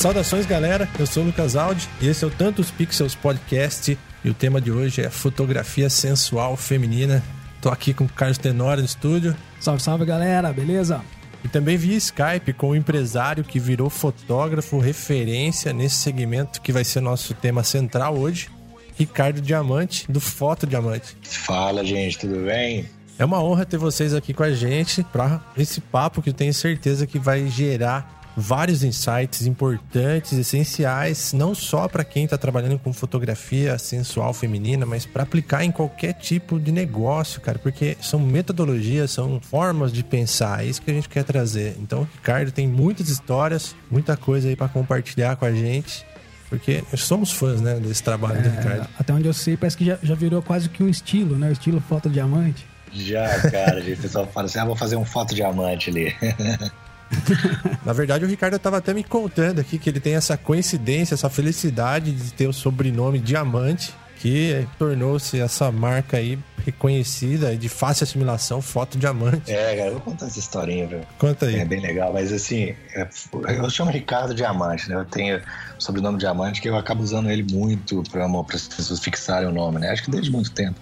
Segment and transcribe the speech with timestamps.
[0.00, 0.88] Saudações, galera.
[0.98, 3.98] Eu sou o Lucas Aldi e esse é o Tantos Pixels Podcast.
[4.24, 7.22] E o tema de hoje é fotografia sensual feminina.
[7.60, 9.36] Tô aqui com o Carlos Tenório no estúdio.
[9.60, 10.54] Salve, salve, galera.
[10.54, 11.02] Beleza?
[11.44, 16.82] E também via Skype com o empresário que virou fotógrafo referência nesse segmento que vai
[16.82, 18.48] ser nosso tema central hoje,
[18.96, 21.14] Ricardo Diamante, do Foto Diamante.
[21.24, 22.86] Fala, gente, tudo bem?
[23.18, 26.54] É uma honra ter vocês aqui com a gente para esse papo que eu tenho
[26.54, 32.92] certeza que vai gerar vários insights importantes, essenciais, não só para quem está trabalhando com
[32.92, 39.10] fotografia sensual feminina, mas para aplicar em qualquer tipo de negócio, cara, porque são metodologias,
[39.10, 41.76] são formas de pensar, é isso que a gente quer trazer.
[41.80, 46.04] Então, o Ricardo tem muitas histórias, muita coisa aí para compartilhar com a gente.
[46.48, 48.88] Porque somos fãs, né, desse trabalho é, do Ricardo.
[48.98, 51.48] Até onde eu sei, parece que já, já virou quase que um estilo, né?
[51.48, 52.66] O estilo foto diamante.
[52.92, 56.12] Já, cara, o pessoal fala assim: ah, vou fazer um foto diamante ali.
[57.84, 61.28] Na verdade, o Ricardo estava até me contando aqui que ele tem essa coincidência, essa
[61.28, 68.60] felicidade de ter o sobrenome Diamante, que tornou-se essa marca aí reconhecida de fácil assimilação,
[68.60, 69.50] foto diamante.
[69.50, 71.00] É, cara, eu vou contar essa historinha, viu?
[71.18, 71.56] Conta aí.
[71.56, 73.08] É bem legal, mas assim, é,
[73.48, 74.96] eu chamo Ricardo Diamante, né?
[74.96, 79.48] Eu tenho o sobrenome Diamante que eu acabo usando ele muito para as pessoas fixarem
[79.48, 79.90] o nome, né?
[79.90, 80.78] Acho que desde muito tempo.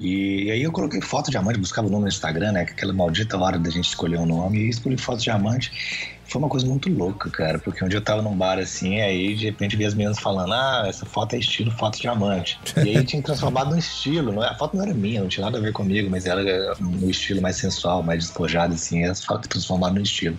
[0.00, 2.62] E, aí eu coloquei foto diamante, buscava o nome no Instagram, né?
[2.62, 6.14] Aquela maldita hora da gente escolher um nome, e escolhi foto diamante.
[6.26, 9.34] Foi uma coisa muito louca, cara, porque um dia eu tava num bar assim, aí
[9.34, 12.58] de repente vi as meninas falando: Ah, essa foto é estilo foto diamante.
[12.78, 14.48] E aí tinha transformado num estilo, não é?
[14.48, 16.42] a foto não era minha, não tinha nada a ver comigo, mas era
[16.80, 20.36] no estilo mais sensual, mais despojado, assim, as fotos transformadas no estilo.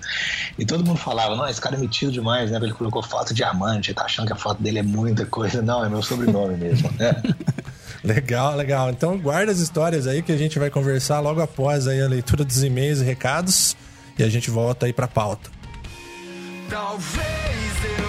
[0.57, 2.57] E todo mundo falava: Não, esse cara é metido demais, né?
[2.61, 5.61] Ele colocou foto diamante, tá achando que a foto dele é muita coisa.
[5.61, 7.21] Não, é meu sobrenome mesmo, né?
[8.05, 8.89] Legal, legal.
[8.91, 12.43] Então guarda as histórias aí que a gente vai conversar logo após aí a leitura
[12.43, 13.75] dos e-mails e recados
[14.17, 15.49] e a gente volta aí pra pauta.
[16.69, 17.15] Talvez
[17.99, 18.04] eu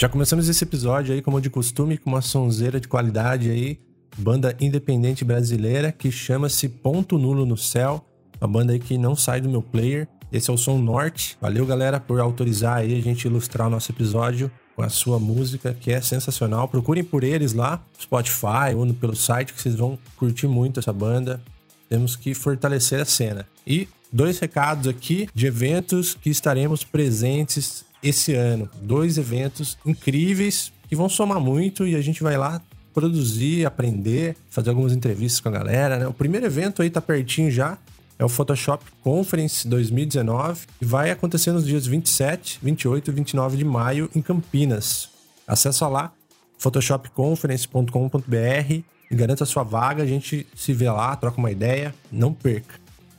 [0.00, 3.78] Já começamos esse episódio aí, como de costume, com uma sonzeira de qualidade aí,
[4.16, 8.02] banda independente brasileira que chama-se Ponto Nulo no Céu
[8.40, 10.08] uma banda aí que não sai do meu player.
[10.32, 11.36] Esse é o Som Norte.
[11.38, 15.76] Valeu, galera, por autorizar aí a gente ilustrar o nosso episódio com a sua música,
[15.78, 16.66] que é sensacional.
[16.66, 21.42] Procurem por eles lá, Spotify ou pelo site, que vocês vão curtir muito essa banda.
[21.90, 23.46] Temos que fortalecer a cena.
[23.66, 28.68] E dois recados aqui de eventos que estaremos presentes esse ano.
[28.82, 32.60] Dois eventos incríveis que vão somar muito e a gente vai lá
[32.92, 36.06] produzir, aprender, fazer algumas entrevistas com a galera, né?
[36.06, 37.78] O primeiro evento aí tá pertinho já,
[38.18, 43.64] é o Photoshop Conference 2019 e vai acontecer nos dias 27, 28 e 29 de
[43.64, 45.08] maio em Campinas.
[45.46, 46.12] Acesse lá
[46.58, 52.78] photoshopconference.com.br e garanta sua vaga, a gente se vê lá, troca uma ideia, não perca.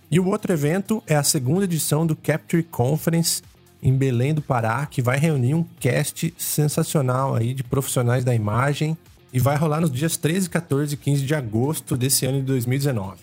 [0.09, 3.42] E o outro evento é a segunda edição do Capture Conference
[3.81, 8.97] em Belém do Pará, que vai reunir um cast sensacional aí de profissionais da imagem
[9.34, 13.18] e vai rolar nos dias 13, 14 e 15 de agosto desse ano de 2019.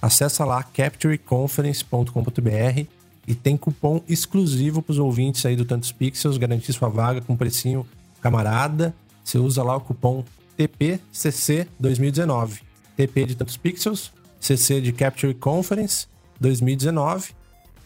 [0.00, 2.86] Acesse lá captureconference.com.br
[3.26, 7.36] e tem cupom exclusivo para os ouvintes aí do Tantos Pixels, garantir sua vaga com
[7.36, 7.86] precinho
[8.20, 8.92] camarada.
[9.22, 10.24] Você usa lá o cupom
[10.58, 12.62] TPCC2019.
[12.96, 16.08] TP de Tantos Pixels, CC de Capture Conference
[16.40, 17.30] 2019.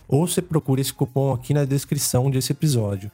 [0.09, 3.11] Ou você procura esse cupom aqui na descrição desse episódio.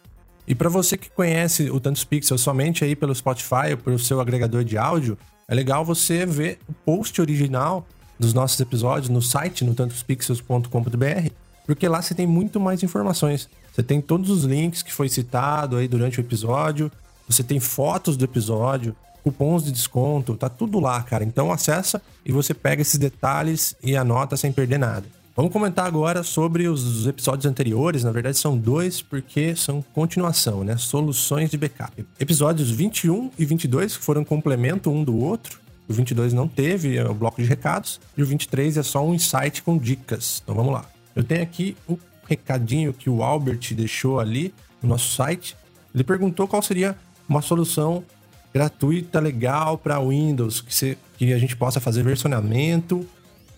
[0.47, 4.21] E para você que conhece o Tantos Pixels somente aí pelo Spotify ou pelo seu
[4.21, 5.17] agregador de áudio,
[5.49, 7.87] é legal você ver o post original
[8.19, 11.31] dos nossos episódios no site, no tantospixels.com.br,
[11.67, 13.49] porque lá você tem muito mais informações.
[13.73, 16.91] Você tem todos os links que foi citado aí durante o episódio,
[17.29, 21.25] você tem fotos do episódio, cupons de desconto, tá tudo lá, cara.
[21.25, 25.07] Então acessa e você pega esses detalhes e anota sem perder nada.
[25.35, 30.77] Vamos comentar agora sobre os episódios anteriores, na verdade são dois, porque são continuação, né?
[30.77, 32.05] Soluções de backup.
[32.21, 35.59] Episódios 21 e 22 que foram complemento um do outro,
[35.89, 38.01] o 22 não teve é o bloco de recados.
[38.17, 40.41] E o 23 é só um insight com dicas.
[40.43, 40.85] Então vamos lá.
[41.15, 45.57] Eu tenho aqui o recadinho que o Albert deixou ali no nosso site.
[45.95, 46.97] Ele perguntou qual seria
[47.29, 48.05] uma solução
[48.53, 53.07] gratuita, legal para Windows, que, se, que a gente possa fazer versionamento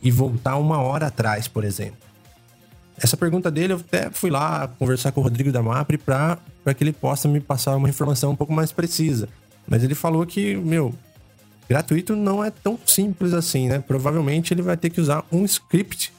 [0.04, 1.96] e voltar uma hora atrás, por exemplo.
[2.96, 6.38] Essa pergunta dele, eu até fui lá conversar com o Rodrigo da MAPRE para
[6.76, 9.28] que ele possa me passar uma informação um pouco mais precisa.
[9.66, 10.94] Mas ele falou que, meu,
[11.68, 13.80] gratuito não é tão simples assim, né?
[13.80, 16.12] Provavelmente ele vai ter que usar um script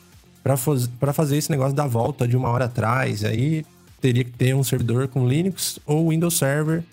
[0.43, 3.23] para fazer esse negócio da volta de uma hora atrás.
[3.23, 3.65] Aí
[4.01, 6.83] teria que ter um servidor com Linux ou Windows Server.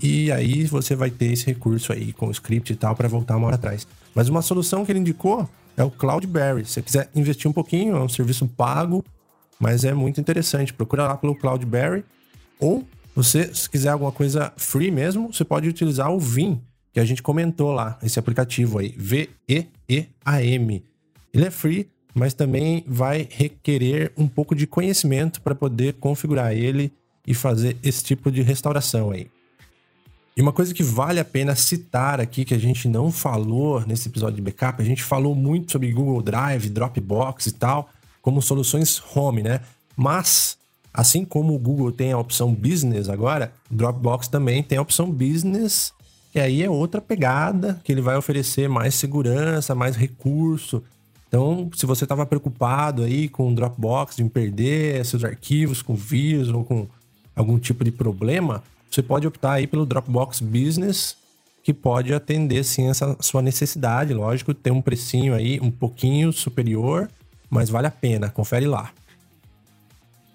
[0.00, 3.36] E aí você vai ter esse recurso aí com o script e tal para voltar
[3.36, 3.86] uma hora atrás.
[4.14, 5.48] Mas uma solução que ele indicou
[5.78, 6.64] é o Cloudberry.
[6.64, 9.04] Se você quiser investir um pouquinho, é um serviço pago,
[9.60, 10.74] mas é muito interessante.
[10.74, 12.04] Procura lá pelo Cloudberry.
[12.58, 12.84] Ou
[13.14, 16.60] você, se quiser alguma coisa free mesmo, você pode utilizar o Vim,
[16.92, 20.84] que a gente comentou lá, esse aplicativo aí, V-E-E-A-M.
[21.32, 26.92] Ele é free, mas também vai requerer um pouco de conhecimento para poder configurar ele
[27.24, 29.28] e fazer esse tipo de restauração aí.
[30.38, 34.08] E uma coisa que vale a pena citar aqui, que a gente não falou nesse
[34.08, 37.90] episódio de backup, a gente falou muito sobre Google Drive, Dropbox e tal,
[38.22, 39.62] como soluções home, né?
[39.96, 40.56] Mas,
[40.94, 45.92] assim como o Google tem a opção business agora, Dropbox também tem a opção business,
[46.32, 50.84] que aí é outra pegada, que ele vai oferecer mais segurança, mais recurso,
[51.26, 56.48] então, se você estava preocupado aí com o Dropbox, de perder seus arquivos com vírus
[56.48, 56.86] ou com
[57.34, 61.16] algum tipo de problema, você pode optar aí pelo Dropbox Business,
[61.62, 64.14] que pode atender sim essa sua necessidade.
[64.14, 67.08] Lógico, tem um precinho aí um pouquinho superior,
[67.50, 68.30] mas vale a pena.
[68.30, 68.90] Confere lá.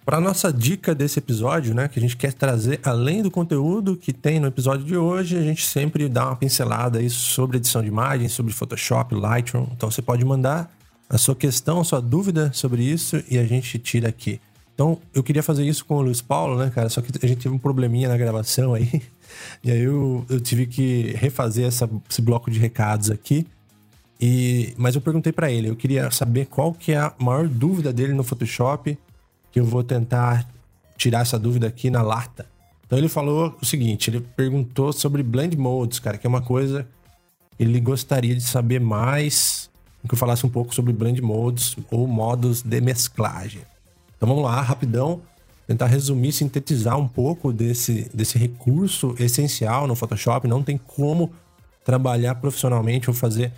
[0.06, 4.12] Para nossa dica desse episódio, né, que a gente quer trazer além do conteúdo que
[4.12, 7.88] tem no episódio de hoje, a gente sempre dá uma pincelada aí sobre edição de
[7.88, 9.66] imagens, sobre Photoshop, Lightroom.
[9.72, 10.70] Então você pode mandar
[11.10, 14.42] a sua questão, a sua dúvida sobre isso e a gente tira aqui.
[14.74, 16.90] Então, eu queria fazer isso com o Luiz Paulo, né, cara?
[16.90, 19.02] Só que a gente teve um probleminha na gravação aí.
[19.64, 23.48] E aí eu, eu tive que refazer essa, esse bloco de recados aqui.
[24.22, 27.92] E, mas eu perguntei para ele, eu queria saber qual que é a maior dúvida
[27.92, 28.96] dele no Photoshop,
[29.52, 30.48] que eu vou tentar
[30.96, 32.46] tirar essa dúvida aqui na lata.
[32.86, 36.88] Então ele falou o seguinte, ele perguntou sobre blend modes, cara, que é uma coisa
[37.60, 39.70] ele gostaria de saber mais
[40.08, 43.62] que eu falasse um pouco sobre blend modes ou modos de mesclagem.
[44.24, 45.22] Então vamos lá, rapidão,
[45.68, 50.48] tentar resumir, sintetizar um pouco desse, desse recurso essencial no Photoshop.
[50.48, 51.30] Não tem como
[51.84, 53.52] trabalhar profissionalmente ou fazer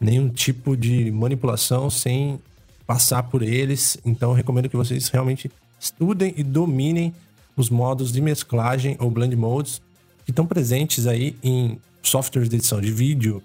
[0.00, 2.40] nenhum tipo de manipulação sem
[2.84, 3.96] passar por eles.
[4.04, 5.48] Então recomendo que vocês realmente
[5.78, 7.14] estudem e dominem
[7.56, 9.80] os modos de mesclagem ou blend modes
[10.24, 13.40] que estão presentes aí em softwares de edição de vídeo,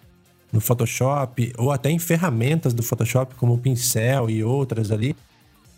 [0.52, 5.16] no Photoshop ou até em ferramentas do Photoshop como o pincel e outras ali.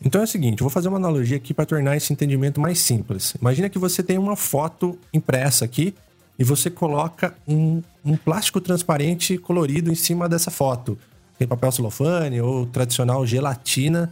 [0.03, 2.79] Então é o seguinte, eu vou fazer uma analogia aqui para tornar esse entendimento mais
[2.79, 3.35] simples.
[3.41, 5.95] Imagina que você tem uma foto impressa aqui
[6.37, 10.97] e você coloca um, um plástico transparente colorido em cima dessa foto.
[11.37, 14.11] Tem papel celofane ou tradicional gelatina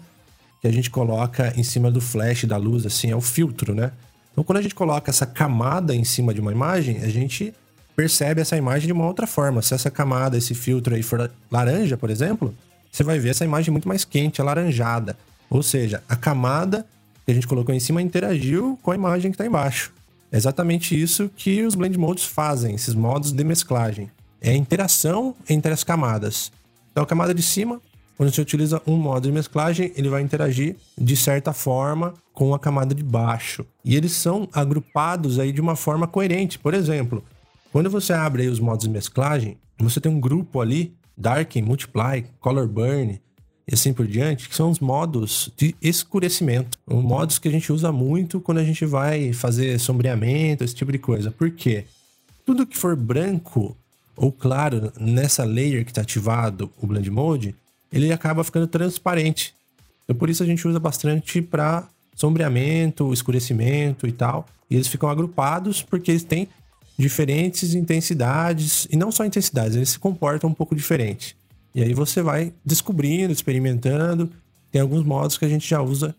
[0.62, 3.92] que a gente coloca em cima do flash da luz, assim, é o filtro, né?
[4.32, 7.54] Então, quando a gente coloca essa camada em cima de uma imagem, a gente
[7.96, 9.62] percebe essa imagem de uma outra forma.
[9.62, 12.56] Se essa camada, esse filtro aí for laranja, por exemplo,
[12.92, 15.18] você vai ver essa imagem muito mais quente, alaranjada.
[15.54, 16.84] Ou seja, a camada
[17.24, 19.94] que a gente colocou em cima interagiu com a imagem que está embaixo.
[20.32, 24.10] É exatamente isso que os blend modes fazem, esses modos de mesclagem.
[24.42, 26.52] É a interação entre as camadas.
[26.92, 27.80] Então, a camada de cima,
[28.18, 32.60] quando você utiliza um modo de mesclagem, ele vai interagir de certa forma com a
[32.60, 33.64] camada de baixo.
[33.86, 36.58] E eles são agrupados aí de uma forma coerente.
[36.58, 37.24] Por exemplo,
[37.72, 42.68] quando você abre os modos de mesclagem, você tem um grupo ali, Darken, Multiply, Color
[42.68, 43.22] Burn
[43.68, 46.78] e assim por diante, que são os modos de escurecimento.
[46.88, 50.92] São modos que a gente usa muito quando a gente vai fazer sombreamento, esse tipo
[50.92, 51.32] de coisa.
[51.32, 51.86] Por quê?
[52.46, 53.76] Tudo que for branco
[54.16, 57.56] ou claro nessa layer que está ativado o Blend Mode,
[57.92, 59.54] ele acaba ficando transparente.
[60.04, 64.46] Então por isso a gente usa bastante para sombreamento, escurecimento e tal.
[64.70, 66.48] E eles ficam agrupados porque eles têm
[66.98, 71.36] diferentes intensidades, e não só intensidades, eles se comportam um pouco diferente.
[71.74, 74.30] E aí você vai descobrindo, experimentando.
[74.72, 76.16] Tem alguns modos que a gente já usa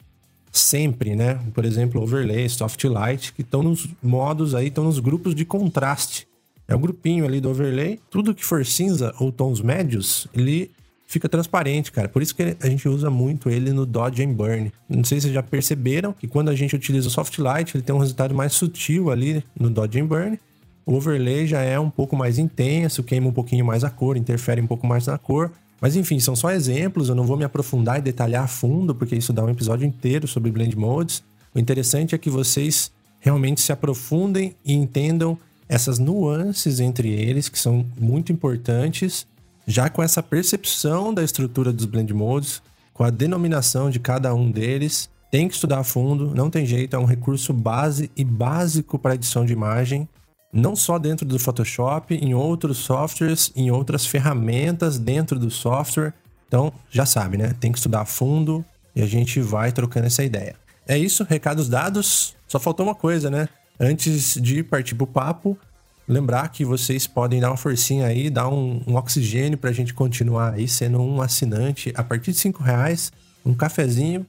[0.51, 1.39] sempre, né?
[1.53, 6.27] Por exemplo, overlay, soft light, que estão nos modos aí, estão nos grupos de contraste.
[6.67, 8.01] É o grupinho ali do overlay.
[8.11, 10.71] Tudo que for cinza ou tons médios, ele
[11.07, 12.09] fica transparente, cara.
[12.09, 14.73] Por isso que a gente usa muito ele no Dodge and Burn.
[14.89, 17.83] Não sei se vocês já perceberam que quando a gente utiliza o soft light, ele
[17.83, 20.39] tem um resultado mais sutil ali no Dodge and Burn.
[20.87, 24.61] O overlay já é um pouco mais intenso, queima um pouquinho mais a cor, interfere
[24.61, 25.51] um pouco mais na cor,
[25.81, 29.15] Mas enfim, são só exemplos, eu não vou me aprofundar e detalhar a fundo, porque
[29.15, 31.23] isso dá um episódio inteiro sobre blend modes.
[31.55, 35.37] O interessante é que vocês realmente se aprofundem e entendam
[35.69, 39.27] essas nuances entre eles, que são muito importantes,
[39.67, 42.63] já com essa percepção da estrutura dos blend modes,
[42.95, 45.11] com a denominação de cada um deles.
[45.31, 49.17] Tem que estudar a fundo, não tem jeito, é um recurso base e básico para
[49.17, 50.09] edição de imagem,
[50.55, 56.15] não só dentro do Photoshop, em outros softwares, em outras ferramentas dentro do software.
[56.47, 57.55] Então, já sabe, né?
[57.59, 60.55] Tem que estudar a fundo e a gente vai trocando essa ideia.
[60.87, 62.37] É isso, recados dados.
[62.47, 63.49] Só faltou uma coisa, né?
[63.81, 65.59] Antes de partir pro papo,
[66.07, 69.93] lembrar que vocês podem dar uma forcinha aí, dar um, um oxigênio para a gente
[69.93, 73.11] continuar aí sendo um assinante a partir de cinco reais,
[73.45, 74.25] um cafezinho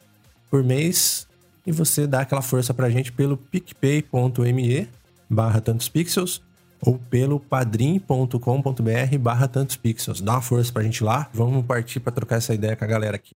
[0.50, 1.28] por mês
[1.68, 4.88] e você dá aquela força para a gente pelo picpay.me
[5.36, 6.42] barra tantos pixels
[6.82, 10.22] ou pelo padrim.com.br barra tantos pixels.
[10.22, 12.88] Dá uma força para a gente lá, vamos partir para trocar essa ideia com a
[12.88, 13.34] galera aqui.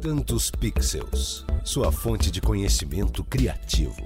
[0.00, 4.02] Tantos Pixels, sua fonte de conhecimento criativo.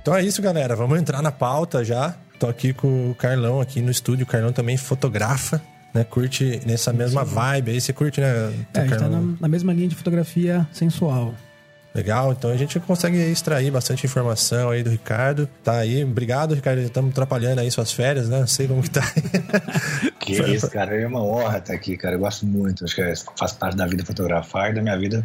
[0.00, 0.76] Então é isso, galera.
[0.76, 2.14] Vamos entrar na pauta já.
[2.38, 4.24] Tô aqui com o Carlão aqui no estúdio.
[4.24, 5.60] O Carlão também fotografa,
[5.92, 6.04] né?
[6.04, 7.80] Curte nessa mesma vibe aí.
[7.80, 8.28] Você curte, né?
[8.72, 11.34] É, a gente tá na, na mesma linha de fotografia sensual.
[11.96, 15.48] Legal, então a gente consegue extrair bastante informação aí do Ricardo.
[15.64, 16.82] Tá aí, obrigado, Ricardo.
[16.82, 18.40] Estamos atrapalhando aí suas férias, né?
[18.40, 19.00] Não sei como que tá.
[20.20, 20.94] que isso, cara.
[20.94, 22.16] É uma honra estar aqui, cara.
[22.16, 22.84] Eu gosto muito.
[22.84, 25.24] Acho que faz parte da vida fotografar e da minha vida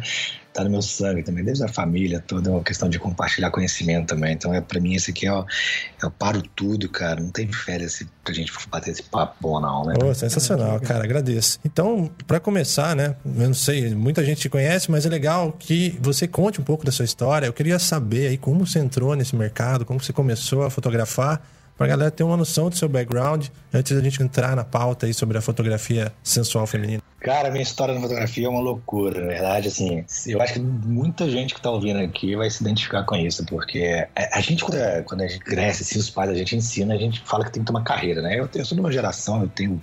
[0.52, 4.34] tá no meu sangue também, desde a família, toda uma questão de compartilhar conhecimento também.
[4.34, 7.20] Então, é para mim, esse aqui é é o paro tudo, cara.
[7.20, 9.94] Não tem férias pra gente bater esse papo bom, não, né?
[10.02, 11.04] Oh, sensacional, cara.
[11.04, 11.58] Agradeço.
[11.64, 13.16] Então, para começar, né?
[13.24, 16.84] Eu não sei, muita gente te conhece, mas é legal que você conte um pouco
[16.84, 17.46] da sua história.
[17.46, 21.42] Eu queria saber aí como você entrou nesse mercado, como você começou a fotografar
[21.76, 25.06] para a galera ter uma noção do seu background antes da gente entrar na pauta
[25.06, 27.02] aí sobre a fotografia sensual feminina.
[27.20, 31.30] Cara, minha história na fotografia é uma loucura, na verdade, assim, eu acho que muita
[31.30, 35.02] gente que está ouvindo aqui vai se identificar com isso, porque a gente, quando, é,
[35.02, 37.62] quando a gente cresce, assim, os pais a gente ensina, a gente fala que tem
[37.62, 38.40] que ter uma carreira, né?
[38.40, 39.80] Eu, eu sou de uma geração, eu tenho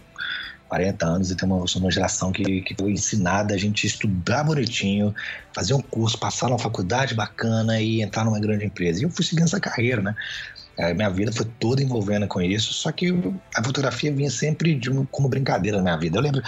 [0.70, 5.14] 40 anos e tenho uma, uma geração que, que foi ensinada a gente estudar bonitinho,
[5.52, 9.00] fazer um curso, passar numa faculdade bacana e entrar numa grande empresa.
[9.00, 10.16] E eu fui seguindo essa carreira, né?
[10.80, 13.14] A minha vida foi toda envolvendo com isso, só que
[13.54, 16.18] a fotografia vinha sempre de um, como brincadeira na minha vida.
[16.18, 16.42] Eu lembro,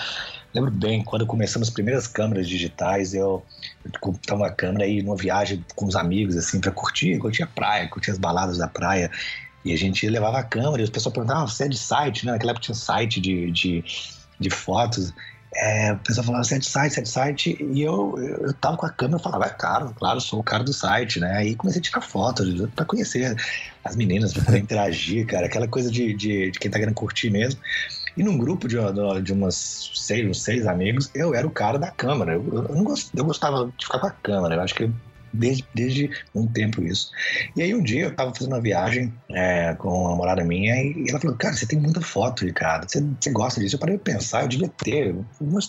[0.54, 3.44] lembro bem, quando começamos as primeiras câmeras digitais, eu,
[4.00, 7.90] comprava uma câmera aí numa viagem com os amigos, assim, para curtir, curtir a praia,
[7.90, 9.12] curtir as baladas da praia.
[9.66, 12.26] E a gente levava a câmera e os pessoal perguntavam, ah, você é de site,
[12.26, 12.32] né?
[12.32, 13.84] Naquela época tinha site de, de,
[14.40, 15.14] de fotos.
[15.54, 18.86] É, o pessoal falava, é site, você é de site, e eu, eu tava com
[18.86, 21.38] a câmera e falava, é claro, claro, sou o cara do site, né?
[21.38, 23.36] Aí comecei a tirar fotos pra conhecer
[23.84, 27.60] as meninas, pra interagir, cara, aquela coisa de, de, de, quem tá querendo curtir mesmo.
[28.16, 28.78] E num grupo de,
[29.24, 32.34] de umas seis, uns seis amigos, eu era o cara da câmera.
[32.34, 34.90] Eu, eu, não gost, eu gostava de ficar com a câmera, eu acho que
[35.34, 37.12] desde, desde um tempo isso.
[37.56, 41.06] E aí um dia eu tava fazendo uma viagem é, com uma namorada minha e
[41.10, 43.76] ela falou, cara, você tem muita foto, Ricardo, você, você gosta disso?
[43.76, 45.16] Eu parei de pensar, eu devia ter.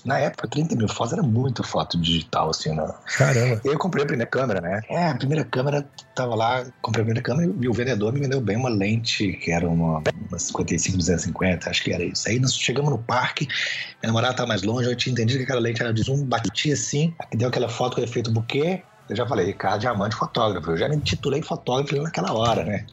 [0.04, 2.86] Na época, 30 mil fotos era muito foto digital, assim, né?
[3.16, 3.60] Caramba.
[3.64, 4.80] E eu comprei a primeira câmera, né?
[4.88, 8.40] É, a primeira câmera, tava lá, comprei a primeira câmera e o vendedor me vendeu
[8.40, 12.28] bem uma lente que era uma, uma 55 250, acho que era isso.
[12.28, 15.60] Aí nós chegamos no parque, minha namorada tava mais longe, eu tinha entendido que aquela
[15.60, 19.46] lente era de zoom, batia assim, deu aquela foto com efeito buquê, eu já falei,
[19.46, 20.70] Ricardo Diamante fotógrafo.
[20.70, 22.86] Eu já me titulei fotógrafo naquela hora, né?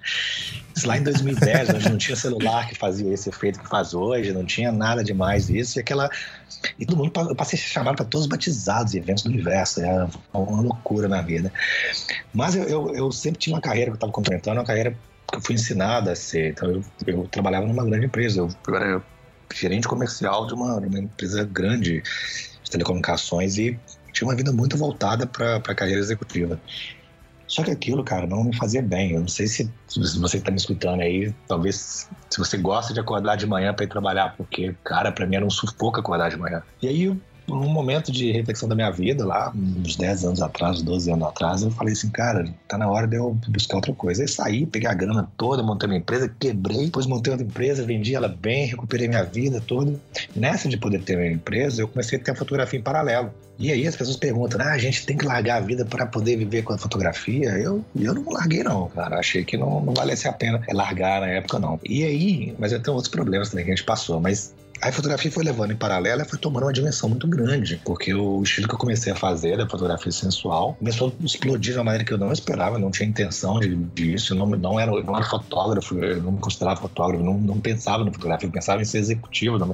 [0.75, 4.31] Isso lá em 2010, onde não tinha celular que fazia esse efeito que faz hoje,
[4.31, 5.77] não tinha nada demais isso.
[5.77, 6.09] E aquela.
[6.77, 9.29] E todo mundo, eu passei a ser chamado para todos os batizados e eventos do
[9.29, 9.81] universo.
[9.81, 11.51] Era uma loucura na vida.
[12.33, 14.91] Mas eu, eu, eu sempre tinha uma carreira que eu estava complementando, uma carreira
[15.27, 16.51] que eu fui ensinado a ser.
[16.51, 18.39] Então eu, eu trabalhava numa grande empresa.
[18.39, 19.01] Eu, era
[19.53, 22.03] gerente comercial de uma, uma empresa grande
[22.63, 23.79] de telecomunicações e
[24.11, 26.59] tinha uma vida muito voltada para a carreira executiva.
[27.49, 29.13] Só que aquilo, cara, não me fazia bem.
[29.13, 32.99] Eu não sei se, se você está me escutando aí, talvez se você gosta de
[32.99, 36.37] acordar de manhã para ir trabalhar, porque, cara, para mim era um sufoco acordar de
[36.37, 36.61] manhã.
[36.79, 37.07] E aí,
[37.47, 41.63] num momento de reflexão da minha vida, lá, uns 10 anos atrás, 12 anos atrás,
[41.63, 44.21] eu falei assim, cara, tá na hora de eu buscar outra coisa.
[44.21, 48.13] Aí saí, peguei a grana toda, montei minha empresa, quebrei, depois montei outra empresa, vendi
[48.13, 49.99] ela bem, recuperei minha vida toda.
[50.35, 53.33] Nessa de poder ter minha empresa, eu comecei a ter a fotografia em paralelo.
[53.59, 56.37] E aí as pessoas perguntam, ah, a gente tem que largar a vida para poder
[56.37, 57.49] viver com a fotografia?
[57.49, 59.19] Eu, eu não larguei não, cara.
[59.19, 61.77] Achei que não, não valesse a pena largar na época, não.
[61.83, 65.31] E aí, mas eu tenho outros problemas também que a gente passou, mas a fotografia
[65.31, 68.73] foi levando em paralelo e foi tomando uma dimensão muito grande, porque o estilo que
[68.73, 72.17] eu comecei a fazer da fotografia sensual começou a explodir de uma maneira que eu
[72.17, 76.21] não esperava, não tinha intenção de, disso, eu não, não, era, não era fotógrafo, eu
[76.21, 79.67] não me considerava fotógrafo, não, não pensava na fotografia, eu pensava em ser executivo da,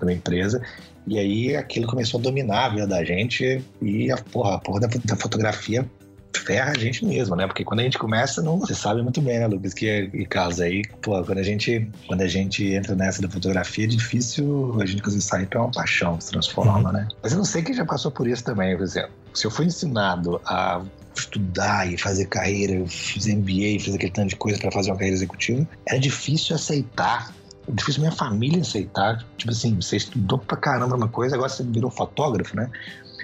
[0.00, 0.60] da empresa.
[1.06, 4.80] E aí aquilo começou a dominar a vida da gente e a porra, a porra
[4.80, 5.88] da, da fotografia
[6.36, 7.46] ferra a gente mesmo, né?
[7.46, 10.64] Porque quando a gente começa, não, você sabe muito bem, né, Lucas, que em casa
[10.64, 14.86] aí, pô, quando a gente, quando a gente entra nessa da fotografia, é difícil a
[14.86, 16.92] gente conseguir sair para uma paixão, se transforma, uhum.
[16.92, 17.08] né?
[17.22, 19.10] Mas eu não sei quem já passou por isso também, por exemplo.
[19.34, 20.82] Se eu fui ensinado a
[21.14, 24.96] estudar e fazer carreira, eu fiz MBA, fiz aquele tanto de coisa para fazer uma
[24.96, 27.32] carreira executiva, era difícil aceitar
[27.68, 29.22] é difícil minha família aceitar.
[29.36, 32.70] Tipo assim, você estudou pra caramba uma coisa, agora você virou fotógrafo, né?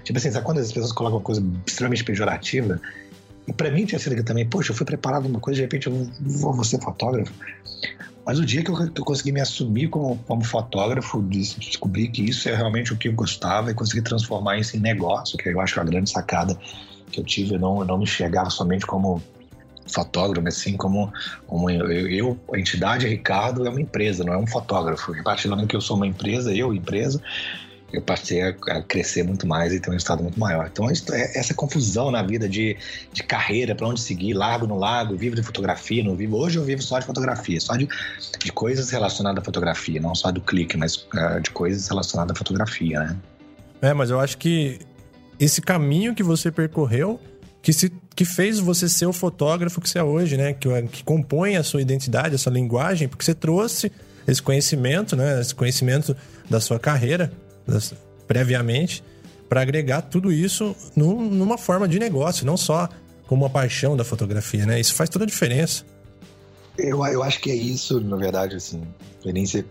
[0.05, 2.81] Tipo assim, sabe quando as pessoas colocam uma coisa extremamente pejorativa?
[3.47, 6.09] E para mim tinha sido também, poxa, eu fui preparado uma coisa, de repente eu
[6.21, 7.33] vou, vou ser fotógrafo.
[8.27, 12.23] Mas o dia que eu, que eu consegui me assumir como, como fotógrafo, descobri que
[12.23, 15.61] isso é realmente o que eu gostava e consegui transformar isso em negócio, que eu
[15.61, 16.59] acho que é a grande sacada
[17.11, 17.55] que eu tive.
[17.55, 19.23] Eu não, eu não me enxergava somente como
[19.87, 21.13] fotógrafo, mas sim como,
[21.47, 25.13] como eu, eu, a entidade Ricardo é uma empresa, não é um fotógrafo.
[25.13, 27.21] A partir do momento que eu sou uma empresa, eu, empresa,
[27.95, 30.69] eu passei a, crescer muito mais e ter um resultado muito maior.
[30.71, 32.77] Então, é, essa confusão na vida de,
[33.13, 36.37] de carreira, para onde seguir, largo no lago, vivo de fotografia, não vivo.
[36.37, 37.89] Hoje eu vivo só de fotografia, só de,
[38.39, 42.39] de coisas relacionadas à fotografia, não só do clique, mas uh, de coisas relacionadas à
[42.39, 43.17] fotografia, né?
[43.81, 44.79] É, mas eu acho que
[45.39, 47.21] esse caminho que você percorreu
[47.61, 50.53] que, se, que fez você ser o fotógrafo que você é hoje, né?
[50.53, 53.91] Que, que compõe a sua identidade, a sua linguagem, porque você trouxe
[54.27, 55.41] esse conhecimento, né?
[55.41, 56.17] Esse conhecimento
[56.49, 57.33] da sua carreira
[58.27, 59.03] previamente
[59.49, 62.89] para agregar tudo isso num, numa forma de negócio, não só
[63.27, 64.81] como uma paixão da fotografia, né?
[64.81, 65.85] Isso faz toda a diferença.
[66.77, 68.83] Eu, eu acho que é isso, na verdade, assim.
[69.25, 69.65] Vinícius,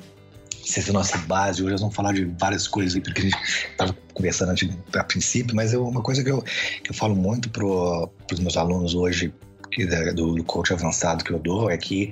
[0.64, 1.62] se essa é a nossa base.
[1.62, 3.38] Hoje nós vamos falar de várias coisas aí, porque a gente
[3.72, 7.50] estava conversando antes, a princípio, mas é uma coisa que eu, que eu falo muito
[7.50, 9.34] para os meus alunos hoje,
[9.72, 12.12] que, do, do coach avançado que eu dou, é que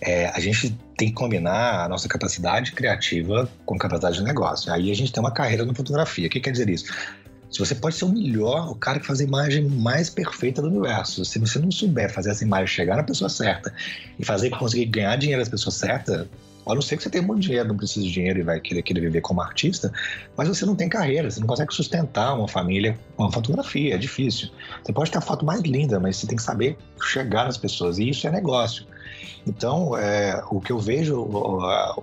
[0.00, 4.70] é, a gente tem que combinar a nossa capacidade criativa com capacidade de negócio.
[4.70, 6.26] Aí a gente tem uma carreira na fotografia.
[6.26, 6.92] O que quer dizer isso?
[7.50, 10.68] Se você pode ser o melhor, o cara que faz a imagem mais perfeita do
[10.68, 13.72] universo, se você não souber fazer essa imagem chegar na pessoa certa
[14.18, 16.26] e fazer conseguir ganhar dinheiro das pessoas certas,
[16.66, 18.82] a não ser que você tenha muito dinheiro, não precisa de dinheiro e vai querer,
[18.82, 19.90] querer viver como artista,
[20.36, 23.98] mas você não tem carreira, você não consegue sustentar uma família com uma fotografia, é
[23.98, 24.50] difícil.
[24.84, 27.98] Você pode ter a foto mais linda, mas você tem que saber chegar nas pessoas,
[27.98, 28.84] e isso é negócio.
[29.46, 31.22] Então, é, o que eu vejo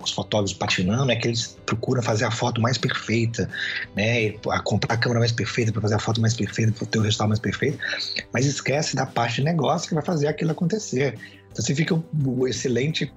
[0.00, 3.48] os fotógrafos patinando é que eles procuram fazer a foto mais perfeita,
[3.94, 4.34] né?
[4.50, 7.02] A comprar a câmera mais perfeita para fazer a foto mais perfeita, para ter o
[7.02, 7.78] resultado mais perfeito,
[8.32, 11.18] mas esquece da parte de negócio que vai fazer aquilo acontecer.
[11.52, 13.12] Então você fica o excelente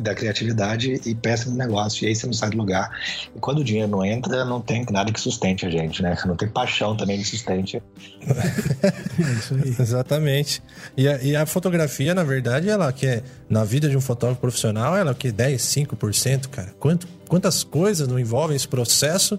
[0.00, 2.04] da criatividade e péssimo negócio.
[2.04, 2.90] E aí você não sai do lugar.
[3.34, 6.16] E quando o dinheiro não entra, não tem nada que sustente a gente, né?
[6.24, 7.82] Não tem paixão também que sustente.
[8.26, 9.76] é isso aí.
[9.78, 10.62] Exatamente.
[10.96, 14.40] E a, e a, fotografia, na verdade, ela que é, na vida de um fotógrafo
[14.40, 16.74] profissional, ela é o que 10, 5%, cara.
[16.78, 19.38] Quanto, quantas coisas não envolvem esse processo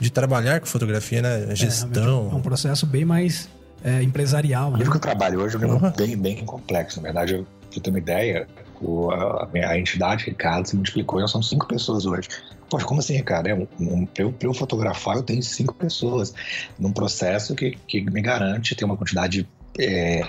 [0.00, 1.48] de trabalhar com fotografia, né?
[1.50, 2.28] A gestão.
[2.30, 3.48] É, é um processo bem mais
[3.84, 4.72] é, empresarial.
[4.72, 4.84] Né?
[4.84, 5.92] O que eu trabalho hoje é uhum.
[5.96, 6.96] bem, bem complexo.
[6.96, 8.46] Na verdade, eu, pra ter uma ideia,
[8.84, 12.28] o, a, a, entidade Ricardo se multiplicou nós somos cinco pessoas hoje.
[12.68, 13.48] Poxa, como assim, Ricardo?
[13.48, 16.34] É, um, um, para, eu, eu fotografar, eu tenho cinco pessoas
[16.78, 20.22] num processo que, que me garante ter uma quantidade é,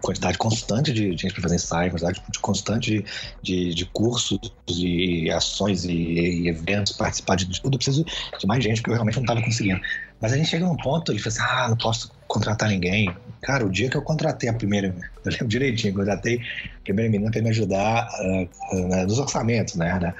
[0.00, 3.04] quantidade constante de, gente para fazer ensaio, quantidade constante de,
[3.42, 7.74] de, de cursos e ações e, e, eventos, participar de tudo.
[7.74, 8.04] Eu preciso
[8.38, 9.80] de mais gente, porque eu realmente não estava conseguindo.
[10.20, 13.14] Mas a gente chega num ponto e fala assim: ah, não posso contratar ninguém.
[13.42, 14.88] Cara, o dia que eu contratei a primeira,
[15.24, 16.40] eu lembro direitinho, contratei
[16.78, 20.14] a primeira menina para me ajudar uh, uh, nos orçamentos, né?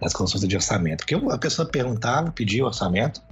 [0.00, 0.98] Nas consultas de orçamento.
[0.98, 3.22] Porque a pessoa perguntava, pedia o orçamento,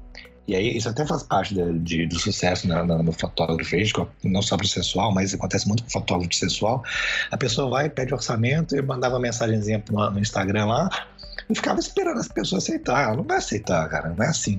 [0.51, 3.77] e aí isso até faz parte de, de, do sucesso na, na, no fotógrafo
[4.25, 6.83] não só processual, mas acontece muito com fotógrafo sexual.
[7.31, 10.89] A pessoa vai, pede orçamento, eu mandava uma mensagenzinha no Instagram lá,
[11.49, 13.05] e ficava esperando as pessoas aceitar.
[13.05, 14.59] Ela não vai aceitar, cara, não é assim.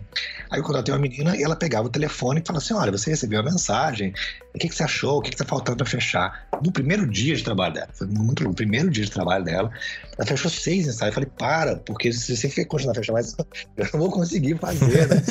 [0.49, 3.09] Aí eu contratei uma menina e ela pegava o telefone e falava assim: olha, você
[3.09, 4.13] recebeu a mensagem,
[4.53, 5.17] o que, que você achou?
[5.17, 6.47] O que, que tá faltando para fechar?
[6.63, 9.71] No primeiro dia de trabalho dela, foi muito no primeiro dia de trabalho dela,
[10.17, 11.15] ela fechou seis ensaios.
[11.15, 13.35] Eu falei, para, porque se você continuar a fechar mais,
[13.77, 15.21] eu não vou conseguir fazer, né?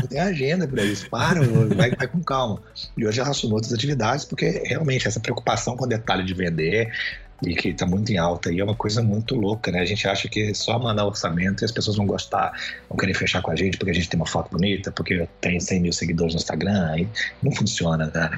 [0.00, 1.08] Não tem agenda para isso.
[1.08, 1.40] Para,
[1.74, 2.60] vai, vai com calma.
[2.96, 6.92] E hoje ela assumiu outras atividades, porque realmente essa preocupação com o detalhe de vender,
[7.46, 9.80] e que está muito em alta e é uma coisa muito louca, né?
[9.80, 12.52] A gente acha que é só mandar orçamento e as pessoas vão gostar,
[12.88, 15.60] vão querer fechar com a gente porque a gente tem uma foto bonita, porque tenho
[15.60, 16.98] 100 mil seguidores no Instagram.
[16.98, 17.08] E
[17.42, 18.30] não funciona, né?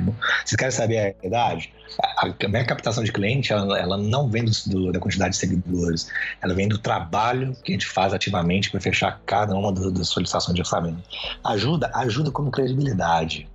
[0.44, 1.72] Vocês querem saber a verdade?
[2.18, 6.10] A, minha captação de cliente, ela, ela não vem do, do, da quantidade de seguidores,
[6.42, 10.54] ela vem do trabalho que a gente faz ativamente para fechar cada uma das solicitações
[10.54, 11.02] de orçamento.
[11.44, 13.48] Ajuda, ajuda como credibilidade.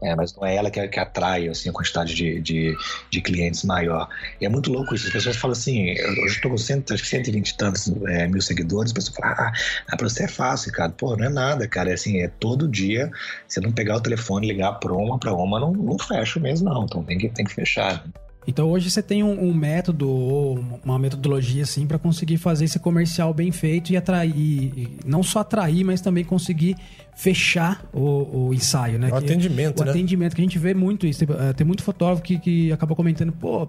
[0.00, 2.76] É, mas não é ela que, que atrai assim, a quantidade de, de,
[3.10, 4.08] de, clientes maior.
[4.40, 5.06] E é muito louco isso.
[5.06, 8.40] As pessoas falam assim: eu estou com cento, acho que 120 e tantos é, mil
[8.40, 8.90] seguidores.
[8.90, 9.52] As pessoas falam: ah,
[9.88, 10.90] ah para você é fácil, cara.
[10.90, 11.90] Pô, não é nada, cara.
[11.90, 13.10] É assim, é todo dia.
[13.46, 16.84] Você não pegar o telefone, ligar para uma, para uma, não, não fecha mesmo, não.
[16.84, 18.04] Então tem que, tem que fechar.
[18.46, 22.78] Então hoje você tem um, um método ou uma metodologia assim para conseguir fazer esse
[22.78, 26.74] comercial bem feito e atrair, não só atrair, mas também conseguir
[27.14, 29.08] fechar o, o ensaio, né?
[29.08, 29.90] O que, atendimento, o né?
[29.90, 31.26] atendimento que a gente vê muito isso.
[31.26, 33.68] Tem, eh, tem muito fotógrafo que, que acaba comentando, pô,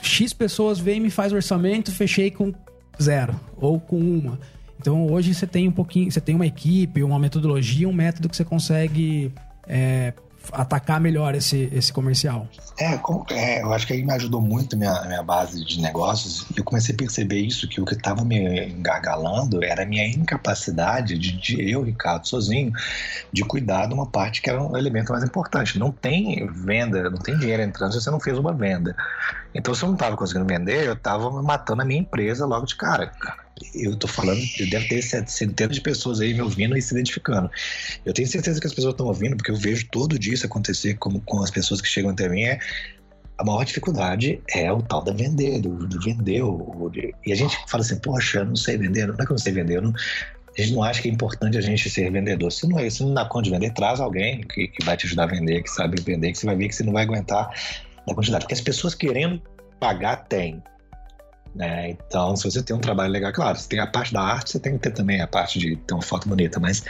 [0.00, 2.52] X pessoas vêm me faz orçamento, fechei com
[3.02, 4.38] zero ou com uma.
[4.80, 8.36] Então hoje você tem um pouquinho, você tem uma equipe, uma metodologia, um método que
[8.36, 9.32] você consegue
[9.66, 10.12] é,
[10.52, 12.48] atacar melhor esse, esse comercial?
[12.78, 12.98] É,
[13.30, 16.94] é, eu acho que aí me ajudou muito minha, minha base de negócios eu comecei
[16.94, 21.70] a perceber isso, que o que estava me engargalando era a minha incapacidade de, de,
[21.70, 22.72] eu, Ricardo, sozinho,
[23.32, 25.78] de cuidar de uma parte que era um elemento mais importante.
[25.78, 28.96] Não tem venda, não tem dinheiro entrando se você não fez uma venda.
[29.54, 32.76] Então, se eu não estava conseguindo vender, eu estava matando a minha empresa logo de
[32.76, 33.12] cara
[33.74, 34.40] eu tô falando,
[34.70, 37.50] deve ter centenas de pessoas aí me ouvindo e se identificando.
[38.04, 40.94] Eu tenho certeza que as pessoas estão ouvindo, porque eu vejo todo dia isso acontecer
[40.98, 42.42] com, as pessoas que chegam até mim.
[42.42, 42.58] É,
[43.38, 46.42] a maior dificuldade é o tal da vender, do, do vender.
[46.42, 49.30] O, de, e a gente fala assim, poxa, não sei vender, não é que eu
[49.30, 49.92] não sei vender, não,
[50.58, 52.50] a gente não acha que é importante a gente ser vendedor.
[52.50, 55.06] Se não é isso, não dá conta de vender, traz alguém que, que vai te
[55.06, 57.48] ajudar a vender, que sabe vender, que você vai ver que você não vai aguentar
[58.10, 58.44] a quantidade.
[58.44, 59.40] Porque as pessoas querendo
[59.78, 60.60] pagar, tem.
[61.58, 61.90] Né?
[61.90, 64.60] Então, se você tem um trabalho legal, claro, você tem a parte da arte, você
[64.60, 66.84] tem que ter também a parte de ter uma foto bonita, mas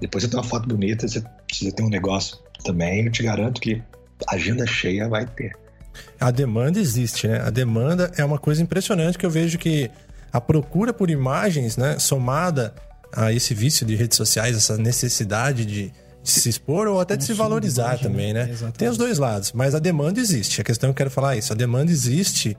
[0.00, 3.60] depois você tem uma foto bonita, você precisa ter um negócio também, eu te garanto
[3.60, 3.82] que
[4.28, 5.52] agenda cheia vai ter.
[6.20, 7.40] A demanda existe, né?
[7.40, 9.90] A demanda é uma coisa impressionante que eu vejo que
[10.32, 12.72] a procura por imagens, né, somada
[13.12, 17.24] a esse vício de redes sociais, essa necessidade de, de se expor ou até de
[17.24, 18.48] se valorizar também, né?
[18.48, 18.78] Exatamente.
[18.78, 20.60] Tem os dois lados, mas a demanda existe.
[20.60, 22.56] A questão que eu quero falar é isso, a demanda existe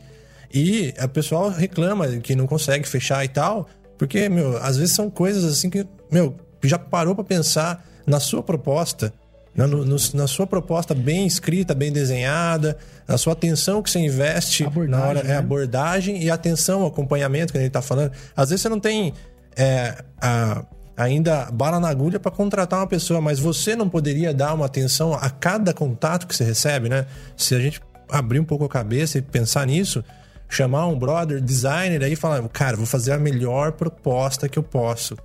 [0.54, 5.10] e a pessoal reclama que não consegue fechar e tal, porque, meu, às vezes são
[5.10, 9.14] coisas assim que, meu, já parou para pensar na sua proposta,
[9.56, 12.78] na, no, na, sua proposta bem escrita, bem desenhada,
[13.08, 15.34] a sua atenção que você investe na hora, é né?
[15.34, 18.12] é abordagem e atenção, acompanhamento que a gente tá falando.
[18.36, 19.14] Às vezes você não tem
[19.56, 20.66] é, a,
[20.98, 25.14] ainda bala na agulha para contratar uma pessoa, mas você não poderia dar uma atenção
[25.14, 27.06] a cada contato que você recebe, né?
[27.38, 30.04] Se a gente abrir um pouco a cabeça e pensar nisso,
[30.50, 34.64] chamar um brother designer aí e falar, cara, vou fazer a melhor proposta que eu
[34.64, 35.18] posso.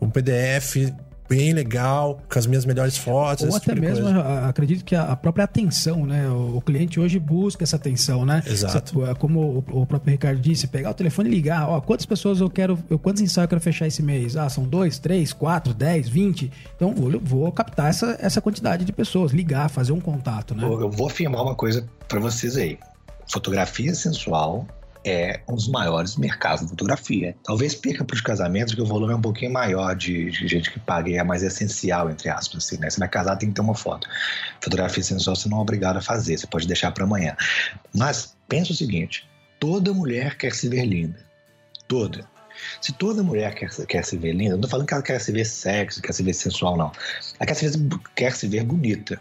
[0.00, 0.92] Um PDF
[1.28, 3.44] bem legal, com as minhas melhores fotos.
[3.44, 4.08] Ou até tipo mesmo,
[4.48, 6.28] acredito que a própria atenção, né?
[6.28, 8.42] O cliente hoje busca essa atenção, né?
[8.46, 9.04] Exato.
[9.04, 12.48] É como o próprio Ricardo disse, pegar o telefone e ligar, ó, quantas pessoas eu
[12.48, 14.36] quero, eu, quantos ensaios eu quero fechar esse mês?
[14.36, 16.50] Ah, são dois, três, quatro, dez, vinte.
[16.74, 20.64] Então vou, vou captar essa, essa quantidade de pessoas, ligar, fazer um contato, né?
[20.64, 22.78] Eu vou afirmar uma coisa para vocês aí
[23.28, 24.66] fotografia sensual
[25.04, 27.36] é um dos maiores mercados de fotografia.
[27.44, 30.70] Talvez perca para os casamentos, porque o volume é um pouquinho maior de, de gente
[30.70, 32.64] que paga e é mais essencial, entre aspas.
[32.64, 32.90] Assim, né?
[32.90, 34.08] Você vai casar, tem que ter uma foto.
[34.60, 37.36] Fotografia sensual você não é obrigado a fazer, você pode deixar para amanhã.
[37.94, 39.28] Mas pensa o seguinte:
[39.60, 41.18] toda mulher quer se ver linda.
[41.86, 42.28] Toda.
[42.80, 45.30] Se toda mulher quer, quer se ver linda, não estou falando que ela quer se
[45.30, 46.90] ver sexy, quer se ver sensual, não.
[47.38, 49.20] Ela quer se ver, quer se ver bonita.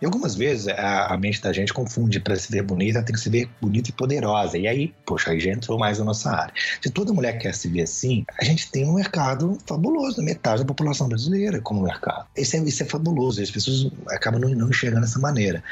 [0.00, 3.20] E algumas vezes a, a mente da gente confunde para se ver bonita, tem que
[3.20, 4.56] se ver bonita e poderosa.
[4.56, 6.54] E aí, poxa, aí já entrou mais na nossa área.
[6.80, 10.66] Se toda mulher quer se ver assim, a gente tem um mercado fabuloso, metade da
[10.66, 12.26] população brasileira como mercado.
[12.36, 15.62] Isso é, isso é fabuloso, as pessoas acabam não, não enxergando dessa maneira.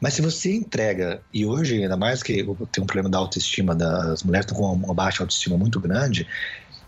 [0.00, 4.22] Mas se você entrega, e hoje, ainda mais que tem um problema da autoestima, das
[4.22, 6.26] mulheres estão com uma baixa autoestima muito grande,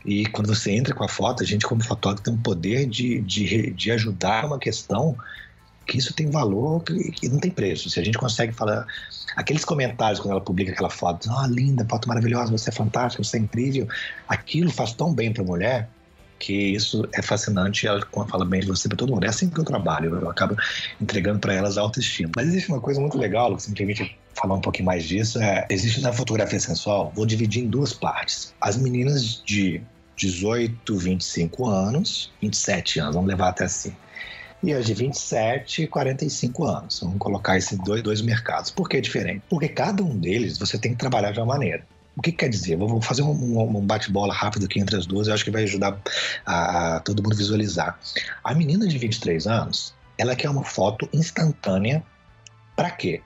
[0.05, 3.21] e quando você entra com a foto, a gente, como fotógrafo, tem um poder de,
[3.23, 5.17] de, de ajudar uma questão
[5.87, 7.89] que isso tem valor que, não tem preço.
[7.89, 8.87] Se a gente consegue falar.
[9.37, 13.23] Aqueles comentários quando ela publica aquela foto, ah, oh, linda, foto maravilhosa, você é fantástica,
[13.23, 13.87] você é incrível.
[14.27, 15.89] Aquilo faz tão bem para a mulher
[16.39, 17.87] que isso é fascinante.
[17.87, 19.25] Ela fala bem de você para todo mundo.
[19.25, 20.57] É assim que eu trabalho, eu acabo
[21.01, 22.31] entregando para elas a autoestima.
[22.35, 25.39] Mas existe uma coisa muito legal, que se me permite falar um pouquinho mais disso,
[25.41, 28.55] é, existe na fotografia sensual, vou dividir em duas partes.
[28.61, 29.83] As meninas de
[30.17, 33.95] 18, 25 anos, 27 anos, vamos levar até assim
[34.63, 37.01] e as de 27 e 45 anos.
[37.01, 38.71] Vamos colocar esses dois, dois mercados.
[38.71, 39.43] Por que é diferente?
[39.49, 41.85] Porque cada um deles você tem que trabalhar de uma maneira.
[42.17, 42.77] O que quer dizer?
[42.77, 46.01] Vou fazer um, um bate-bola rápido aqui entre as duas, eu acho que vai ajudar
[46.47, 47.99] a, a todo mundo visualizar.
[48.43, 52.03] A menina de 23 anos, ela quer uma foto instantânea.
[52.75, 53.21] Para quê?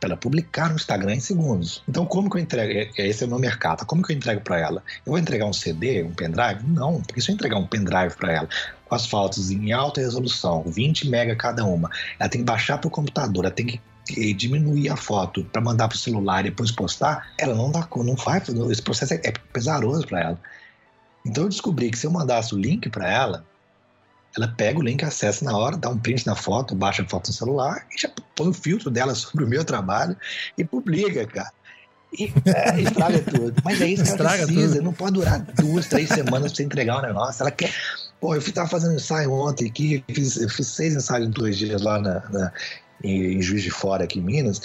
[0.00, 1.82] Para ela publicar no Instagram em segundos.
[1.88, 2.92] Então, como que eu entrego?
[2.96, 3.84] Esse é o meu mercado.
[3.84, 4.82] Como que eu entrego para ela?
[5.04, 6.62] Eu vou entregar um CD, um pendrive?
[6.66, 8.48] Não, porque se eu entregar um pendrive para ela
[8.88, 12.88] com as fotos em alta resolução, 20 mega cada uma, ela tem que baixar para
[12.88, 13.80] o computador, ela tem que
[14.34, 18.16] diminuir a foto para mandar para o celular e depois postar, ela não dá, não
[18.16, 20.40] faz, esse processo é, é pesaroso para ela.
[21.26, 23.44] Então eu descobri que se eu mandasse o link para ela,
[24.38, 27.28] ela pega o link, acessa na hora, dá um print na foto, baixa a foto
[27.28, 30.16] no celular e já põe o filtro dela sobre o meu trabalho
[30.56, 31.52] e publica, cara.
[32.16, 33.54] E é, estraga tudo.
[33.64, 34.76] Mas é isso que estraga ela precisa.
[34.76, 34.84] Tudo.
[34.84, 37.42] Não pode durar duas, três semanas para você entregar o um negócio.
[37.42, 37.72] Ela quer.
[38.20, 41.82] Pô, eu estava fazendo ensaio ontem aqui, fiz, eu fiz seis ensaios em dois dias
[41.82, 42.52] lá na, na,
[43.04, 44.62] em Juiz de Fora, aqui em Minas.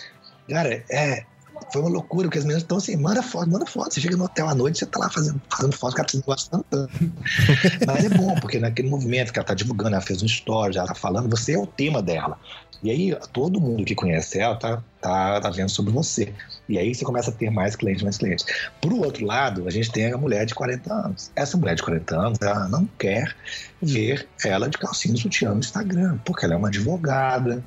[0.49, 1.25] Cara, é,
[1.73, 3.93] foi uma loucura, porque as meninas estão assim, manda foto, manda foto.
[3.93, 6.59] Você chega no hotel à noite, você tá lá fazendo, fazendo foto, cara precisa gostar
[6.69, 6.89] tanto.
[7.87, 10.87] Mas é bom, porque naquele movimento que ela tá divulgando, ela fez um story, ela
[10.87, 12.39] tá falando, você é o tema dela.
[12.83, 16.33] E aí, todo mundo que conhece ela tá, tá, tá vendo sobre você.
[16.67, 18.45] E aí você começa a ter mais clientes, mais clientes.
[18.81, 21.31] Por outro lado, a gente tem a mulher de 40 anos.
[21.33, 23.33] Essa mulher de 40 anos, ela não quer
[23.81, 27.63] ver ela de calcinha sutiã no Instagram, porque ela é uma advogada,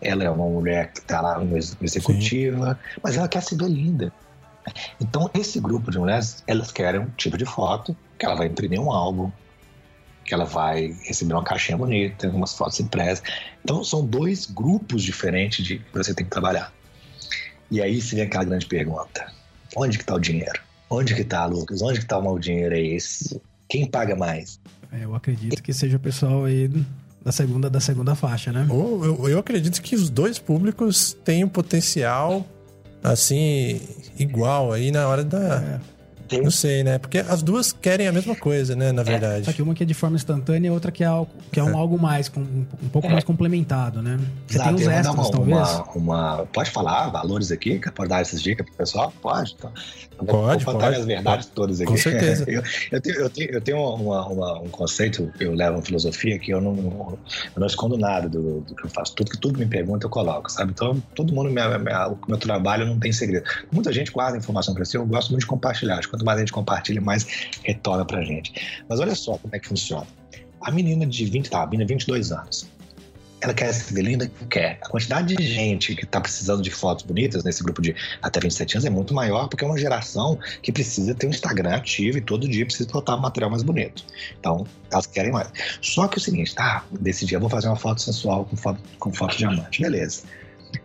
[0.00, 3.00] ela é uma mulher que está lá no executiva, Sim.
[3.02, 4.12] mas ela quer se ver linda.
[5.00, 8.80] Então, esse grupo de mulheres, elas querem um tipo de foto que ela vai imprimir
[8.80, 9.30] um álbum,
[10.24, 13.22] que ela vai receber uma caixinha bonita, umas fotos impressas.
[13.62, 16.72] Então, são dois grupos diferentes de que você tem que trabalhar.
[17.70, 19.32] E aí se vem aquela grande pergunta:
[19.76, 20.60] onde que está o dinheiro?
[20.88, 21.82] Onde que está, Lucas?
[21.82, 22.96] Onde que está o mau dinheiro aí?
[23.68, 24.60] Quem paga mais?
[24.92, 26.70] É, eu acredito que seja o pessoal aí
[27.24, 28.66] da segunda, da segunda faixa, né?
[28.68, 32.44] Eu, eu, eu acredito que os dois públicos têm um potencial,
[33.02, 33.80] assim,
[34.18, 35.80] igual aí na hora da.
[35.80, 35.94] É.
[36.42, 36.98] Não sei, né?
[36.98, 38.92] Porque as duas querem a mesma coisa, né?
[38.92, 39.44] Na é, verdade.
[39.44, 41.62] Só que uma que é de forma instantânea e outra que é, algo, que é
[41.62, 41.74] um é.
[41.74, 43.12] algo mais, com, um pouco é.
[43.12, 44.18] mais complementado, né?
[44.46, 45.56] Você Exato, tem os extras, uma, talvez?
[45.56, 47.80] Uma, uma, Pode falar valores aqui?
[47.94, 49.12] Pode dar essas dicas pro pessoal?
[49.22, 49.54] Pode.
[49.56, 49.70] Então,
[50.14, 50.96] pode, vou pode.
[50.96, 51.54] as verdades pode.
[51.54, 51.90] todas aqui.
[51.90, 52.44] Com certeza.
[52.50, 56.38] eu, eu, tenho, eu tenho, eu tenho uma, uma, um conceito, eu levo uma filosofia
[56.38, 57.18] que eu não, eu
[57.60, 59.14] não escondo nada do, do, que eu faço.
[59.14, 60.72] Tudo que tudo me pergunta, eu coloco, sabe?
[60.72, 63.44] Então, todo mundo, minha, minha, o meu trabalho não tem segredo.
[63.72, 66.00] Muita gente guarda informação para si, eu gosto muito de compartilhar.
[66.08, 67.26] Quanto mais a gente compartilha, mais
[67.62, 68.52] retorna pra gente.
[68.88, 70.06] Mas olha só como é que funciona.
[70.60, 72.66] A menina de 20, tá, a menina de 22 anos,
[73.44, 74.30] ela quer se ver linda?
[74.48, 74.78] Quer.
[74.82, 78.76] A quantidade de gente que está precisando de fotos bonitas nesse grupo de até 27
[78.76, 82.20] anos é muito maior, porque é uma geração que precisa ter um Instagram ativo e
[82.20, 84.04] todo dia precisa botar material mais bonito.
[84.38, 85.48] Então, elas querem mais.
[85.82, 88.56] Só que é o seguinte, tá, desse dia eu vou fazer uma foto sensual com
[88.56, 89.82] foto, com foto diamante.
[89.82, 90.22] Beleza.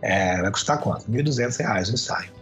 [0.02, 1.10] É, vai custar quanto?
[1.10, 2.40] R$ 1.200 o ensaio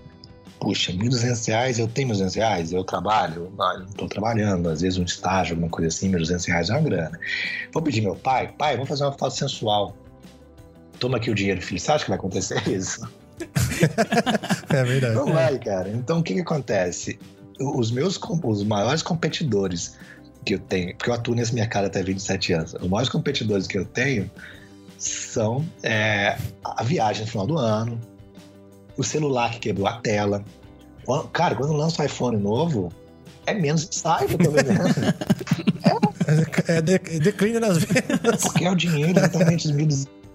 [0.58, 5.04] puxa, R$ 1.200, eu tenho R$ 1.200, eu trabalho, não estou trabalhando, às vezes um
[5.04, 7.20] estágio, alguma coisa assim, R$ 1.200 é uma grana.
[7.72, 9.96] Vou pedir meu pai, pai, vamos fazer uma foto sensual.
[10.98, 11.80] Toma aqui o dinheiro, filho.
[11.80, 13.08] Você acha que vai acontecer isso?
[14.70, 15.14] é verdade.
[15.14, 15.88] Não vai, cara.
[15.90, 17.18] Então, o que, que acontece?
[17.60, 19.96] Os meus os maiores competidores
[20.44, 23.76] que eu tenho, porque eu atuo nesse mercado até 27 anos, os maiores competidores que
[23.76, 24.30] eu tenho
[24.96, 28.00] são é, a viagem no final do ano,
[28.96, 30.44] o celular que quebrou a tela.
[31.32, 32.92] Cara, quando lança um iPhone novo,
[33.46, 34.88] é menos ensaio que eu tô vendendo.
[36.66, 38.42] é, é, de, é declínio nas vendas.
[38.42, 39.72] Porque é o dinheiro, exatamente os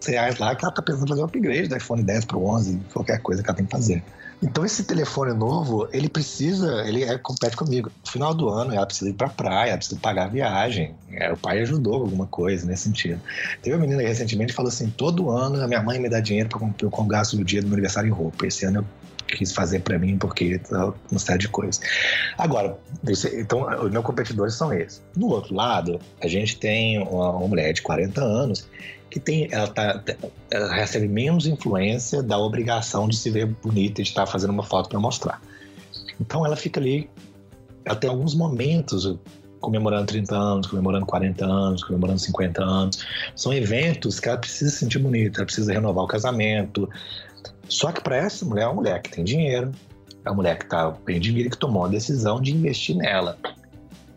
[0.05, 2.79] reais lá, que ela tá pensando em fazer um upgrade do iPhone 10 pro 11,
[2.91, 4.03] qualquer coisa que ela tem que fazer.
[4.43, 7.89] Então esse telefone novo, ele precisa, ele é, compete comigo.
[8.05, 10.93] No final do ano, ela precisa ir pra praia, precisa pagar a viagem.
[11.11, 13.21] É, o pai ajudou alguma coisa nesse sentido.
[13.61, 16.49] Teve uma menina recentemente que falou assim: todo ano a minha mãe me dá dinheiro
[16.49, 18.45] para eu com gasto do dia do meu aniversário em roupa.
[18.45, 18.85] Esse ano eu
[19.37, 20.59] quis fazer para mim porque
[21.09, 21.79] uma série de coisas.
[22.37, 22.77] Agora,
[23.33, 25.01] então os meus competidores são esses.
[25.15, 28.67] No outro lado, a gente tem uma, uma mulher de 40 anos
[29.13, 30.04] que tem, ela, tá,
[30.49, 34.63] ela recebe menos influência da obrigação de se ver bonita e de estar fazendo uma
[34.63, 35.39] foto para mostrar.
[36.19, 37.08] Então ela fica ali,
[37.99, 39.15] tem alguns momentos
[39.60, 43.06] comemorando 30 anos, comemorando 40 anos, comemorando 50 anos.
[43.36, 46.89] São eventos que ela precisa se sentir bonita, ela precisa renovar o casamento.
[47.69, 49.71] Só que para essa mulher, é uma mulher que tem dinheiro,
[50.26, 53.38] é uma mulher que está bem de vida que tomou a decisão de investir nela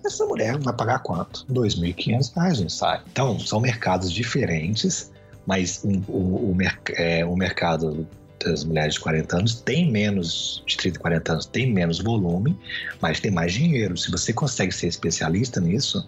[0.07, 1.45] essa mulher vai pagar quanto?
[1.49, 3.03] R$ 2.500 no ensaio.
[3.11, 5.13] Então, são mercados diferentes,
[5.47, 6.57] mas o, o, o,
[6.97, 8.07] é, o mercado
[8.45, 12.59] das mulheres de 40 anos tem menos, de 30 e 40 anos, tem menos volume,
[13.01, 13.97] mas tem mais dinheiro.
[13.97, 16.07] Se você consegue ser especialista nisso,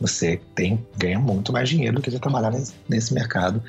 [0.00, 3.62] você tem, ganha muito mais dinheiro do que você trabalhar nesse, nesse mercado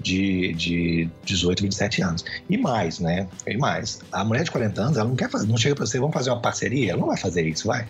[0.00, 2.24] de, de 18, 27 anos.
[2.48, 3.28] E mais, né?
[3.46, 4.00] E mais.
[4.10, 6.30] A mulher de 40 anos, ela não quer fazer, não chega para você, vamos fazer
[6.30, 6.92] uma parceria?
[6.92, 7.86] Ela não vai fazer isso, vai.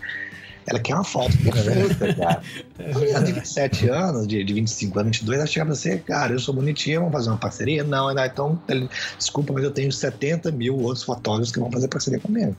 [0.65, 2.41] Ela quer uma foto perfeita, cara.
[2.79, 6.39] É de 27 anos, de, de 25 anos, 22, ela chega pra você, cara, eu
[6.39, 7.83] sou bonitinha, vamos fazer uma parceria?
[7.83, 8.61] Não, não então,
[9.17, 12.55] desculpa, mas eu tenho 70 mil outros fotógrafos que vão fazer parceria comigo.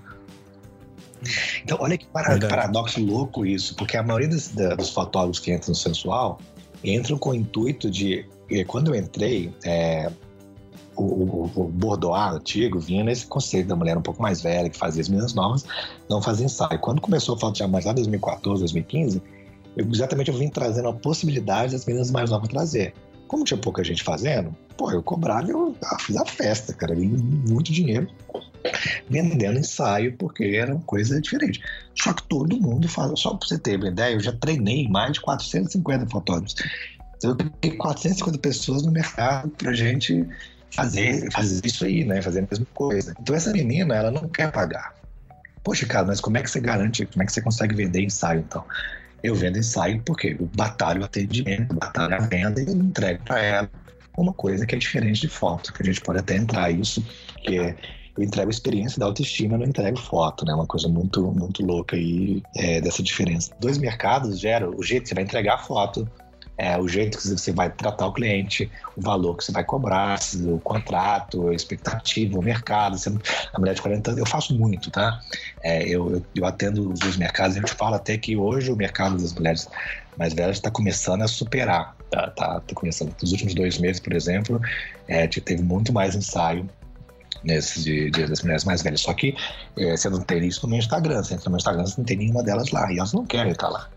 [1.63, 5.75] Então, olha que paradoxo louco isso, porque a maioria dos, dos fotógrafos que entram no
[5.75, 6.39] sensual
[6.83, 8.27] entram com o intuito de.
[8.67, 10.11] Quando eu entrei, é,
[10.97, 14.77] o, o, o Bordeaux antigo vinha nesse conceito da mulher um pouco mais velha, que
[14.77, 15.65] fazia as meninas novas,
[16.09, 16.79] não fazia ensaio.
[16.79, 19.23] Quando começou a Foto de Jamais lá em 2014, 2015,
[19.77, 22.95] eu, exatamente eu vim trazendo a possibilidade das meninas mais novas trazer.
[23.27, 27.01] Como tinha pouca gente fazendo, pô, eu cobrava, eu, eu fiz a festa, cara, eu
[27.01, 28.09] muito dinheiro
[29.09, 31.61] vendendo ensaio, porque era uma coisa diferente.
[31.95, 35.15] Só que todo mundo fala, só para você ter uma ideia, eu já treinei mais
[35.15, 36.55] de 450 fotógrafos.
[37.17, 40.27] Então eu peguei 450 pessoas no mercado pra gente
[40.75, 42.21] fazer, fazer isso aí, né?
[42.23, 43.15] Fazer a mesma coisa.
[43.21, 44.95] Então essa menina, ela não quer pagar.
[45.63, 48.41] Poxa, cara, mas como é que você garante, como é que você consegue vender ensaio,
[48.41, 48.65] então?
[49.23, 53.71] Eu vendo ensaio porque eu batalho o atendimento, batalho a venda e entrego para ela
[54.17, 57.05] uma coisa que é diferente de foto, que a gente pode até entrar isso,
[57.43, 57.75] que é
[58.17, 60.55] eu entrego experiência da autoestima, eu não entrego foto, né?
[60.55, 63.53] Uma coisa muito, muito louca aí é, dessa diferença.
[63.61, 66.09] Dois mercados geram o jeito que você vai entregar a foto,
[66.57, 70.19] é, o jeito que você vai tratar o cliente, o valor que você vai cobrar,
[70.47, 72.97] o contrato, a expectativa, o mercado.
[72.97, 73.13] Você,
[73.53, 75.21] a mulher de 40 anos, eu faço muito, tá?
[75.63, 78.77] É, eu, eu, eu, atendo os mercados e eu te falo até que hoje o
[78.77, 79.69] mercado das mulheres
[80.17, 81.97] mais velhas está começando a superar.
[82.11, 83.13] Tá, tá, tá, começando.
[83.21, 84.61] Nos últimos dois meses, por exemplo,
[85.09, 86.69] é, teve muito mais ensaio
[87.43, 89.01] nesses de, das mulheres mais velhas.
[89.01, 89.35] Só que
[89.77, 91.21] é, você não tem isso no meu Instagram.
[91.21, 92.93] Você entra no meu Instagram, você não tem nenhuma delas lá.
[92.93, 93.89] E elas não querem estar lá.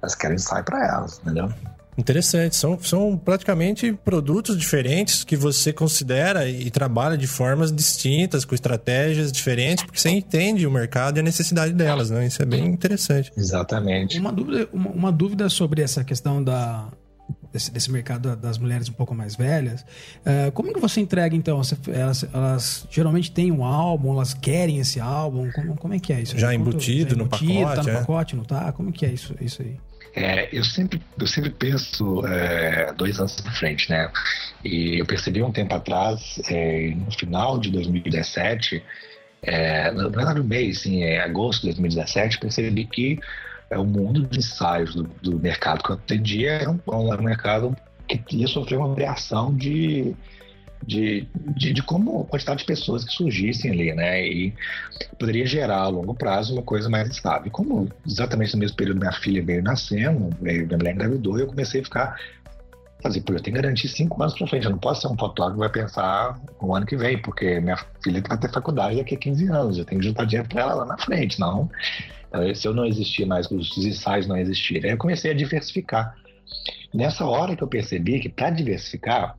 [0.00, 1.52] Elas querem sair para elas, entendeu?
[2.00, 2.56] Interessante.
[2.56, 9.30] São, são praticamente produtos diferentes que você considera e trabalha de formas distintas, com estratégias
[9.30, 12.26] diferentes, porque você entende o mercado e a necessidade delas, né?
[12.26, 13.30] Isso é bem interessante.
[13.36, 14.18] Exatamente.
[14.18, 16.88] Uma dúvida, uma, uma dúvida sobre essa questão da,
[17.52, 19.82] desse, desse, mercado das mulheres um pouco mais velhas.
[19.82, 21.58] Uh, como que você entrega, então?
[21.58, 25.50] Você, elas, elas, geralmente têm um álbum, elas querem esse álbum?
[25.52, 26.38] Como, como é que é isso?
[26.38, 27.76] Já embutido, já no embutido, pacote?
[27.76, 28.00] Tá no é?
[28.00, 28.72] pacote, não tá?
[28.72, 29.76] Como que é isso, isso aí?
[30.14, 34.10] É, eu sempre eu sempre penso é, dois anos na frente, né?
[34.64, 38.82] E eu percebi um tempo atrás, é, no final de 2017,
[39.42, 43.18] é, não era no mês, assim, em agosto de 2017, percebi que
[43.70, 47.76] é, o mundo de ensaios do, do mercado que eu atendia era um, um mercado
[48.26, 50.16] que ia sofrer uma variação de,
[50.86, 54.26] de, de, de, como a quantidade de pessoas que surgissem ali, né?
[54.26, 54.54] E
[55.18, 57.50] poderia gerar a longo prazo uma coisa mais estável.
[57.50, 61.80] Como exatamente no mesmo período minha filha veio nascendo, veio, minha mulher engravidou, eu comecei
[61.80, 62.16] a ficar
[63.02, 64.64] fazer, pô, eu tenho que garantir cinco anos para frente.
[64.64, 67.76] Eu não posso ser um fotógrafo que vai pensar o ano que vem, porque minha
[68.02, 69.78] filha vai ter faculdade daqui a 15 anos.
[69.78, 71.70] Eu tenho que juntar dinheiro para ela lá na frente, não
[72.32, 74.84] eh, se eu não existir mais, os ensaios não existirem.
[74.84, 76.14] Aí eu comecei a diversificar.
[76.92, 79.36] Nessa hora que eu percebi que para diversificar,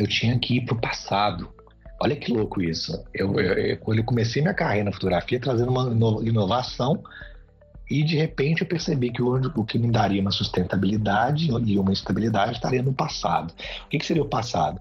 [0.00, 1.52] eu tinha que ir para o passado.
[2.00, 3.04] Olha que louco isso.
[3.12, 7.02] Eu, eu, quando eu comecei minha carreira na fotografia, trazendo uma inovação,
[7.90, 12.52] e de repente eu percebi que o, que me daria uma sustentabilidade e uma estabilidade
[12.52, 13.52] estaria no passado.
[13.86, 14.78] O que, que seria o passado?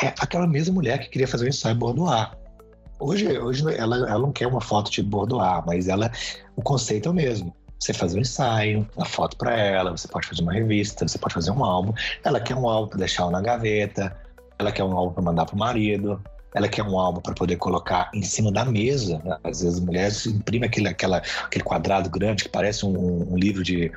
[0.00, 2.36] É aquela mesma mulher que queria fazer um ensaio bordoar.
[3.00, 6.10] Hoje, hoje ela, ela não quer uma foto de bordoar, mas ela,
[6.54, 7.54] o conceito é o mesmo.
[7.80, 11.34] Você faz um ensaio, uma foto para ela, você pode fazer uma revista, você pode
[11.34, 11.92] fazer um álbum.
[12.24, 14.16] Ela quer um álbum para deixar na gaveta,
[14.58, 16.20] ela quer um álbum para mandar pro marido,
[16.54, 19.20] ela quer um álbum para poder colocar em cima da mesa.
[19.24, 19.38] Né?
[19.44, 23.62] Às vezes as mulheres imprimem aquele, aquela, aquele quadrado grande que parece um, um, livro
[23.62, 23.92] de.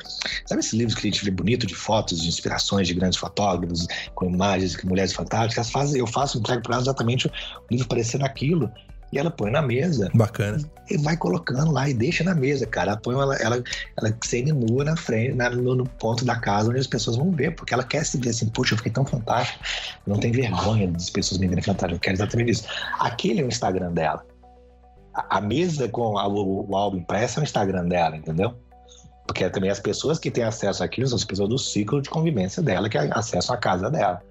[0.45, 3.87] Sabe esses livros que a gente vê bonito de fotos, de inspirações de grandes fotógrafos,
[4.13, 5.71] com imagens de mulheres fantásticas?
[5.71, 7.31] Fazem, eu faço, entrego para elas exatamente o
[7.69, 8.71] livro parecendo aquilo
[9.11, 10.09] e ela põe na mesa.
[10.13, 10.59] Bacana.
[10.89, 12.91] E vai colocando lá e deixa na mesa, cara.
[12.91, 13.63] Ela põe ela, ela,
[13.97, 17.55] ela semi-nua na frente, na, no, no, ponto da casa onde as pessoas vão ver,
[17.55, 19.63] porque ela quer se ver assim, puxa, eu fiquei tão fantástico.
[20.07, 21.95] Não tem vergonha das pessoas me verem fantástico.
[21.95, 22.67] Eu quero exatamente isso.
[22.99, 24.25] Aquele é o Instagram dela.
[25.13, 28.55] A, a mesa com a, o, o álbum impresso é o Instagram dela, entendeu?
[29.27, 32.61] Porque também as pessoas que têm acesso àquilo são as pessoas do ciclo de convivência
[32.61, 34.21] dela, que é acesso à casa dela.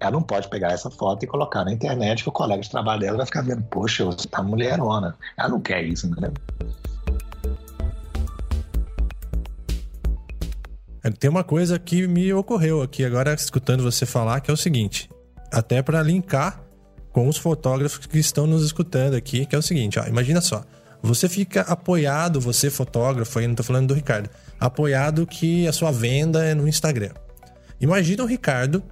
[0.00, 3.00] Ela não pode pegar essa foto e colocar na internet que o colega de trabalho
[3.00, 5.16] dela vai ficar vendo, poxa, você tá mulherona.
[5.38, 6.30] Ela não quer isso, né?
[11.18, 15.10] Tem uma coisa que me ocorreu aqui agora, escutando você falar, que é o seguinte:
[15.52, 16.62] até para linkar
[17.12, 20.64] com os fotógrafos que estão nos escutando aqui, que é o seguinte: ó, imagina só,
[21.02, 25.92] você fica apoiado, você fotógrafo, aí não tô falando do Ricardo, apoiado que a sua
[25.92, 27.10] venda é no Instagram.
[27.78, 28.82] Imagina o Ricardo,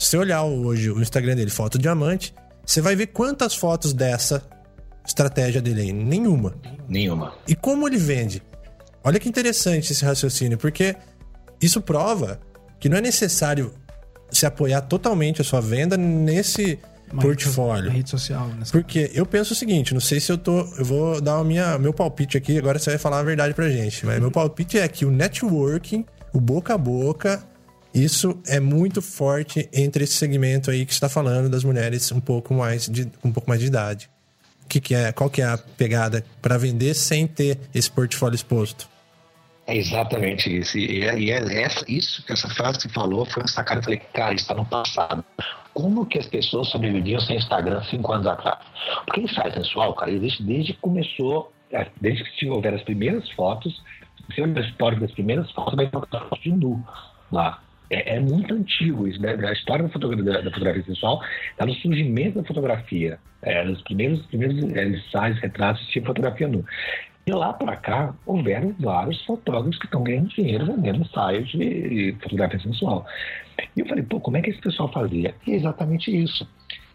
[0.00, 2.34] se olhar hoje o Instagram dele, foto diamante,
[2.64, 4.42] você vai ver quantas fotos dessa
[5.06, 5.92] estratégia dele aí.
[5.92, 6.54] Nenhuma.
[6.88, 7.34] Nenhuma.
[7.46, 8.42] E como ele vende?
[9.04, 10.96] Olha que interessante esse raciocínio, porque
[11.60, 12.40] isso prova
[12.78, 13.74] que não é necessário
[14.30, 16.78] se apoiar totalmente a sua venda nesse
[17.12, 17.90] Uma portfólio.
[17.90, 18.48] Rede social.
[18.58, 21.44] Nessa porque eu penso o seguinte, não sei se eu tô, eu vou dar o
[21.44, 24.78] minha, meu palpite aqui, agora você vai falar a verdade pra gente, mas meu palpite
[24.78, 27.44] é que o networking, o boca a boca,
[27.94, 32.54] isso é muito forte entre esse segmento aí que está falando das mulheres um pouco
[32.54, 34.08] mais de um pouco mais de idade
[34.70, 38.88] que, que é, qual que é a pegada para vender sem ter esse portfólio exposto?
[39.66, 40.78] É exatamente isso.
[40.78, 43.80] E é, e é essa, isso que essa frase que falou foi sacada.
[43.80, 45.24] Eu falei, cara, está no passado.
[45.74, 48.58] Como que as pessoas sobreviviam sem Instagram cinco anos atrás?
[49.04, 53.28] Porque o site sensual, cara, existe desde que começou, é, desde que houver as primeiras
[53.32, 53.80] fotos,
[54.34, 56.84] se olhar a história das primeiras fotos, vai ter foto de nu
[57.30, 57.62] lá.
[57.90, 59.34] É, é, muito antigo isso, né?
[59.34, 61.20] A história da fotografia, da, fotografia sensual
[61.50, 63.18] está no surgimento da fotografia.
[63.42, 66.64] É, nos primeiros, primeiros é, ensaios, retratos de fotografia nu.
[67.26, 72.60] E lá para cá, houveram vários fotógrafos que estão ganhando dinheiro vendendo ensaios de fotografia
[72.60, 73.04] sensual.
[73.76, 75.34] E eu falei, pô, como é que esse pessoal fazia?
[75.46, 76.48] E é exatamente isso.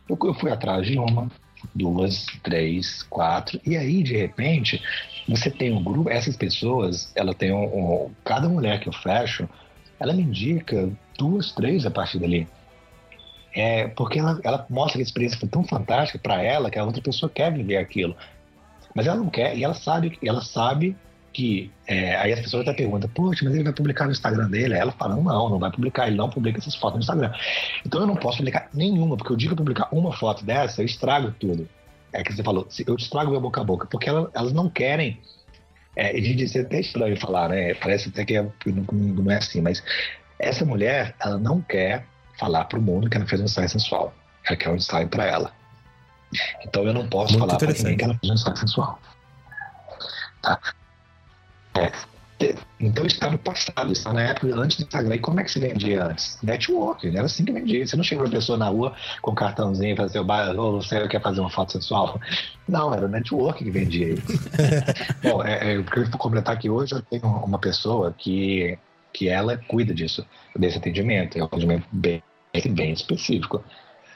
[0.09, 1.29] Eu, eu fui atrás de uma,
[1.73, 4.81] duas, três, quatro, e aí, de repente,
[5.27, 9.47] você tem um grupo, essas pessoas, ela tem um, um cada mulher que eu fecho,
[9.99, 12.47] ela me indica duas, três a partir dali.
[13.53, 16.83] É, porque ela, ela mostra que a experiência foi tão fantástica para ela que a
[16.83, 18.15] outra pessoa quer viver aquilo.
[18.93, 20.95] Mas ela não quer, e ela sabe, ela sabe
[21.31, 21.71] que.
[21.87, 24.73] É, aí as pessoas até perguntam, poxa, mas ele vai publicar no Instagram dele?
[24.73, 27.33] Ela fala, não, não vai publicar, ele não publica essas fotos no Instagram.
[27.85, 30.81] Então eu não posso publicar nenhuma, porque o dia que eu publicar uma foto dessa,
[30.81, 31.67] eu estrago tudo.
[32.11, 35.19] É que você falou, eu estrago meu boca a boca, porque ela, elas não querem
[35.95, 37.73] é, e de ser até estranho falar, né?
[37.75, 39.83] Parece até que é, não, não é assim, mas
[40.39, 42.05] essa mulher, ela não quer
[42.37, 44.13] falar para o mundo que ela fez um ensaio sensual.
[44.45, 45.51] Ela quer um ensaio para ela.
[46.65, 48.99] Então eu não posso Muito falar para ninguém que ela fez um ensaio sensual.
[50.41, 50.59] Tá?
[51.77, 51.91] É,
[52.79, 55.15] então está no passado, está na época antes do Instagram.
[55.15, 56.37] E como é que se vendia antes?
[56.43, 57.85] Network, era assim que vendia.
[57.85, 60.25] Você não chegou uma pessoa na rua com um cartãozinho e fazer o
[60.57, 62.19] oh, você quer fazer uma foto sensual?
[62.67, 64.25] Não, era o network que vendia isso.
[65.23, 68.77] Bom, é, é, eu queria completar que hoje eu tenho uma pessoa que,
[69.13, 70.25] que ela cuida disso,
[70.57, 71.37] desse atendimento.
[71.37, 72.21] É um atendimento bem,
[72.71, 73.63] bem específico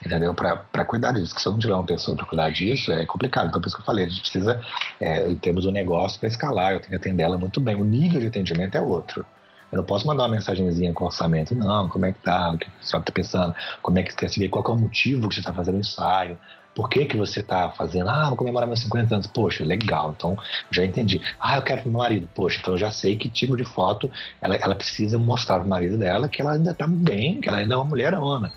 [0.06, 0.34] entendeu?
[0.34, 1.34] Para cuidar disso.
[1.34, 3.48] Que se eu não tiver uma pessoa para cuidar disso, é complicado.
[3.48, 4.62] Então, por isso que eu falei, a gente precisa,
[5.00, 7.76] é, temos um negócio para escalar, eu tenho que atender ela muito bem.
[7.76, 9.26] O nível de atendimento é outro.
[9.72, 12.68] Eu não posso mandar uma mensagenzinha com orçamento, não, como é que tá, o que
[12.82, 15.54] você está pensando, como é que você quer qual é o motivo que você está
[15.54, 16.40] fazendo o ensaio,
[16.80, 18.10] por que, que você está fazendo?
[18.10, 19.28] Ah, vou comemorar meus 50 anos.
[19.28, 20.14] Poxa, legal.
[20.16, 20.38] Então,
[20.72, 21.20] já entendi.
[21.40, 22.30] Ah, eu quero pro meu marido.
[22.34, 24.10] Poxa, então eu já sei que tipo de foto
[24.42, 27.74] ela, ela precisa mostrar pro marido dela que ela ainda está bem, que ela ainda
[27.74, 28.54] é uma mulher ama.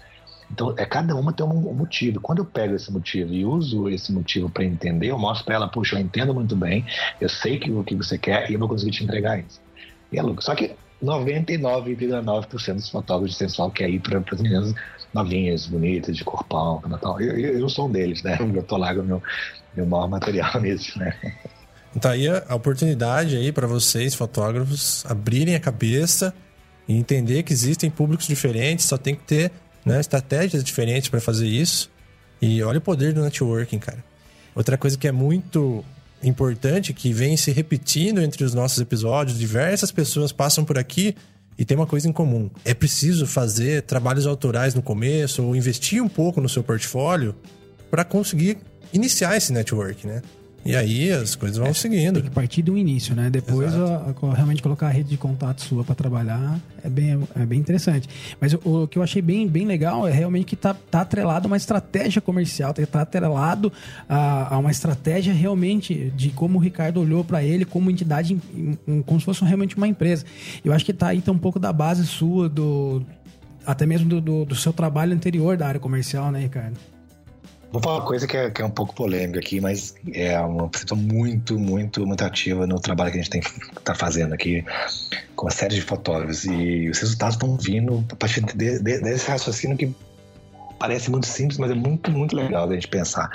[0.52, 2.20] Então, é cada uma tem um motivo.
[2.20, 5.68] Quando eu pego esse motivo e uso esse motivo para entender, eu mostro para ela,
[5.68, 6.84] puxa, eu entendo muito bem,
[7.20, 9.60] eu sei que, o que você quer e eu vou conseguir te entregar isso.
[10.12, 10.42] E é louco.
[10.42, 14.74] Só que 99,9% dos fotógrafos de sensual quer ir para as meninas
[15.12, 17.20] novinhas, bonitas, de corpão, tal.
[17.20, 18.38] Eu, eu, eu, sou um deles, né?
[18.54, 19.22] Eu tô lá com o meu,
[19.74, 21.14] meu maior material nisso, né?
[21.94, 26.34] Então aí a oportunidade aí para vocês, fotógrafos, abrirem a cabeça
[26.88, 29.52] e entender que existem públicos diferentes, só tem que ter
[29.84, 30.00] né?
[30.00, 31.90] Estratégias diferentes para fazer isso.
[32.40, 34.04] E olha o poder do networking, cara.
[34.54, 35.84] Outra coisa que é muito
[36.22, 41.16] importante, que vem se repetindo entre os nossos episódios, diversas pessoas passam por aqui
[41.58, 42.50] e tem uma coisa em comum.
[42.64, 47.34] É preciso fazer trabalhos autorais no começo ou investir um pouco no seu portfólio
[47.90, 48.58] para conseguir
[48.92, 50.22] iniciar esse network, né?
[50.64, 52.14] E aí as coisas vão é, seguindo.
[52.14, 53.28] Tem que partir do início, né?
[53.28, 57.44] Depois a, a, realmente colocar a rede de contato sua para trabalhar é bem, é
[57.44, 58.08] bem interessante.
[58.40, 61.46] Mas o, o, que eu achei bem, bem legal é realmente que tá, tá atrelado
[61.46, 63.72] a uma estratégia comercial, tá atrelado
[64.08, 68.38] a, a uma estratégia realmente de como o Ricardo olhou para ele como entidade,
[69.04, 70.24] como se fosse realmente uma empresa.
[70.64, 73.04] Eu acho que tá aí tá um pouco da base sua, do
[73.66, 76.76] até mesmo do, do, do seu trabalho anterior da área comercial, né, Ricardo?
[77.72, 80.68] Vou falar uma coisa que é, que é um pouco polêmica aqui, mas é uma
[80.68, 83.40] pessoa muito, muito, muito ativa no trabalho que a gente tem
[83.82, 84.62] tá fazendo aqui
[85.34, 86.44] com uma série de fotógrafos.
[86.44, 89.90] E os resultados estão vindo a partir de, de, desse raciocínio que
[90.78, 93.30] parece muito simples, mas é muito, muito legal da gente pensar.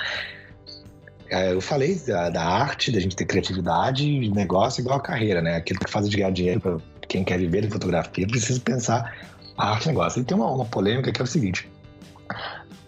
[1.30, 5.56] É, eu falei da, da, arte, da gente ter criatividade negócio igual a carreira, né?
[5.56, 6.78] Aquilo que faz de ganhar dinheiro para
[7.08, 9.12] quem quer viver de fotografia, precisa pensar
[9.56, 10.20] a arte negócio.
[10.20, 11.68] E tem uma, uma polêmica que é o seguinte: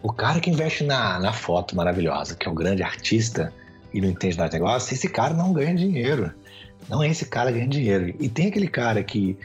[0.02, 3.52] o cara que investe na, na foto maravilhosa, que é o grande artista,
[3.92, 6.32] e não entende nada de negócio, esse cara não ganha dinheiro.
[6.88, 8.14] Não é esse cara que ganha dinheiro.
[8.18, 9.36] E tem aquele cara que,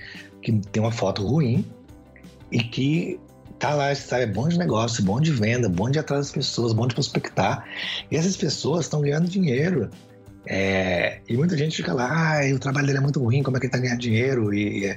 [0.42, 1.66] que tem uma foto ruim
[2.52, 3.20] e que
[3.60, 6.74] tá lá, sabe, é bom de negócio, bom de venda, bom de atrás das pessoas,
[6.74, 7.66] bom de prospectar.
[8.10, 9.90] E essas pessoas estão ganhando dinheiro.
[10.48, 13.60] É, e muita gente fica lá, ah, o trabalho dele é muito ruim, como é
[13.60, 14.54] que ele tá ganhando dinheiro?
[14.54, 14.96] E,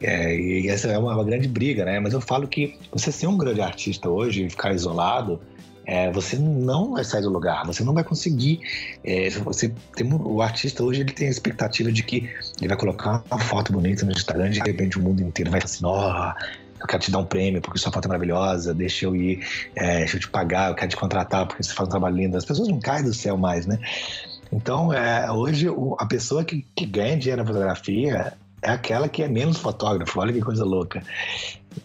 [0.00, 2.00] é, e essa é uma, uma, grande briga, né?
[2.00, 5.40] Mas eu falo que você ser um grande artista hoje e ficar isolado,
[5.86, 8.60] é, você não vai sair do lugar, você não vai conseguir.
[9.04, 12.28] É, você tem, o artista hoje ele tem a expectativa de que
[12.58, 15.60] ele vai colocar uma foto bonita no Instagram e de repente o mundo inteiro vai
[15.60, 18.74] falar assim: ó, oh, eu quero te dar um prêmio porque sua foto é maravilhosa,
[18.74, 21.86] deixa eu ir, é, deixa eu te pagar, eu quero te contratar porque você faz
[21.86, 22.36] um trabalho lindo.
[22.36, 23.78] As pessoas não caem do céu mais, né?
[24.56, 28.32] Então, é, hoje, o, a pessoa que, que ganha dinheiro na fotografia
[28.62, 30.18] é aquela que é menos fotógrafo.
[30.18, 31.02] Olha que coisa louca.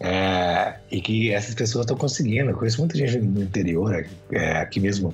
[0.00, 2.50] É, e que essas pessoas estão conseguindo.
[2.50, 5.12] Eu conheço muita gente no interior, é, aqui mesmo.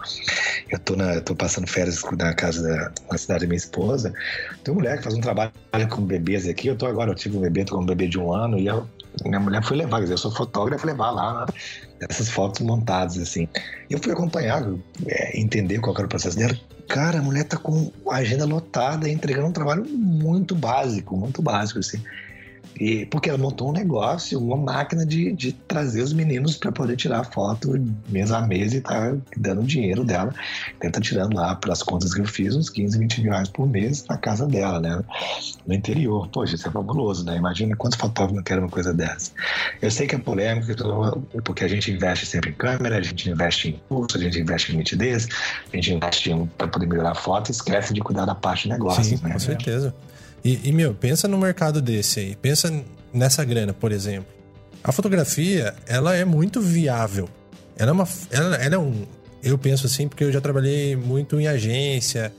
[0.71, 4.15] Eu tô, na, tô passando férias na casa da na cidade da minha esposa.
[4.63, 5.53] Tem uma mulher que faz um trabalho
[5.91, 6.69] com bebês aqui.
[6.69, 8.69] Eu tô agora, eu tive um bebê, tô com um bebê de um ano, e
[8.69, 8.87] eu,
[9.25, 11.47] minha mulher foi levar, quer dizer, eu sou fotógrafo, levar lá
[12.09, 13.49] essas fotos montadas, assim.
[13.91, 14.63] Eu fui acompanhar,
[15.07, 16.57] é, entender qual era o processo dela.
[16.89, 21.81] Cara, a mulher tá com a agenda lotada, entregando um trabalho muito básico, muito básico,
[21.81, 22.03] assim.
[22.79, 26.97] E, porque ela montou um negócio, uma máquina de, de trazer os meninos para poder
[26.97, 27.75] tirar foto
[28.09, 30.33] mês a mês e tá dando o dinheiro dela.
[30.79, 34.05] Tenta tirando lá, pelas contas que eu fiz, uns 15, 20 mil reais por mês
[34.09, 35.03] na casa dela, né?
[35.67, 36.29] No interior.
[36.29, 37.37] Poxa, isso é fabuloso, né?
[37.37, 39.33] Imagina quantos fotógrafos não querem uma coisa dessa.
[39.83, 40.67] Eu sei que é polêmico,
[41.45, 44.73] porque a gente investe sempre em câmera, a gente investe em curso, a gente investe
[44.73, 45.29] em nitidez,
[45.73, 48.71] a gente investe para poder melhorar a foto e esquece de cuidar da parte de
[48.71, 49.33] negócios, Sim, né?
[49.33, 49.95] Com certeza.
[50.45, 52.37] E, e, meu, pensa num mercado desse aí.
[52.37, 52.73] Pensa
[53.13, 54.33] nessa grana, por exemplo.
[54.83, 57.29] A fotografia, ela é muito viável.
[57.77, 58.09] Ela é uma.
[58.31, 59.07] Ela, ela é um.
[59.43, 62.33] Eu penso assim, porque eu já trabalhei muito em agência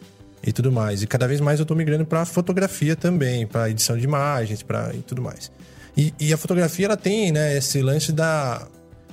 [0.43, 1.01] e tudo mais.
[1.01, 4.93] E cada vez mais eu tô migrando para fotografia também, para edição de imagens, para
[4.93, 5.51] e tudo mais.
[5.95, 8.67] E, e, a fotografia, ela tem, né, esse lance da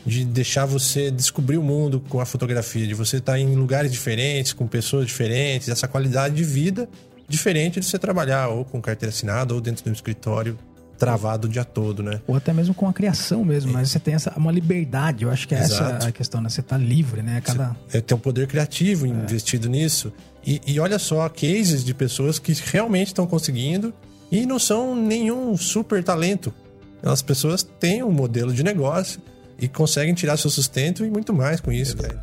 [0.05, 3.91] de deixar você descobrir o mundo com a fotografia, de você estar tá em lugares
[3.91, 6.89] diferentes, com pessoas diferentes, essa qualidade de vida
[7.29, 10.59] Diferente de você trabalhar ou com carteira assinada ou dentro de um escritório
[10.97, 12.21] travado o dia todo, né?
[12.27, 15.47] Ou até mesmo com a criação mesmo, mas você tem essa, uma liberdade, eu acho
[15.47, 15.97] que é Exato.
[15.97, 16.49] essa a questão, né?
[16.49, 17.41] Você tá livre, né?
[17.45, 17.77] Cada...
[17.87, 19.09] Você tem um poder criativo é.
[19.09, 20.13] investido nisso.
[20.45, 23.93] E, e olha só, cases de pessoas que realmente estão conseguindo
[24.31, 26.53] e não são nenhum super talento.
[27.03, 29.21] As pessoas têm um modelo de negócio
[29.59, 32.21] e conseguem tirar seu sustento e muito mais com isso, cara.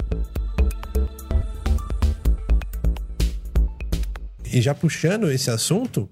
[4.54, 6.08] E já puxando esse assunto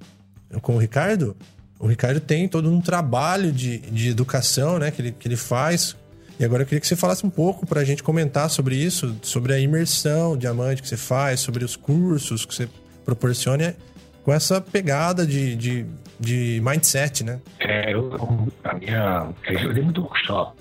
[0.63, 1.37] com o Ricardo,
[1.79, 5.95] o Ricardo tem todo um trabalho de, de educação né, que, ele, que ele faz.
[6.39, 9.15] E agora eu queria que você falasse um pouco para a gente comentar sobre isso,
[9.21, 12.67] sobre a imersão diamante que você faz, sobre os cursos que você
[13.05, 13.75] proporciona
[14.23, 15.85] com essa pegada de, de,
[16.19, 17.39] de mindset, né?
[17.59, 20.55] É, eu, a minha, eu dei muito workshop,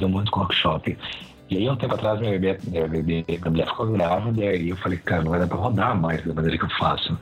[0.00, 0.96] eu muito workshop.
[1.50, 4.68] E aí, um tempo atrás, minha bebê, minha, bebê, minha mulher ficou grávida, e aí
[4.68, 7.18] eu falei, cara, não vai dar pra rodar mais da maneira que eu faço.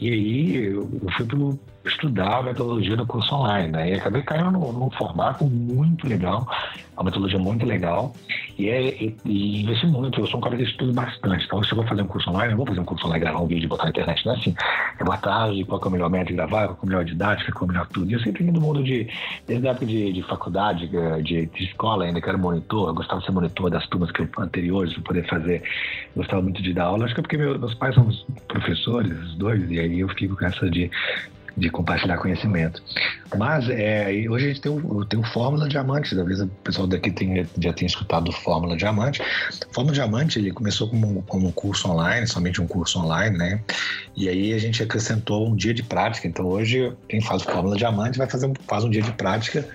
[0.00, 1.58] E aí, eu fui pro,
[1.88, 3.90] estudar a metodologia do curso online, né?
[3.90, 6.46] E acabei caindo num, num formato muito legal,
[6.94, 8.12] uma metodologia muito legal,
[8.58, 10.20] e, é, e, e investi muito.
[10.20, 12.52] Eu sou um cara que estudo bastante, então se eu vou fazer um curso online,
[12.52, 14.54] eu vou fazer um curso online, gravar um vídeo botar na internet, não é assim.
[14.98, 17.04] Eu vou atrás de qual é o melhor método de gravar, qual é a melhor
[17.04, 18.10] didática, qual é o melhor tudo.
[18.10, 19.08] E eu sempre vim do mundo de,
[19.46, 20.88] desde a época de, de faculdade,
[21.22, 24.22] de, de, escola ainda, que era monitor, eu gostava de ser monitor das turmas que
[24.22, 25.62] eu, anteriores, para poder fazer,
[26.14, 28.08] eu gostava muito de dar aula, acho que é porque meu, meus pais são
[28.48, 30.90] professores, os dois, e aí eu fiquei com essa de
[31.56, 32.82] de compartilhar conhecimento.
[33.36, 37.10] Mas é, hoje a gente tem o, tem o Fórmula Diamante, talvez o pessoal daqui
[37.10, 39.22] tenha, já tenha escutado Fórmula Diamante.
[39.72, 43.60] Fórmula Diamante ele começou como, como um curso online, somente um curso online, né?
[44.14, 46.28] E aí a gente acrescentou um dia de prática.
[46.28, 49.66] Então hoje quem faz Fórmula Diamante vai fazer um, faz um dia de prática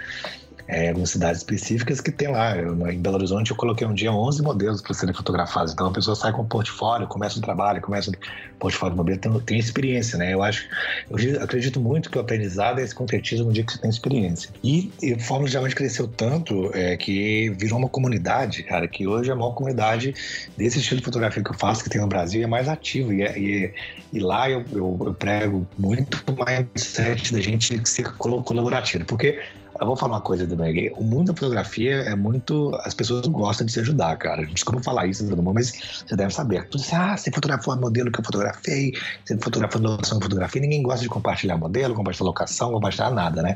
[0.67, 2.57] é, algumas cidades específicas que tem lá.
[2.57, 5.73] Eu, em Belo Horizonte eu coloquei um dia 11 modelos para serem fotografados.
[5.73, 8.13] Então a pessoa sai com um portfólio, começa um trabalho, começa um
[8.59, 10.33] portfólio de modelo, tem, tem experiência, né?
[10.33, 10.67] Eu acho,
[11.09, 14.49] eu acredito muito que o aprendizado é se concretiza no dia que você tem experiência.
[14.63, 19.33] E, e Fórmula Diamante cresceu tanto é, que virou uma comunidade, cara, que hoje é
[19.33, 20.13] a maior comunidade
[20.57, 23.13] desse estilo de fotografia que eu faço, que tem no Brasil, e é mais ativo.
[23.13, 23.73] E, é, e,
[24.13, 29.05] e lá eu, eu, eu prego muito mais mindset da gente ser colaborativo.
[29.05, 29.39] Porque
[29.81, 30.91] eu vou falar uma coisa também.
[30.95, 32.71] O mundo da fotografia é muito.
[32.83, 34.45] As pessoas gostam de se ajudar, cara.
[34.45, 36.67] Desculpa falar isso mundo, mas você deve saber.
[36.67, 38.93] Tudo assim, ah, você fotografou a modelo que eu fotografei,
[39.25, 40.61] você fotografou locação que eu fotografei.
[40.61, 43.55] Ninguém gosta de compartilhar modelo, compartilhar locação, compartilhar nada, né?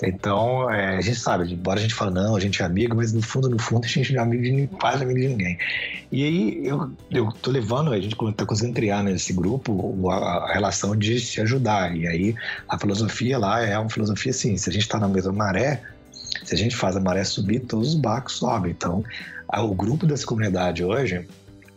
[0.00, 3.12] Então, é, a gente sabe, embora a gente fale, não, a gente é amigo, mas
[3.12, 5.58] no fundo, no fundo, a gente não é amigo de quase amigo de ninguém.
[6.12, 10.52] E aí, eu, eu tô levando, a gente tá conseguindo criar nesse grupo a, a
[10.52, 11.96] relação de se ajudar.
[11.96, 12.34] E aí,
[12.68, 15.82] a filosofia lá é uma filosofia assim: se a gente tá na mesma maré,
[16.44, 18.70] se a gente faz a maré subir, todos os barcos sobem.
[18.70, 19.02] Então,
[19.52, 21.26] o grupo dessa comunidade hoje,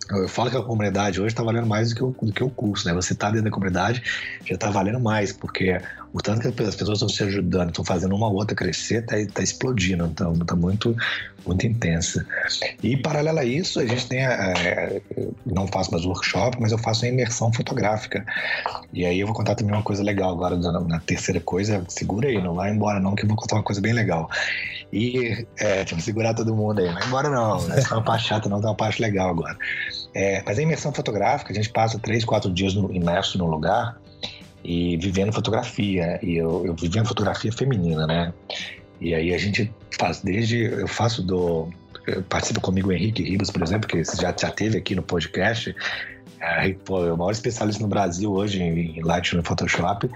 [0.10, 2.50] eu falo que a comunidade hoje está valendo mais do que, o, do que o
[2.50, 2.94] curso, né?
[2.94, 4.04] Você está dentro da comunidade,
[4.46, 5.80] já está valendo mais, porque
[6.14, 9.41] o tanto que as pessoas estão se ajudando, estão fazendo uma outra crescer, está tá
[9.41, 10.95] explodindo, então está muito,
[11.45, 12.26] muito intensa.
[12.84, 15.01] E paralelo a isso, a gente tem, é,
[15.45, 18.26] não faço mais workshop, mas eu faço a imersão fotográfica.
[18.91, 22.41] E aí eu vou contar também uma coisa legal agora, na terceira coisa, segura aí,
[22.41, 24.30] não vai embora não, que eu vou contar uma coisa bem legal.
[24.91, 28.28] E, é, que segurar todo mundo aí, não vai embora não, não é uma parte
[28.28, 29.57] chata não, tem uma parte legal agora.
[30.14, 33.97] É, mas a imersão fotográfica, a gente passa três, quatro dias no, imerso num lugar,
[34.64, 36.20] e vivendo fotografia.
[36.22, 38.34] E eu, eu vivendo fotografia feminina, né?
[38.99, 40.64] E aí a gente faz desde.
[40.64, 41.70] Eu faço do.
[42.30, 45.76] Participa comigo o Henrique Ribas, por exemplo, que já, já teve aqui no podcast.
[46.42, 50.10] É, pô, é o maior especialista no Brasil hoje em, em Lightroom e Photoshop.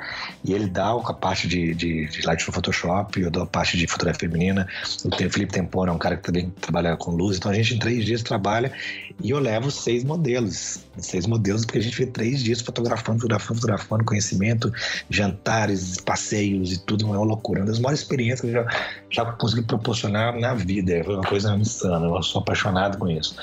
[0.43, 3.85] E ele dá a parte de, de, de Lightroom Photoshop, eu dou a parte de
[3.85, 4.67] fotografia feminina.
[5.03, 7.37] O Felipe Tempora é um cara que também trabalha com luz.
[7.37, 8.71] Então a gente em três dias trabalha
[9.21, 10.79] e eu levo seis modelos.
[10.97, 14.71] Seis modelos, porque a gente vê três dias fotografando, fotografando, fotografando, conhecimento,
[15.09, 17.05] jantares, passeios e tudo.
[17.05, 17.59] É uma loucura.
[17.59, 18.67] Uma das maiores experiências que eu já,
[19.11, 21.03] já consegui proporcionar na vida.
[21.03, 22.07] Foi uma coisa insana.
[22.07, 23.35] Eu sou apaixonado com isso.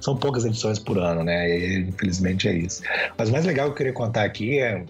[0.00, 1.50] São poucas edições por ano, né?
[1.50, 2.82] E, infelizmente é isso.
[3.16, 4.84] Mas o mais legal que eu queria contar aqui é,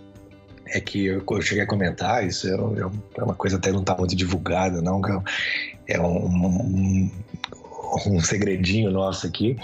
[0.66, 3.80] é que eu, eu cheguei a comentar, isso é, é, é uma coisa até não
[3.80, 5.01] está muito divulgada, não,
[5.86, 7.11] é um, um,
[8.07, 9.57] um, segredinho nosso aqui,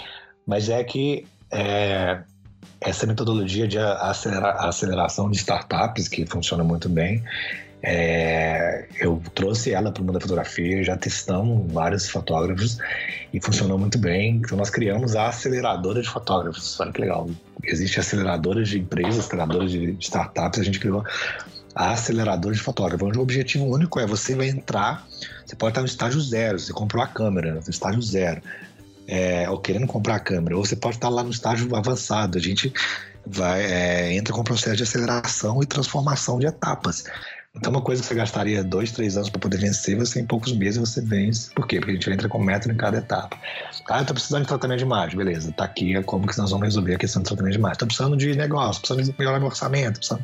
[0.45, 2.19] mas é que é,
[2.81, 7.23] essa metodologia de acelera, aceleração de startups, que funciona muito bem,
[7.81, 12.77] é, eu trouxe ela para o mundo da fotografia, já testamos vários fotógrafos
[13.31, 14.37] e funcionou muito bem.
[14.37, 16.79] Então nós criamos a aceleradora de fotógrafos.
[16.79, 17.29] Olha que legal.
[17.63, 21.03] Existe aceleradoras de empresas, aceleradoras de startups, a gente criou
[21.75, 25.05] a aceleradora de fotógrafos, onde o objetivo único é você vai entrar,
[25.45, 28.41] você pode estar no estágio zero, você comprou a câmera, no estágio zero,
[29.07, 32.35] é, ou querendo comprar a câmera, ou você pode estar lá no estágio avançado.
[32.35, 32.73] A gente
[33.23, 37.03] vai é, entra com o processo de aceleração e transformação de etapas.
[37.57, 40.55] Então, uma coisa que você gastaria dois, três anos para poder vencer, você em poucos
[40.55, 41.51] meses você vence.
[41.53, 41.79] Por quê?
[41.79, 43.35] Porque a gente entra com método em cada etapa.
[43.89, 45.17] Ah, eu tô precisando de tratamento de imagem.
[45.17, 47.77] Beleza, tá aqui é como que nós vamos resolver a questão do tratamento de imagem.
[47.79, 49.97] Tô precisando de negócio, precisando de melhorar meu orçamento.
[49.97, 50.23] Precisando...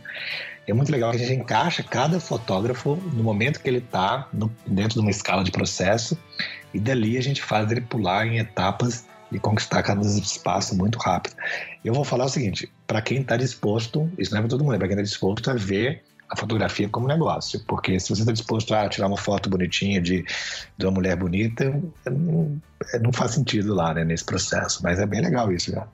[0.67, 4.29] É muito legal que a gente encaixa cada fotógrafo no momento que ele está
[4.65, 6.17] dentro de uma escala de processo
[6.73, 11.35] e dali a gente faz ele pular em etapas e conquistar cada espaço muito rápido.
[11.83, 14.75] Eu vou falar o seguinte: para quem está disposto, isso não é para todo mundo,
[14.75, 16.03] é para quem está disposto a ver
[16.33, 17.59] a fotografia como negócio.
[17.67, 20.25] Porque se você está disposto a tirar uma foto bonitinha de,
[20.77, 21.65] de uma mulher bonita,
[22.05, 22.61] não,
[23.01, 24.81] não faz sentido lá, né, nesse processo.
[24.83, 25.87] Mas é bem legal isso, já.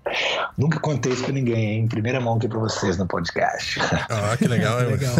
[0.57, 1.87] Nunca contei isso pra ninguém, hein?
[1.87, 3.79] Primeira mão aqui pra vocês no podcast.
[4.09, 5.15] Ah, que legal, legal.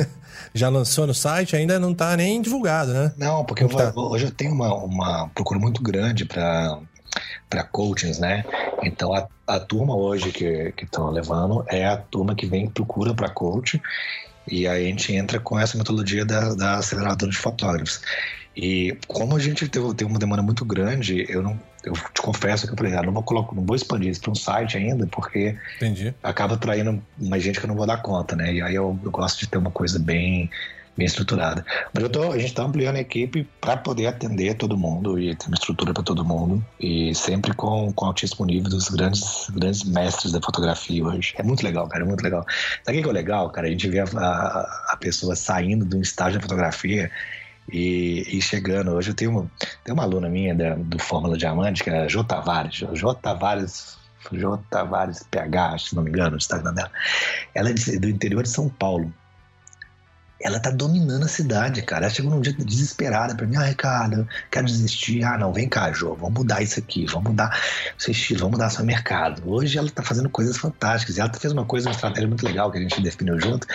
[0.54, 3.12] Já lançou no site, ainda não tá nem divulgado, né?
[3.18, 3.92] Não, porque eu tá?
[3.96, 6.80] hoje eu tenho uma, uma procura muito grande para
[7.50, 8.46] para coachings, né?
[8.84, 13.30] Então a, a turma hoje que estão levando é a turma que vem procura para
[13.30, 13.82] coach
[14.48, 18.02] e aí a gente entra com essa metodologia da, da aceleradora de fotógrafos.
[18.56, 22.68] E como a gente teve, teve uma demanda muito grande, eu não eu te confesso
[22.68, 25.08] que eu falei, ah, não vou colocar, não vou expandir isso para um site ainda,
[25.08, 26.14] porque Entendi.
[26.22, 28.54] acaba atraindo mais gente que eu não vou dar conta, né?
[28.54, 30.50] E aí eu, eu gosto de ter uma coisa bem
[31.00, 31.66] bem estruturada.
[31.94, 35.34] Mas eu tô, a gente está ampliando a equipe para poder atender todo mundo e
[35.36, 39.84] ter uma estrutura para todo mundo e sempre com, com altíssimo nível dos grandes, grandes
[39.84, 41.34] mestres da fotografia hoje.
[41.38, 42.46] É muito legal, cara, é muito legal.
[42.84, 43.68] Sabe o que é legal, cara?
[43.68, 47.10] A gente vê a, a, a pessoa saindo de um estágio de fotografia
[47.72, 48.92] e, e, chegando.
[48.92, 49.52] Hoje eu tenho uma,
[49.84, 52.74] tenho uma aluna minha da, do Fórmula Diamante, que é a J Tavares.
[52.74, 53.98] J Tavares
[54.34, 54.62] J.
[54.70, 56.92] Tavares PH, se não me engano, o Instagram dela.
[57.56, 59.14] Ela é do interior de São Paulo
[60.42, 62.06] ela tá dominando a cidade, cara.
[62.06, 65.24] Ela chegou num dia desesperada pra mim, ah, Ricardo, quero desistir.
[65.24, 67.60] Ah, não, vem cá, Jô, vamos mudar isso aqui, vamos mudar
[67.98, 69.42] seu estilo, vamos mudar seu mercado.
[69.46, 71.18] Hoje ela tá fazendo coisas fantásticas.
[71.18, 73.68] Ela fez uma coisa, uma estratégia muito legal que a gente definiu junto.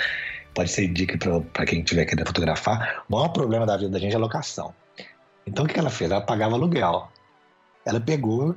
[0.55, 1.19] Pode ser dica
[1.53, 3.05] para quem tiver querendo fotografar.
[3.09, 4.75] O maior problema da vida da gente é a locação.
[5.47, 6.11] Então o que ela fez?
[6.11, 7.11] Ela pagava aluguel.
[7.85, 8.57] Ela pegou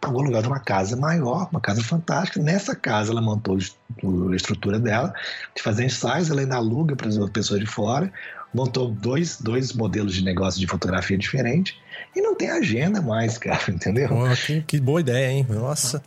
[0.00, 2.40] pagou o lugar de uma casa maior, uma casa fantástica.
[2.40, 5.14] Nessa casa ela montou a estrutura dela
[5.54, 8.12] de fazer ensaios, ela ainda aluga para as pessoas de fora,
[8.52, 11.76] montou dois, dois modelos de negócio de fotografia diferente
[12.14, 14.08] e não tem agenda mais, cara, entendeu?
[14.12, 15.46] Oh, que, que, boa ideia, hein?
[15.48, 16.02] Nossa.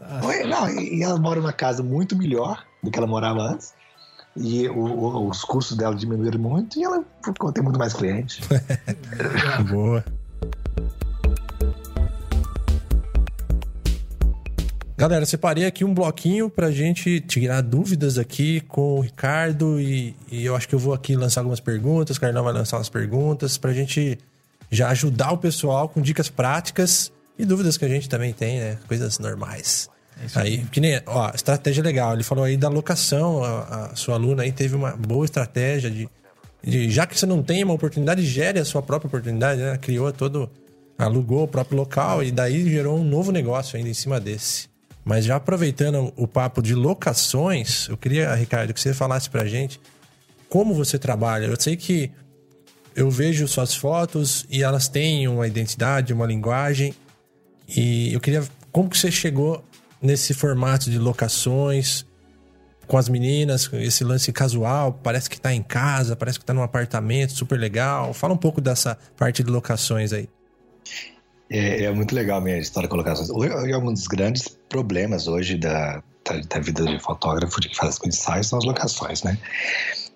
[0.48, 3.74] Não, e ela mora numa casa muito melhor do que ela morava antes.
[4.40, 8.40] E o, o, os custos dela diminuíram muito e ela ficou ter muito mais clientes.
[9.70, 10.06] boa.
[14.98, 20.44] Galera, separei aqui um bloquinho pra gente tirar dúvidas aqui com o Ricardo e, e
[20.44, 23.60] eu acho que eu vou aqui lançar algumas perguntas, o Carlão vai lançar umas perguntas
[23.60, 24.18] pra gente
[24.72, 28.80] já ajudar o pessoal com dicas práticas e dúvidas que a gente também tem, né?
[28.88, 29.88] Coisas normais.
[30.20, 32.14] É aí, que nem, ó, estratégia legal.
[32.14, 36.10] Ele falou aí da locação, a, a sua aluna aí teve uma boa estratégia de,
[36.64, 39.78] de, já que você não tem uma oportunidade, gere a sua própria oportunidade, né?
[39.78, 40.50] Criou todo,
[40.98, 44.76] alugou o próprio local e daí gerou um novo negócio ainda em cima desse.
[45.08, 49.80] Mas já aproveitando o papo de locações, eu queria, Ricardo, que você falasse pra gente
[50.50, 51.46] como você trabalha.
[51.46, 52.12] Eu sei que
[52.94, 56.94] eu vejo suas fotos e elas têm uma identidade, uma linguagem.
[57.70, 59.64] E eu queria como que você chegou
[60.02, 62.06] nesse formato de locações
[62.86, 66.64] com as meninas, esse lance casual, parece que tá em casa, parece que tá num
[66.64, 68.14] apartamento super legal.
[68.14, 70.28] Fala um pouco dessa parte de locações aí.
[71.50, 73.30] É, é, muito legal a minha história de colocações.
[73.30, 77.98] É um dos grandes problemas hoje da, da, da vida de fotógrafo de que faz
[78.06, 79.38] ensaios são as locações, né?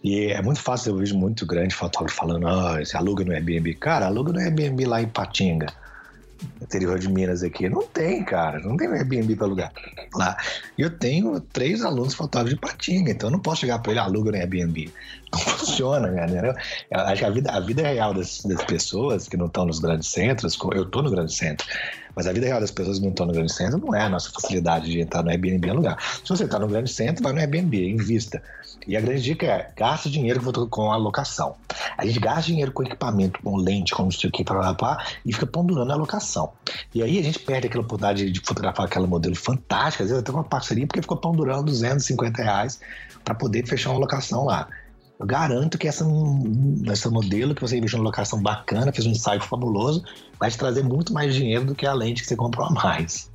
[0.03, 3.75] E é muito fácil, eu vejo muito grande fotógrafo falando, ah, oh, aluga no Airbnb.
[3.75, 5.67] Cara, aluga no Airbnb lá em Patinga
[6.61, 7.69] interior de Minas aqui.
[7.69, 8.59] Não tem, cara.
[8.59, 9.73] Não tem Airbnb para alugar
[10.15, 10.37] lá.
[10.77, 13.99] E eu tenho três alunos fotógrafos de Patinga, então eu não posso chegar para ele
[13.99, 14.91] aluga no Airbnb.
[15.31, 16.55] Não funciona, galera.
[16.89, 19.79] Eu acho que a vida, a vida real das, das pessoas que não estão nos
[19.79, 21.65] grandes centros, eu estou no grande centro,
[22.15, 24.09] mas a vida real das pessoas que não estão no grande centro não é a
[24.09, 25.97] nossa facilidade de entrar no Airbnb alugar.
[26.23, 28.41] Se você está no grande centro, vai no Airbnb, invista.
[28.87, 31.55] E a grande dica é, gasta dinheiro com a locação.
[31.97, 35.03] A gente gasta dinheiro com equipamento, com lente, com não sei o que, para lá,
[35.25, 36.51] e fica pendurando a locação.
[36.93, 40.31] E aí a gente perde aquela oportunidade de fotografar aquele modelo fantástico, às vezes até
[40.31, 42.79] uma parceria, porque ficou pendurando 250 reais
[43.23, 44.67] para poder fechar uma locação lá.
[45.19, 46.03] Eu garanto que essa,
[46.87, 50.03] essa modelo que você investiu numa locação bacana, fez um ensaio fabuloso,
[50.39, 53.29] vai te trazer muito mais dinheiro do que a lente que você comprou a mais.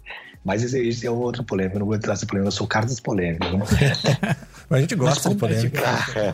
[0.47, 2.69] Mas esse, esse é outro polêmico, eu não vou entrar nessa polêmica, eu sou o
[2.69, 3.53] cara das polêmicas.
[3.53, 3.59] Né?
[4.71, 5.83] Mas a gente gosta de polêmica.
[6.17, 6.33] É,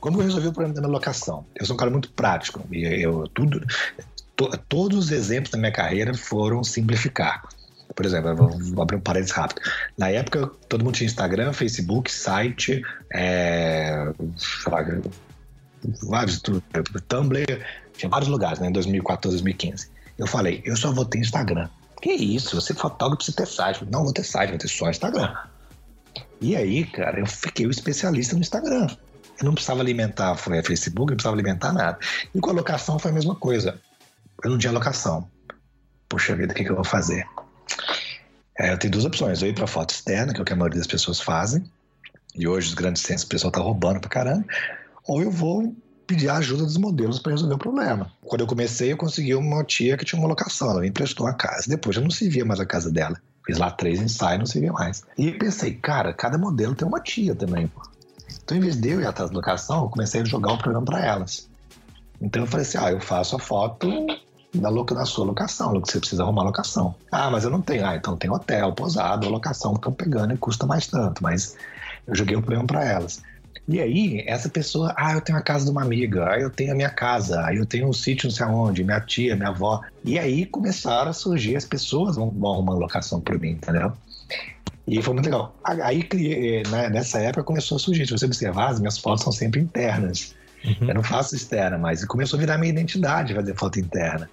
[0.00, 1.44] como eu resolvi o problema da minha locação?
[1.54, 3.60] Eu sou um cara muito prático, e eu tudo.
[4.36, 7.42] To, todos os exemplos da minha carreira foram simplificar.
[7.94, 9.60] Por exemplo, vou abrir um parênteses rápido.
[9.98, 12.82] Na época, todo mundo tinha Instagram, Facebook, site,
[13.12, 14.12] é,
[16.08, 16.42] vários,
[17.06, 17.44] Tumblr,
[17.96, 19.90] tinha vários lugares, né, em 2014, 2015.
[20.18, 21.68] Eu falei, eu só vou ter Instagram.
[22.06, 22.54] Que isso?
[22.54, 23.84] Você é fotógrafo precisa ter site.
[23.90, 25.34] Não vou ter site, vou ter só Instagram.
[26.40, 28.86] E aí, cara, eu fiquei o especialista no Instagram.
[29.40, 31.98] Eu não precisava alimentar foi Facebook, não precisava alimentar nada.
[32.32, 33.80] E com a locação foi a mesma coisa.
[34.44, 35.28] Eu não tinha locação.
[36.08, 37.26] Poxa vida, o que, que eu vou fazer?
[38.56, 39.42] É, eu tenho duas opções.
[39.42, 41.68] Eu ir para foto externa, que é o que a maioria das pessoas fazem.
[42.36, 44.44] E hoje os grandes centros o pessoal tá roubando pra caramba.
[45.08, 45.74] Ou eu vou
[46.06, 48.12] pedir a ajuda dos modelos para resolver o problema.
[48.22, 51.34] Quando eu comecei, eu consegui uma tia que tinha uma locação, ela me emprestou a
[51.34, 51.64] casa.
[51.68, 53.16] Depois eu não se via mais a casa dela.
[53.44, 55.02] Fiz lá três ensaios, não se via mais.
[55.16, 57.82] E pensei, cara, cada modelo tem uma tia também, pô.
[58.42, 60.84] Então, em vez de eu ir atrás da locação, eu comecei a jogar o programa
[60.84, 61.48] para elas.
[62.20, 63.88] Então eu falei assim, ah, eu faço a foto
[64.54, 66.94] da, loca, da sua locação, que você precisa arrumar locação.
[67.10, 67.86] Ah, mas eu não tenho.
[67.86, 71.22] Ah, então tem hotel, pousada, locação que estão pegando e custa mais tanto.
[71.22, 71.56] Mas
[72.06, 73.22] eu joguei o problema para elas.
[73.68, 76.72] E aí, essa pessoa, ah, eu tenho a casa de uma amiga, ah, eu tenho
[76.72, 79.82] a minha casa, aí eu tenho um sítio não sei aonde, minha tia, minha avó.
[80.04, 83.92] E aí começaram a surgir, as pessoas vão, vão arrumar locação para mim, entendeu?
[84.86, 85.58] E foi muito legal.
[85.64, 86.08] Aí,
[86.70, 88.06] né, nessa época, começou a surgir.
[88.06, 90.36] Se você observar, as minhas fotos são sempre internas.
[90.64, 90.88] Uhum.
[90.88, 94.30] Eu não faço externa, mas começou a virar minha identidade fazer foto interna.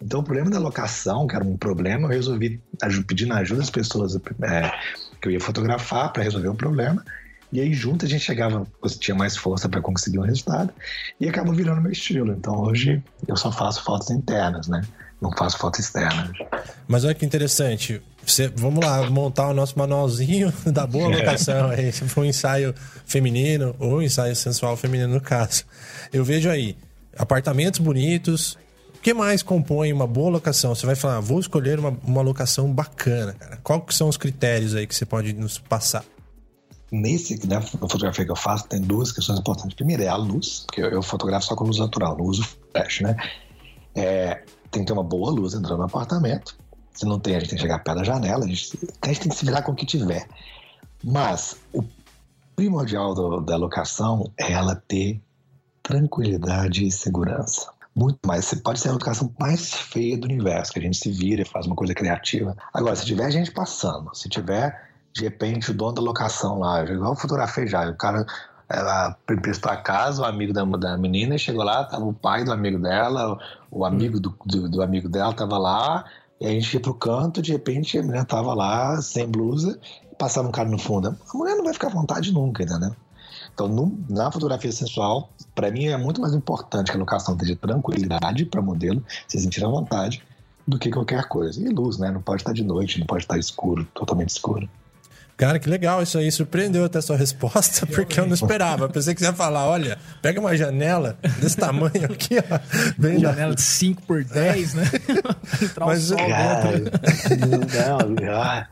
[0.00, 2.60] Então, o problema da locação, que era um problema, eu resolvi
[3.06, 4.72] pedindo ajuda das pessoas é,
[5.20, 7.04] que eu ia fotografar para resolver o problema.
[7.50, 8.66] E aí, junto, a gente chegava,
[8.98, 10.72] tinha mais força para conseguir um resultado
[11.18, 12.32] e acabou virando meu estilo.
[12.32, 14.82] Então, hoje, eu só faço fotos internas, né?
[15.20, 16.30] Não faço foto externa.
[16.86, 18.00] Mas olha que interessante.
[18.24, 21.16] Você, vamos lá, montar o nosso manualzinho da boa é.
[21.16, 21.70] locação.
[21.92, 22.74] Se for um ensaio
[23.06, 25.64] feminino ou um ensaio sensual feminino, no caso.
[26.12, 26.76] Eu vejo aí
[27.16, 28.58] apartamentos bonitos.
[28.94, 30.74] O que mais compõe uma boa locação?
[30.74, 33.58] Você vai falar, ah, vou escolher uma, uma locação bacana, cara.
[33.62, 36.04] Quais são os critérios aí que você pode nos passar?
[36.90, 39.74] Nesse, né, na fotografia que eu faço, tem duas questões importantes.
[39.74, 43.00] Primeiro é a luz, porque eu, eu fotografo só com luz natural, não uso flash,
[43.00, 43.16] né?
[43.94, 46.56] É, tem que ter uma boa luz entrando no apartamento.
[46.92, 49.20] Se não tem, a gente tem que chegar perto da janela, a gente, a gente
[49.20, 50.26] tem que se virar com o que tiver.
[51.04, 51.84] Mas o
[52.56, 55.20] primordial do, da locação é ela ter
[55.82, 57.70] tranquilidade e segurança.
[57.94, 58.44] Muito mais.
[58.44, 61.44] Você pode ser a locação mais feia do universo, que a gente se vira e
[61.44, 62.56] faz uma coisa criativa.
[62.72, 67.16] Agora, se tiver gente passando, se tiver, de repente, o dono da locação lá, igual
[67.16, 68.26] fotografei já, o cara
[68.68, 72.52] ela emprestou a casa, o amigo da, da menina, chegou lá, tava o pai do
[72.52, 73.38] amigo dela,
[73.70, 76.04] o amigo do, do, do amigo dela tava lá,
[76.38, 79.80] e a gente ia pro canto, de repente a menina tava lá, sem blusa,
[80.18, 81.08] passava um cara no fundo.
[81.08, 82.94] A mulher não vai ficar à vontade nunca, entendeu?
[83.54, 87.56] Então, no, na fotografia sensual, para mim é muito mais importante que a locação tenha
[87.56, 90.22] tranquilidade para modelo, se sentir à vontade,
[90.66, 91.60] do que qualquer coisa.
[91.60, 92.10] E luz, né?
[92.10, 94.68] Não pode estar de noite, não pode estar escuro, totalmente escuro.
[95.38, 96.32] Cara, que legal isso aí.
[96.32, 98.86] Surpreendeu até a sua resposta, porque eu não esperava.
[98.86, 102.58] Eu pensei que você ia falar: olha, pega uma janela desse tamanho aqui, ó.
[102.98, 104.82] Bem janela de 5 por 10, né?
[105.62, 106.80] Entrar Mas, sol cara,
[108.00, 108.66] não, ah,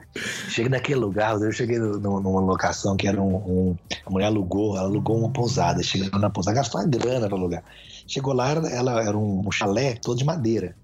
[0.48, 4.88] chega naquele lugar, eu cheguei numa locação que era um, um, A mulher alugou, ela
[4.88, 5.80] alugou uma pousada.
[5.84, 7.62] Chegou na pousada, gastou uma grana pra alugar.
[8.08, 10.74] Chegou lá, ela era um, um chalé todo de madeira.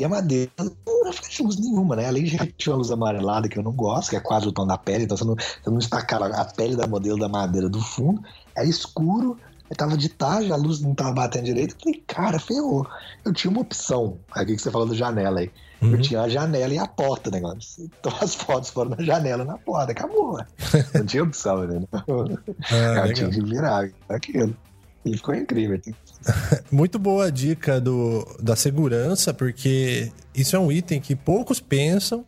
[0.00, 2.06] E a madeira não reflete luz nenhuma, né?
[2.06, 4.66] Além de refletir uma luz amarelada que eu não gosto, que é quase o tom
[4.66, 7.80] da pele, então você não, você não destacar a pele da modelo da madeira do
[7.82, 8.22] fundo,
[8.56, 9.36] era escuro,
[9.76, 11.74] tava de tarde, a luz não tava batendo direito.
[11.74, 12.86] Eu falei, cara, ferrou.
[13.24, 14.18] Eu tinha uma opção.
[14.32, 15.50] Aqui que você falou da janela aí.
[15.82, 15.92] Uhum.
[15.92, 17.84] Eu tinha a janela e a porta, negócio.
[18.00, 20.42] Então as fotos foram na janela na porta, acabou.
[20.94, 21.86] Não tinha opção, né?
[21.92, 24.56] Ah, eu tinha que virar aquilo.
[25.04, 25.80] E ficou incrível.
[26.70, 32.24] Muito boa a dica do, da segurança, porque isso é um item que poucos pensam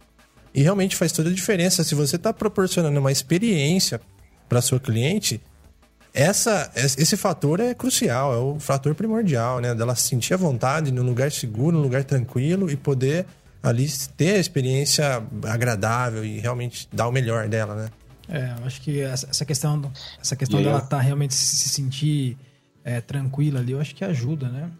[0.54, 1.84] e realmente faz toda a diferença.
[1.84, 4.00] Se você está proporcionando uma experiência
[4.48, 5.40] para sua cliente,
[6.14, 9.74] essa, esse fator é crucial, é o fator primordial, né?
[9.74, 13.26] Dela se sentir à vontade, num lugar seguro, num lugar tranquilo e poder
[13.62, 17.88] ali ter a experiência agradável e realmente dar o melhor dela, né?
[18.28, 22.36] É, eu acho que essa questão, essa questão dela estar tá realmente se sentir
[22.84, 24.70] é, tranquila ali, eu acho que ajuda, né?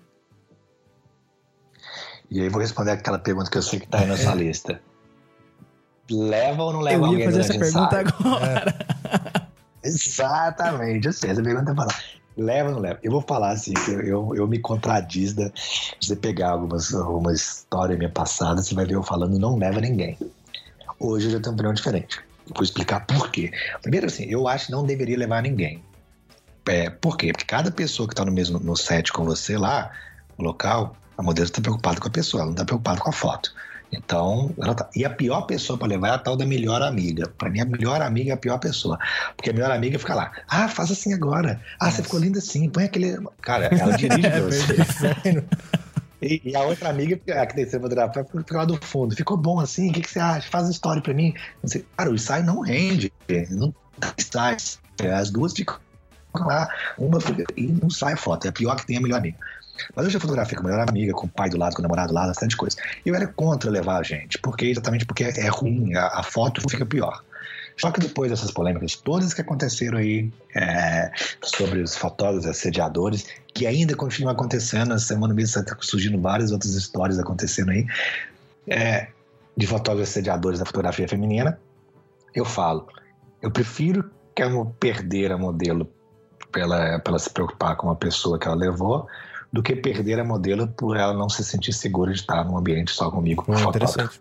[2.31, 4.37] E aí vou responder aquela pergunta que eu sei que tá aí na sua é.
[4.37, 4.81] lista.
[6.11, 7.25] Leva ou não leva alguém?
[7.25, 8.77] Eu ia fazer essa pergunta agora.
[9.83, 9.89] É.
[9.89, 12.03] Exatamente, eu sei, essa pergunta é falar.
[12.37, 12.99] Leva ou não leva?
[13.03, 15.51] Eu vou falar assim, eu, eu, eu me contradiz da.
[16.01, 20.19] Você pegar algumas, alguma história minha passada, você vai ver eu falando não leva ninguém.
[20.99, 22.21] Hoje eu já tenho uma opinião diferente.
[22.55, 23.53] Vou explicar por quê.
[23.83, 25.83] Primeiro, assim, eu acho que não deveria levar ninguém.
[26.67, 27.33] É, por quê?
[27.33, 29.91] Porque cada pessoa que está no mesmo no set com você lá,
[30.39, 33.13] no local, a modelo está preocupada com a pessoa, ela não está preocupada com a
[33.13, 33.53] foto.
[33.93, 34.89] Então, ela tá...
[34.97, 37.29] E a pior pessoa para levar é a tal da melhor amiga.
[37.29, 38.99] Para mim, a melhor amiga é a pior pessoa.
[39.37, 41.61] Porque a melhor amiga fica lá, ah, faz assim agora.
[41.79, 41.97] Ah, Nossa.
[41.97, 43.19] você ficou linda assim, põe aquele.
[43.43, 45.45] Cara, ela dirige pra você.
[46.23, 49.15] E, e, a outra amiga, a que tem que fotografar, fica lá do fundo.
[49.15, 49.91] Ficou bom assim?
[49.91, 50.49] O que, que você acha?
[50.49, 51.35] Faz uma história pra mim.
[51.97, 53.13] Cara, o ensaio não rende.
[53.51, 53.75] Não
[54.17, 54.57] ensaio.
[55.13, 55.77] As duas ficam
[56.41, 56.69] lá,
[56.99, 57.19] uma
[57.57, 58.47] e não sai foto.
[58.49, 59.37] É pior que tem a melhor amiga.
[59.95, 61.83] Mas eu já fotografei com a melhor amiga, com o pai do lado, com o
[61.83, 62.77] namorado do lado, bastante coisa.
[63.05, 66.87] Eu era contra levar a gente, porque exatamente porque é ruim, a, a foto fica
[66.87, 67.23] pior.
[67.77, 71.11] Só que depois dessas polêmicas todas que aconteceram aí é,
[71.43, 76.75] sobre os fotógrafos assediadores, que ainda continuam acontecendo, na semana mesmo está surgindo várias outras
[76.75, 77.87] histórias acontecendo aí,
[78.69, 79.09] é,
[79.57, 81.59] de fotógrafos assediadores da fotografia feminina,
[82.35, 82.89] eu falo,
[83.41, 85.91] eu prefiro que eu perder a modelo
[86.53, 89.09] pela, pela se preocupar com a pessoa que ela levou,
[89.53, 92.91] do que perder a modelo por ela não se sentir segura de estar num ambiente
[92.93, 93.45] só comigo.
[93.49, 94.21] Hum, interessante.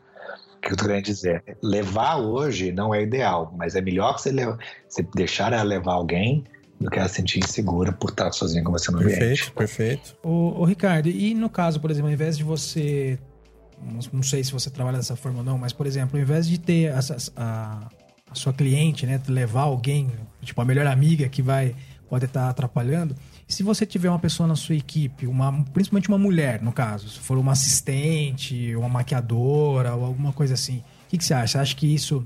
[0.58, 1.44] O que eu tô querendo dizer?
[1.62, 5.94] Levar hoje não é ideal, mas é melhor que você, leva, você deixar ela levar
[5.94, 6.44] alguém
[6.80, 9.52] do que ela se sentir insegura por estar sozinha com você no perfeito, ambiente.
[9.52, 10.18] Perfeito, perfeito.
[10.24, 13.18] Ô, Ricardo, e no caso, por exemplo, ao invés de você.
[14.14, 16.60] Não sei se você trabalha dessa forma ou não, mas, por exemplo, ao invés de
[16.60, 17.00] ter a,
[17.36, 17.90] a,
[18.30, 20.12] a sua cliente, né, levar alguém,
[20.44, 21.76] tipo a melhor amiga que vai
[22.12, 23.16] pode estar atrapalhando.
[23.47, 27.18] Se você tiver uma pessoa na sua equipe, uma, principalmente uma mulher, no caso, se
[27.18, 31.47] for uma assistente, uma maquiadora ou alguma coisa assim, o que, que você acha?
[31.53, 32.26] Você acha que isso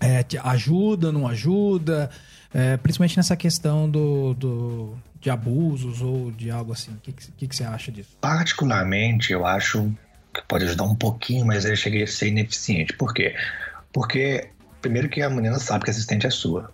[0.00, 2.08] é, ajuda, não ajuda?
[2.54, 6.92] É, principalmente nessa questão do, do, de abusos ou de algo assim.
[6.92, 8.16] O que, que, que você acha disso?
[8.20, 9.92] Particularmente, eu acho
[10.32, 12.92] que pode ajudar um pouquinho, mas eu cheguei a ser ineficiente.
[12.92, 13.34] Por quê?
[13.92, 14.50] Porque,
[14.80, 16.70] primeiro, que a menina sabe que a assistente é sua.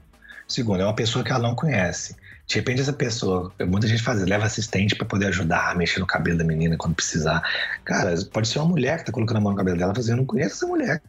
[0.47, 2.15] Segundo, é uma pessoa que ela não conhece.
[2.47, 6.37] De repente, essa pessoa, muita gente faz, leva assistente para poder ajudar mexer no cabelo
[6.37, 7.43] da menina quando precisar.
[7.85, 10.27] Cara, pode ser uma mulher que tá colocando a mão no cabelo dela, fazendo, não
[10.27, 11.01] conheço essa mulher.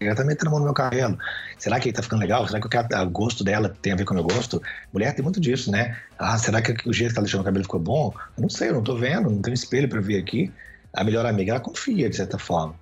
[0.00, 1.18] Ela tá metendo a mão no meu cabelo.
[1.58, 2.46] Será que tá ficando legal?
[2.46, 4.62] Será que o gosto dela tem a ver com o meu gosto?
[4.92, 5.96] Mulher tem muito disso, né?
[6.18, 8.12] Ah, será que o jeito que ela deixou o cabelo ficou bom?
[8.36, 10.52] Eu não sei, eu não tô vendo, não tenho espelho para ver aqui.
[10.94, 12.74] a melhor amiga, ela confia, de certa forma.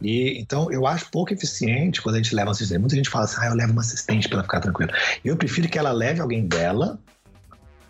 [0.00, 2.78] E, então, eu acho pouco eficiente quando a gente leva um assistente.
[2.78, 4.92] Muita gente fala assim, ah, eu levo uma assistente para ficar tranquilo.
[5.24, 6.98] Eu prefiro que ela leve alguém dela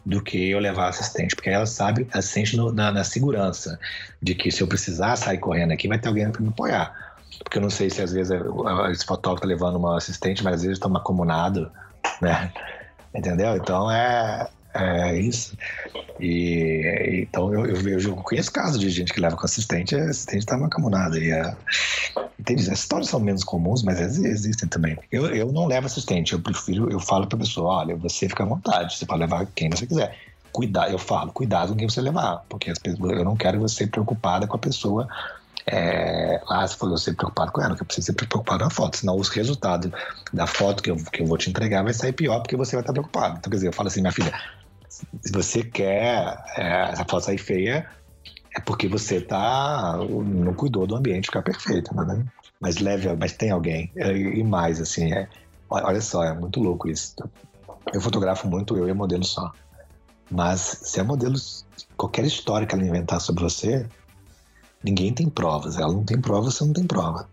[0.06, 3.78] do que eu levar assistente, porque ela sabe, assistente no, na, na, segurança
[4.22, 7.14] de que se eu precisar sair correndo aqui, vai ter alguém para me apoiar.
[7.44, 8.34] Porque eu não sei se às vezes
[8.90, 11.70] esse fotógrafo tá levando uma assistente, mas às vezes está macomunado,
[12.22, 12.50] né?
[13.14, 13.56] Entendeu?
[13.56, 15.56] Então é, é isso.
[16.20, 20.46] E então eu, eu vejo, conheço casos de gente que leva com assistente, e assistente
[20.46, 21.18] tá macamunada.
[21.18, 21.56] E a,
[22.38, 22.62] entende?
[22.70, 24.98] As histórias são menos comuns, mas existem também.
[25.10, 28.46] Eu, eu não levo assistente, eu prefiro, eu falo pra pessoa: olha, você fica à
[28.46, 30.16] vontade, você pode levar quem você quiser.
[30.52, 33.86] Cuidado, eu falo, cuidado com quem você levar, porque as pessoas, eu não quero você
[33.86, 35.06] preocupada com a pessoa
[35.70, 38.96] é, ah, você falou ser preocupado com ela, que eu preciso ser preocupado na foto,
[38.96, 39.90] senão os resultados
[40.32, 42.82] da foto que eu, que eu vou te entregar vai sair pior porque você vai
[42.82, 43.36] estar preocupado.
[43.38, 44.32] Então, quer dizer, eu falo assim, minha filha,
[45.22, 47.88] se você quer é, essa foto sair feia,
[48.54, 52.24] é porque você tá não cuidou do ambiente ficar perfeito, né?
[52.60, 55.28] Mas leve, mas tem alguém e mais assim, é,
[55.70, 57.14] olha só, é muito louco isso.
[57.92, 59.52] Eu fotografo muito eu e modelo só,
[60.30, 61.36] mas se a modelo
[61.96, 63.86] qualquer história que ela inventar sobre você,
[64.82, 65.78] ninguém tem provas.
[65.78, 67.28] Ela não tem prova, você não tem prova.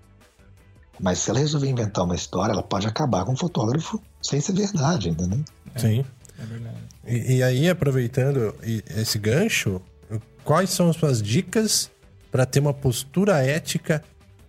[1.00, 4.54] Mas se ela resolver inventar uma história, ela pode acabar com o fotógrafo sem ser
[4.54, 5.44] verdade, entendeu?
[5.76, 6.06] Sim.
[6.40, 6.78] É verdade.
[7.06, 8.56] E, e aí, aproveitando
[8.96, 9.82] esse gancho,
[10.44, 11.90] quais são as suas dicas
[12.32, 14.04] para ter uma postura ética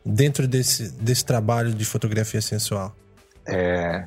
[0.05, 2.95] dentro desse, desse trabalho de fotografia sensual?
[3.47, 4.07] É,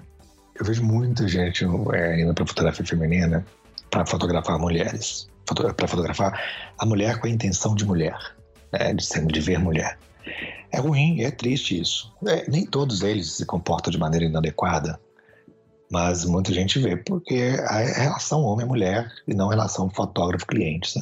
[0.59, 3.45] eu vejo muita gente é, indo para fotografia feminina
[3.89, 6.39] para fotografar mulheres, para fotografar
[6.77, 8.17] a mulher com a intenção de mulher,
[8.71, 9.97] né, de, ser, de ver mulher.
[10.71, 12.13] É ruim, é triste isso.
[12.27, 14.99] É, nem todos eles se comportam de maneira inadequada,
[15.91, 20.93] mas muita gente vê porque é relação homem-mulher e não relação fotógrafo-cliente?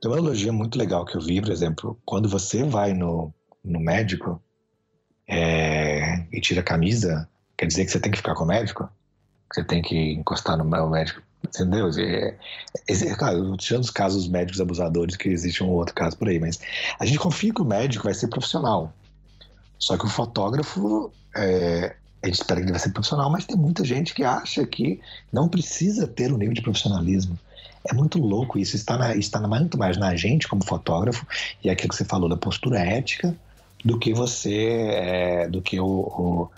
[0.00, 3.78] Tem uma analogia muito legal que eu vi, por exemplo, quando você vai no, no
[3.78, 4.42] médico
[5.28, 8.90] é, e tira a camisa, quer dizer que você tem que ficar com o médico?
[9.52, 11.88] Você tem que encostar no médico, entendeu?
[11.98, 12.36] É,
[12.88, 16.58] é, claro, tirando os casos médicos abusadores, que existe um outro caso por aí, mas
[16.98, 18.92] a gente confia que o médico vai ser profissional.
[19.78, 23.56] Só que o fotógrafo, é, a gente espera que ele vai ser profissional, mas tem
[23.56, 25.00] muita gente que acha que
[25.32, 27.38] não precisa ter o um nível de profissionalismo.
[27.88, 31.26] É muito louco isso, está, na, está muito mais na gente como fotógrafo
[31.64, 33.34] e é aquilo que você falou da postura ética
[33.82, 36.50] do que você, é, do que o, o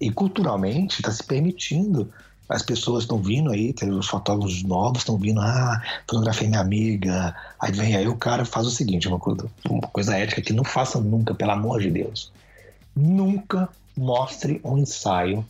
[0.00, 2.10] e culturalmente está se permitindo
[2.48, 7.34] as pessoas estão vindo aí, os fotógrafos novos estão vindo, ah, fotografei minha amiga.
[7.60, 10.62] Aí vem aí o cara faz o seguinte, uma coisa, uma coisa ética que não
[10.62, 12.30] faça nunca, pelo amor de Deus.
[12.94, 15.46] Nunca mostre um ensaio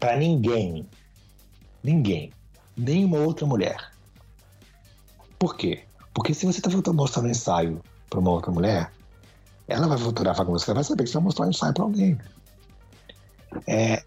[0.00, 0.88] para ninguém.
[1.82, 2.32] Ninguém.
[2.76, 3.92] Nenhuma outra mulher.
[5.38, 5.84] Por quê?
[6.14, 8.92] Porque se você está mostrando um ensaio para uma outra mulher,
[9.66, 11.84] ela vai fotografar com você, ela vai saber que você vai mostrar um ensaio para
[11.84, 12.18] alguém.
[13.66, 14.02] É, é,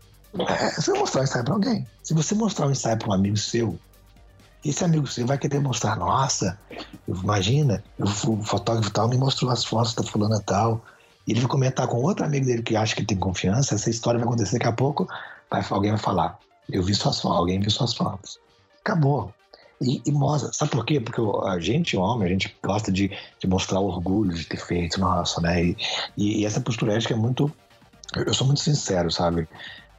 [0.75, 1.87] você vai mostrar um ensaio para alguém.
[2.03, 3.79] Se você mostrar um ensaio para um amigo seu,
[4.63, 6.59] esse amigo seu vai querer mostrar, nossa,
[7.07, 10.83] imagina, o fotógrafo tal me mostrou as fotos da fulana tal,
[11.27, 14.19] e ele vai comentar com outro amigo dele que acha que tem confiança, essa história
[14.19, 15.07] vai acontecer daqui a pouco,
[15.49, 16.37] vai, alguém vai falar,
[16.69, 18.39] eu vi suas fotos, alguém viu suas fotos.
[18.79, 19.33] Acabou.
[19.81, 20.99] E, e, mostra, sabe por quê?
[20.99, 23.09] Porque a gente, homem, a gente gosta de,
[23.39, 25.63] de mostrar orgulho de ter feito, nossa, né?
[25.63, 25.77] E,
[26.17, 27.51] e, e essa postura ética é muito.
[28.15, 29.47] Eu sou muito sincero, sabe?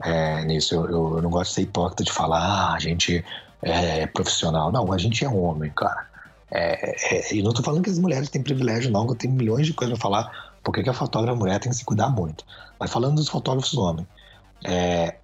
[0.02, 0.74] É, nisso.
[0.74, 3.22] Eu, eu, eu, não gosto de ser hipócrita de falar, ah, a gente
[3.60, 4.72] é profissional.
[4.72, 6.06] Não, a gente é homem, cara.
[6.50, 9.66] É, é, e não tô falando que as mulheres têm privilégio, não, eu tenho milhões
[9.66, 12.44] de coisas pra falar por que a fotógrafa mulher tem que se cuidar muito.
[12.78, 14.08] Mas falando dos fotógrafos homens,
[14.64, 15.14] é,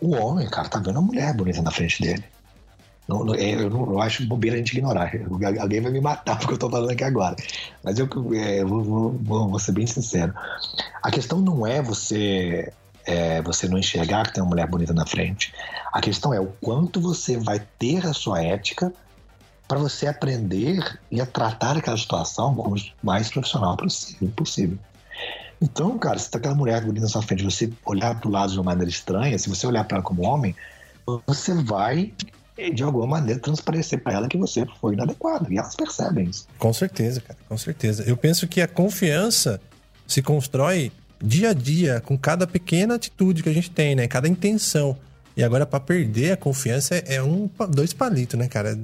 [0.00, 2.24] o homem, cara, tá vendo a mulher bonita na frente dele.
[3.06, 5.12] Não, não, é, eu, não, eu acho bobeira a gente ignorar.
[5.60, 7.36] Alguém vai me matar porque eu tô falando aqui agora.
[7.84, 10.34] Mas eu, é, vou, vou, vou, vou, ser bem sincero.
[11.00, 12.72] A questão não é você
[13.06, 15.54] é, você não enxergar que tem uma mulher bonita na frente.
[15.92, 18.92] A questão é o quanto você vai ter a sua ética
[19.66, 24.78] para você aprender e a tratar aquela situação como mais profissional possível.
[25.60, 28.52] Então, cara, se tá aquela mulher bonita na sua frente, você olhar para o lado
[28.52, 30.54] de uma maneira estranha, se você olhar para ela como homem,
[31.26, 32.12] você vai
[32.72, 36.46] de alguma maneira transparecer para ela que você foi inadequado e elas percebem isso.
[36.58, 38.04] Com certeza, cara, com certeza.
[38.04, 39.60] Eu penso que a confiança
[40.06, 40.92] se constrói
[41.22, 44.06] dia a dia com cada pequena atitude que a gente tem, né?
[44.06, 44.96] Cada intenção.
[45.36, 48.78] E agora para perder a confiança é um dois palitos, né, cara?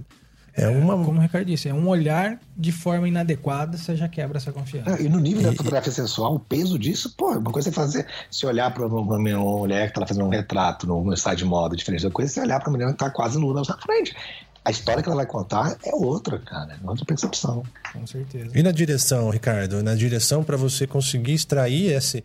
[0.61, 1.03] É uma.
[1.03, 4.91] Como o Ricardo disse, é um olhar de forma inadequada, você já quebra essa confiança.
[4.91, 7.73] É, e no nível e, da fotografia sensual, o peso disso, pô, uma coisa é
[7.73, 8.07] fazer.
[8.31, 12.03] Se olhar para uma, mulher que tá fazendo um retrato no, site de moda, diferente
[12.03, 14.15] da coisa, você olhar para uma mulher que tá quase nua na sua frente.
[14.63, 17.63] a história que ela vai contar é outra, cara, é outra percepção.
[17.95, 18.51] Com certeza.
[18.55, 19.83] E na direção, Ricardo?
[19.83, 22.23] Na direção para você conseguir extrair esse,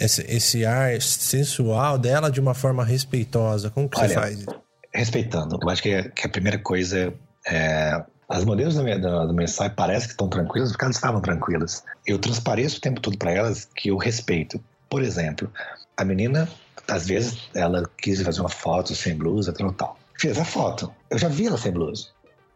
[0.00, 4.46] esse, esse ar sensual dela de uma forma respeitosa, como que Olha, você faz?
[4.94, 7.12] Respeitando, eu acho que, que a primeira coisa
[7.46, 8.04] é.
[8.28, 11.20] As modelos do, meu- do, do meu ensaio parecem que estão tranquilas, porque elas estavam
[11.20, 11.84] tranquilas.
[12.04, 14.60] Eu transpareço o tempo todo para elas que eu respeito.
[14.90, 15.48] Por exemplo,
[15.96, 16.48] a menina,
[16.88, 19.98] às vezes, ela quis fazer uma foto sem blusa, tal, tal.
[20.18, 20.92] Fez a foto.
[21.08, 22.08] Eu já vi ela sem blusa.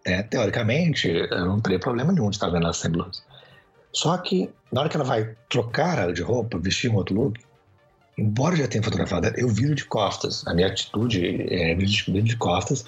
[0.05, 3.22] É, teoricamente, eu não teria problema nenhum de estar vendo ela sem blusa.
[3.93, 7.41] Só que, na hora que ela vai trocar de roupa, vestir um outro look,
[8.17, 10.47] embora já tenha fotografado eu viro de costas.
[10.47, 12.85] A minha atitude é viro de, costas.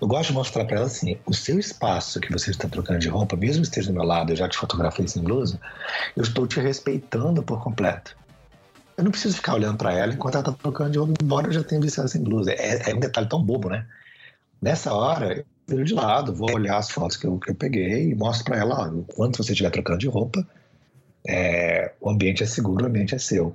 [0.00, 3.08] Eu gosto de mostrar para ela assim: o seu espaço que você está trocando de
[3.08, 5.60] roupa, mesmo que esteja do meu lado, eu já te fotografei sem blusa,
[6.16, 8.16] eu estou te respeitando por completo.
[8.96, 11.52] Eu não preciso ficar olhando para ela enquanto ela está trocando de roupa, embora eu
[11.52, 12.52] já tenha visto ela sem blusa.
[12.52, 13.86] É, é um detalhe tão bobo, né?
[14.60, 18.10] Nessa hora, eu viro de lado, vou olhar as fotos que eu, que eu peguei
[18.10, 20.46] e mostro para ela: enquanto você estiver trocando de roupa,
[21.28, 23.54] é, o ambiente é seguro, o ambiente é seu.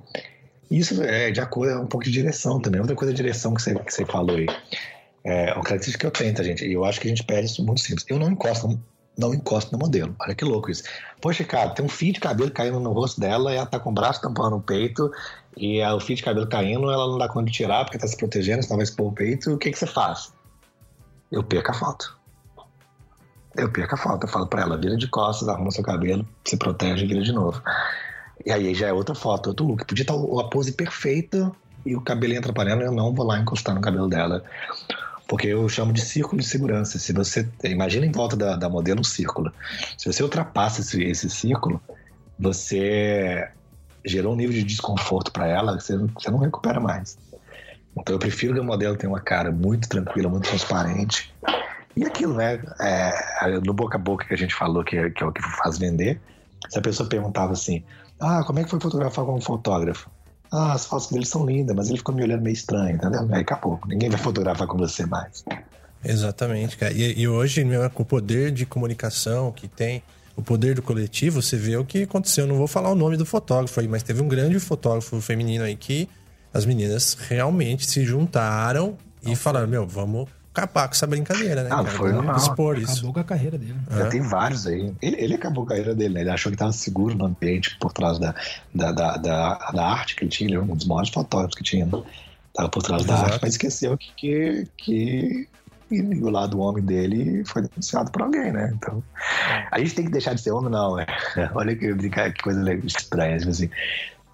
[0.72, 2.80] Isso é de acordo, é um pouco de direção também.
[2.80, 4.46] Outra coisa é direção que você, que você falou aí.
[5.22, 6.64] É uma característica que eu tenho, tá, gente?
[6.64, 8.06] E eu acho que a gente pede isso muito simples.
[8.08, 8.80] Eu não encosto,
[9.16, 10.16] não encosto no modelo.
[10.18, 10.84] Olha que louco isso.
[11.20, 13.92] Poxa, cara, tem um fio de cabelo caindo no rosto dela ela tá com o
[13.92, 15.12] braço tampando o peito
[15.58, 18.06] e é, o fio de cabelo caindo, ela não dá conta de tirar porque tá
[18.06, 19.52] se protegendo, senão vai expor o peito.
[19.52, 20.32] O que, que você faz?
[21.30, 22.18] Eu perco a foto.
[23.54, 24.24] Eu perco a foto.
[24.24, 27.32] Eu falo pra ela, vira de costas, arruma seu cabelo, se protege e vira de
[27.32, 27.62] novo.
[28.44, 29.84] E aí já é outra foto, outro look.
[29.86, 31.52] Podia estar a pose perfeita
[31.84, 34.42] e o cabelinho atrapalhando, eu não vou lá encostar no cabelo dela.
[35.28, 36.98] Porque eu chamo de círculo de segurança.
[36.98, 37.48] Se você.
[37.64, 39.52] Imagina em volta da, da modelo um círculo.
[39.96, 41.80] Se você ultrapassa esse, esse círculo,
[42.38, 43.48] você
[44.04, 47.16] gerou um nível de desconforto para ela você, você não recupera mais.
[47.96, 51.32] Então eu prefiro que o modelo tenha uma cara muito tranquila, muito transparente.
[51.94, 52.60] E aquilo, né?
[52.80, 55.42] É, no boca a boca que a gente falou que é, que é o que
[55.42, 56.20] faz vender.
[56.68, 57.84] Se a pessoa perguntava assim:
[58.22, 60.08] Ah, como é que foi fotografar como fotógrafo?
[60.52, 63.26] Ah, as fotos dele são lindas, mas ele ficou me olhando meio estranho, entendeu?
[63.32, 63.80] Aí acabou.
[63.84, 65.44] Ninguém vai fotografar com você mais.
[66.04, 66.92] Exatamente, cara.
[66.92, 70.04] E, e hoje, meu, com o poder de comunicação que tem,
[70.36, 72.44] o poder do coletivo, você vê o que aconteceu.
[72.44, 75.64] Eu não vou falar o nome do fotógrafo aí, mas teve um grande fotógrafo feminino
[75.64, 76.08] aí que
[76.54, 78.96] as meninas realmente se juntaram
[79.26, 81.70] e falaram: Meu, vamos acabar com essa brincadeira, né?
[81.72, 81.90] Ah, cara?
[81.90, 82.36] foi normal.
[82.36, 82.92] expor isso.
[82.92, 83.74] Acabou com a carreira dele.
[83.90, 84.94] Já tem vários aí.
[85.00, 86.20] Ele, ele acabou a carreira dele, né?
[86.20, 88.34] Ele achou que estava seguro no ambiente por trás da,
[88.74, 90.48] da, da, da, da arte que ele tinha.
[90.48, 91.86] Ele era um dos maiores fotógrafos que tinha.
[91.86, 92.02] Né?
[92.54, 93.32] Tava por trás da Exato.
[93.32, 95.48] arte, mas esqueceu que, que, que
[95.92, 98.72] e o lado homem dele foi denunciado por alguém, né?
[98.74, 99.02] Então,
[99.70, 101.06] a gente tem que deixar de ser homem, não, né?
[101.54, 103.38] Olha que, brincar, que coisa estranha.
[103.38, 103.70] Tipo assim,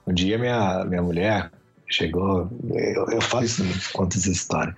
[0.06, 1.50] um dia minha, minha mulher
[1.88, 4.74] chegou, eu, eu falo isso, conto essa história.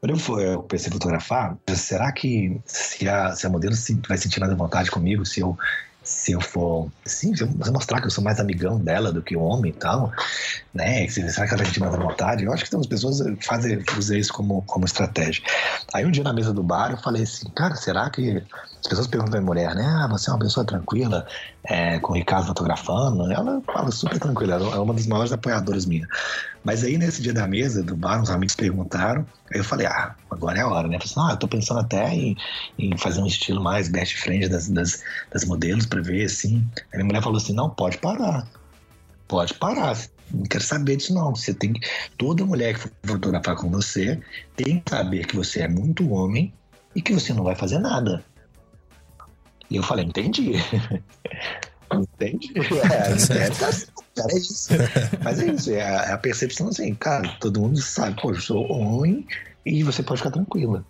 [0.00, 4.18] Quando eu, eu pensei em fotografar, será que se a, se a modelo se, vai
[4.18, 5.56] sentir mais à vontade comigo se eu,
[6.02, 6.90] se eu for.
[7.04, 10.12] Sim, se eu mostrar que eu sou mais amigão dela do que homem e tal,
[10.74, 11.06] né?
[11.08, 12.44] Será que ela vai sentir mais à vontade?
[12.44, 15.42] Eu acho que tem umas pessoas que fazem, usam isso como, como estratégia.
[15.94, 18.42] Aí um dia na mesa do bar eu falei assim, cara, será que.
[18.82, 19.84] As pessoas perguntam à mulher, né?
[19.86, 21.24] Ah, você é uma pessoa tranquila,
[21.68, 23.30] é, com o Ricardo fotografando.
[23.30, 26.08] Ela fala super tranquila, ela é uma das maiores apoiadoras minhas.
[26.64, 30.14] Mas aí nesse dia da mesa do bar, uns amigos perguntaram, aí eu falei, ah,
[30.30, 30.96] agora é a hora, né?
[30.96, 32.36] Eu falei assim, ah, eu tô pensando até em,
[32.78, 35.02] em fazer um estilo mais best friend das, das,
[35.32, 36.66] das modelos pra ver, assim.
[36.92, 38.46] Aí minha mulher falou assim, não, pode parar.
[39.26, 39.98] Pode parar.
[40.30, 41.34] Não quero saber disso, não.
[41.34, 41.80] Você tem que.
[42.16, 44.20] Toda mulher que for fotografar com você
[44.56, 46.52] tem que saber que você é muito homem
[46.94, 48.24] e que você não vai fazer nada.
[49.68, 50.52] E eu falei, entendi.
[52.00, 52.52] entendi.
[52.90, 53.64] É, certo.
[53.64, 54.68] é, tá- é isso.
[55.22, 58.40] Mas é isso, é a, é a percepção assim, cara, todo mundo sabe, pô, eu
[58.40, 59.26] sou homem
[59.64, 60.84] e você pode ficar tranquila.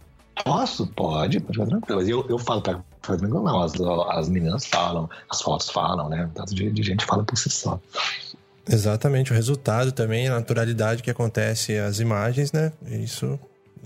[0.44, 0.86] Posso?
[0.88, 2.00] Pode, pode ficar tranquila.
[2.00, 3.62] Mas eu, eu falo pra tranquila, não.
[3.62, 3.72] As,
[4.10, 6.28] as meninas falam, as fotos falam, né?
[6.34, 7.78] Tanto de, de gente fala por si só.
[8.68, 12.72] Exatamente, o resultado também, a naturalidade que acontece as imagens, né?
[12.86, 13.38] Isso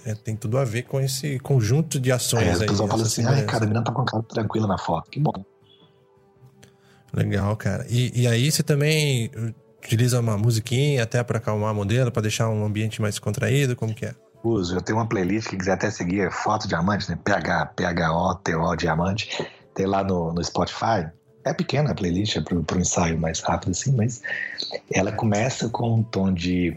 [0.05, 2.69] é, tem tudo a ver com esse conjunto de ações as aí.
[2.69, 5.11] pessoas falam essa assim, ai, cara, a menina tá com a cara tranquila na foto.
[5.11, 5.33] Que bom.
[7.17, 7.87] Legal, cara.
[7.89, 9.31] E, e aí você também
[9.83, 13.95] utiliza uma musiquinha até para acalmar a modelo, para deixar um ambiente mais contraído, como
[13.95, 14.15] que é?
[14.45, 17.19] Uso, eu tenho uma playlist que quiser até seguir, é Foto Diamante, né?
[17.25, 19.45] PH, PHO, Diamante.
[19.75, 21.09] Tem lá no, no Spotify.
[21.43, 24.21] É pequena a playlist, é pro, pro ensaio mais rápido assim, mas
[24.93, 26.77] ela começa com um tom de.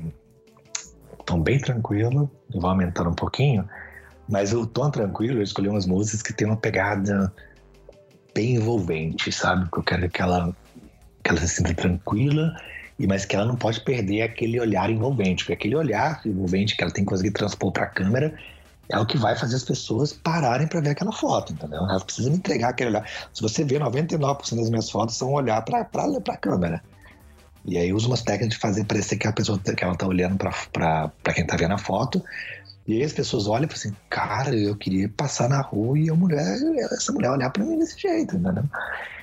[1.19, 3.67] um tom bem tranquilo, vai aumentando um pouquinho.
[4.27, 7.33] Mas o tom tranquilo, eu escolhi umas músicas que tem uma pegada
[8.39, 9.69] bem envolvente, sabe?
[9.69, 10.55] Que eu quero que ela,
[11.21, 12.55] que ela se sinta tranquila,
[12.97, 16.81] e mas que ela não pode perder aquele olhar envolvente, porque aquele olhar envolvente que
[16.83, 18.33] ela tem que conseguir transpor para a câmera
[18.87, 21.79] é o que vai fazer as pessoas pararem para ver aquela foto, entendeu?
[21.79, 23.05] Elas precisam entregar aquele olhar.
[23.33, 26.81] Se você vê, 99% das minhas fotos são olhar para a câmera.
[27.65, 30.37] E aí uso umas técnicas de fazer parecer que a pessoa que ela tá olhando
[30.37, 32.23] para quem tá vendo a foto.
[32.89, 36.09] E aí as pessoas olham e falam assim, cara, eu queria passar na rua e
[36.09, 36.57] a mulher,
[36.91, 38.63] essa mulher olhar para mim desse jeito, entendeu?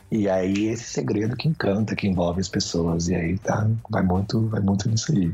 [0.08, 3.08] E aí esse segredo que encanta, que envolve as pessoas.
[3.08, 5.32] E aí tá, vai muito, vai muito nisso aí.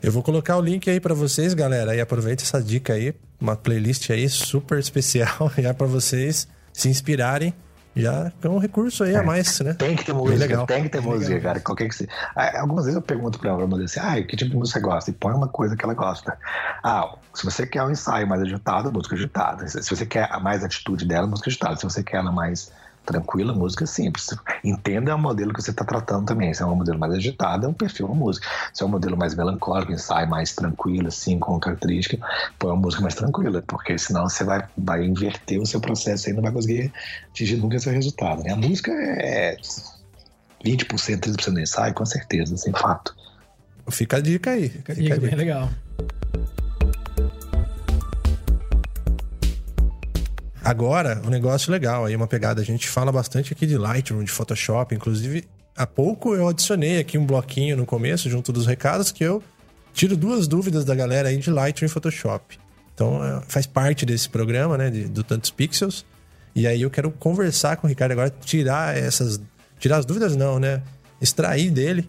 [0.00, 1.96] Eu vou colocar o link aí para vocês, galera.
[1.96, 7.52] E aproveita essa dica aí, uma playlist aí super especial já para vocês se inspirarem.
[7.94, 9.74] Já é um recurso aí é, a mais, né?
[9.74, 10.66] Tem que ter música, legal.
[10.66, 11.42] tem que ter música, legal.
[11.42, 11.60] cara.
[11.60, 12.10] Qualquer que seja.
[12.36, 15.10] Ah, algumas vezes eu pergunto pra ela, assim, ah, que tipo de música você gosta?
[15.10, 16.38] E põe uma coisa que ela gosta.
[16.82, 19.66] Ah, se você quer um ensaio mais agitado, música agitada.
[19.66, 21.76] Se você quer a mais atitude dela, música agitada.
[21.76, 22.70] Se você quer ela mais
[23.04, 24.28] tranquila, música simples.
[24.64, 26.52] Entenda o modelo que você está tratando também.
[26.54, 28.46] Se é um modelo mais agitado, é um perfil uma música.
[28.72, 32.18] Se é um modelo mais melancólico, ensaio mais tranquilo, assim, com característica,
[32.58, 36.32] põe uma música mais tranquila, porque senão você vai, vai inverter o seu processo e
[36.32, 36.92] não vai conseguir
[37.30, 38.42] atingir nunca seu resultado.
[38.42, 38.52] Né?
[38.52, 39.56] A música é
[40.64, 40.86] 20%,
[41.20, 43.14] 30% do ensaio, com certeza, sem fato.
[43.90, 44.68] Fica a dica aí.
[44.68, 45.36] Fica a dica, Fica a dica.
[45.36, 45.68] bem legal.
[50.62, 52.60] Agora, um negócio legal aí, uma pegada.
[52.60, 54.94] A gente fala bastante aqui de Lightroom, de Photoshop.
[54.94, 55.44] Inclusive,
[55.76, 59.42] há pouco eu adicionei aqui um bloquinho no começo, junto dos recados, que eu
[59.92, 62.58] tiro duas dúvidas da galera aí de Lightroom e Photoshop.
[62.94, 66.04] Então, é, faz parte desse programa, né, de, do Tantos Pixels.
[66.54, 69.40] E aí eu quero conversar com o Ricardo agora, tirar essas...
[69.78, 70.82] Tirar as dúvidas não, né?
[71.22, 72.06] Extrair dele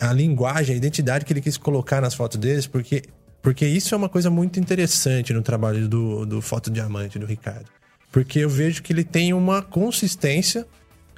[0.00, 3.02] a linguagem, a identidade que ele quis colocar nas fotos deles, porque,
[3.40, 7.66] porque isso é uma coisa muito interessante no trabalho do, do Foto Diamante, do Ricardo.
[8.12, 10.66] Porque eu vejo que ele tem uma consistência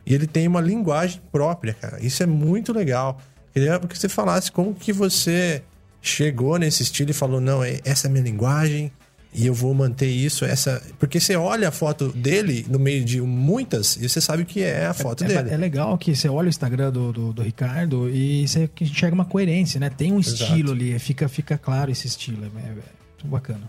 [0.06, 1.98] e ele tem uma linguagem própria, cara.
[2.00, 3.20] Isso é muito legal.
[3.52, 5.62] Queria que você falasse como que você
[6.00, 8.92] chegou nesse estilo e falou: não, é, essa é a minha linguagem
[9.34, 10.80] e eu vou manter isso, essa.
[10.98, 14.86] Porque você olha a foto dele no meio de muitas e você sabe que é
[14.86, 15.50] a foto é, dele.
[15.50, 19.24] É, legal que você olha o Instagram do, do, do, Ricardo e você enxerga uma
[19.24, 19.90] coerência, né?
[19.90, 20.44] Tem um Exato.
[20.44, 22.44] estilo ali, fica, fica claro esse estilo.
[22.44, 23.68] É, é muito bacana.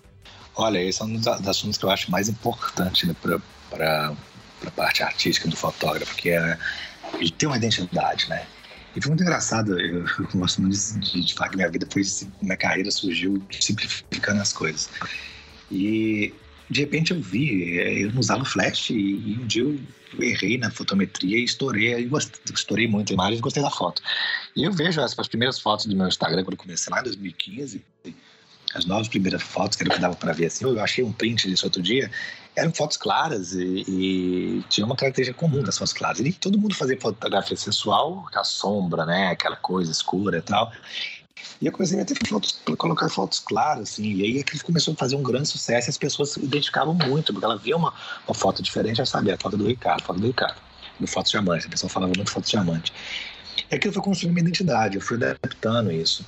[0.55, 3.15] Olha, esse é um dos assuntos que eu acho mais importante né,
[3.69, 4.13] para
[4.65, 6.57] a parte artística do fotógrafo, que é
[7.15, 8.45] ele ter uma identidade, né?
[8.95, 12.01] E foi muito engraçado, eu, eu gosto muito de, de, falar que minha vida foi,
[12.41, 14.89] minha carreira surgiu simplificando as coisas.
[15.69, 16.33] E
[16.69, 19.77] de repente eu vi, eu não usava flash e, e um dia eu
[20.23, 22.09] errei na fotometria e estourei,
[22.53, 24.01] estourei muito a imagem e gostei da foto.
[24.55, 27.03] E eu vejo as, as primeiras fotos do meu Instagram quando eu comecei lá em
[27.03, 27.83] 2015,
[28.75, 31.11] as nove primeiras fotos, que era o que dava para ver assim, eu achei um
[31.11, 32.11] print disso outro dia,
[32.55, 36.19] eram fotos claras e, e tinha uma característica comum das fotos claras.
[36.19, 40.71] E todo mundo fazia fotografia sensual, com a sombra, né, aquela coisa escura e tal.
[41.61, 44.97] E eu comecei a ter fotos, colocar fotos claras, assim, e aí aquilo começou a
[44.97, 47.93] fazer um grande sucesso e as pessoas se identificavam muito, porque ela via uma,
[48.27, 50.57] uma foto diferente, já sabia, a foto do Ricardo, a foto do Ricardo,
[50.99, 52.91] do Foto Diamante, a pessoa falava muito Foto Diamante.
[53.71, 56.25] E aquilo foi construindo minha identidade, eu fui adaptando isso.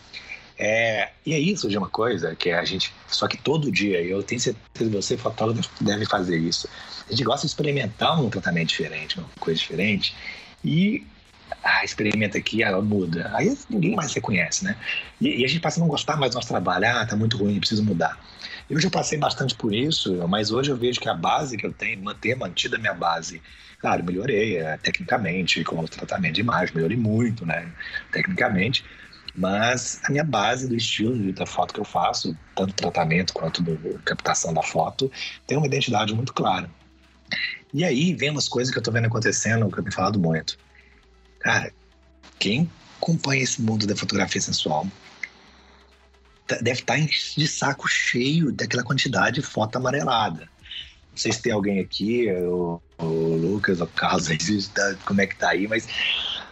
[0.59, 2.91] É, e aí surgiu uma coisa que a gente.
[3.07, 6.67] Só que todo dia, eu tenho certeza que você, fotógrafo, deve fazer isso.
[7.07, 10.15] A gente gosta de experimentar um tratamento diferente, uma coisa diferente.
[10.63, 11.05] E
[11.63, 13.29] ah, experimenta aqui, ela muda.
[13.34, 14.75] Aí ninguém mais reconhece, né?
[15.21, 16.85] E, e, a gente passa a não gostar mais do nosso trabalho.
[16.88, 18.19] Ah, tá muito ruim, preciso mudar.
[18.69, 21.71] Eu já passei bastante por isso, mas hoje eu vejo que a base que eu
[21.71, 23.41] tenho, manter mantida a minha base.
[23.79, 27.71] Claro, melhorei é, tecnicamente, com o tratamento de imagem, melhorei muito, né?
[28.11, 28.84] Tecnicamente.
[29.38, 33.99] Mas a minha base do estilo da foto que eu faço, tanto tratamento quanto do,
[33.99, 35.11] captação da foto,
[35.45, 36.68] tem uma identidade muito clara.
[37.72, 40.57] E aí vem umas coisas que eu tô vendo acontecendo, que eu tenho falado muito.
[41.39, 41.72] Cara,
[42.39, 44.88] quem acompanha esse mundo da fotografia sensual
[46.47, 47.05] tá, deve estar tá
[47.38, 50.49] de saco cheio daquela quantidade de foto amarelada.
[51.11, 53.05] Não sei se tem alguém aqui, o, o
[53.35, 54.30] Lucas, o Carlos,
[55.05, 55.88] como é que tá aí, mas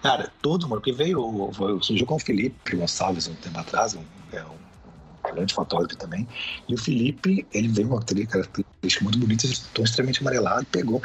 [0.01, 1.51] Cara, todo mundo, que veio,
[1.81, 6.27] surgiu com o Felipe Gonçalves um tempo atrás, um, é um grande fotógrafo também,
[6.67, 11.01] e o Felipe, ele veio com uma característica muito bonita, tom extremamente amarelado, pegou.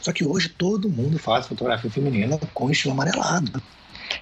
[0.00, 3.60] Só que hoje todo mundo faz fotografia feminina com estilo amarelado.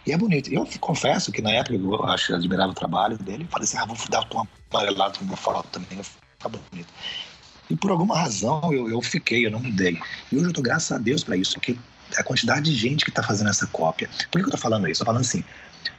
[0.07, 0.53] E é bonito.
[0.53, 3.97] Eu confesso que na época eu acho, admirava o trabalho dele, falei assim, ah, vou
[4.09, 6.89] dar o tom amarelado com uma foto também, ficar bonito.
[7.69, 9.99] E por alguma razão eu, eu fiquei, eu não mudei.
[10.31, 11.77] E hoje eu tô graças a Deus para isso, porque
[12.17, 14.09] a quantidade de gente que está fazendo essa cópia.
[14.31, 15.03] Por que eu estou falando isso?
[15.03, 15.45] Estou falando assim,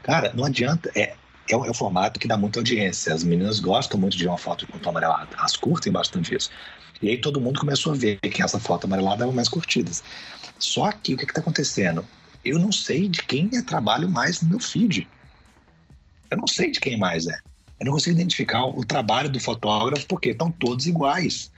[0.02, 0.92] cara, não adianta.
[0.96, 1.14] É,
[1.50, 3.14] é o, é o, formato que dá muita audiência.
[3.14, 5.36] As meninas gostam muito de uma foto com tom amarelado.
[5.38, 6.50] Elas curtem bastante isso.
[7.02, 10.04] E aí todo mundo começou a ver que essa foto amarelada uma mais curtidas.
[10.58, 12.06] Só que o que está acontecendo?
[12.46, 15.08] Eu não sei de quem é trabalho mais no meu feed.
[16.32, 17.38] Eu não sei de quem mais é.
[17.80, 21.52] Eu não consigo identificar o trabalho do fotógrafo porque estão todos iguais.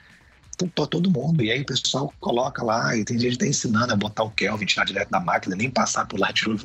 [0.56, 1.44] Estão todo mundo.
[1.44, 4.32] E aí o pessoal coloca lá, e tem gente que está ensinando a botar o
[4.32, 6.58] Kelvin, tirar direto da máquina, nem passar por Lightroom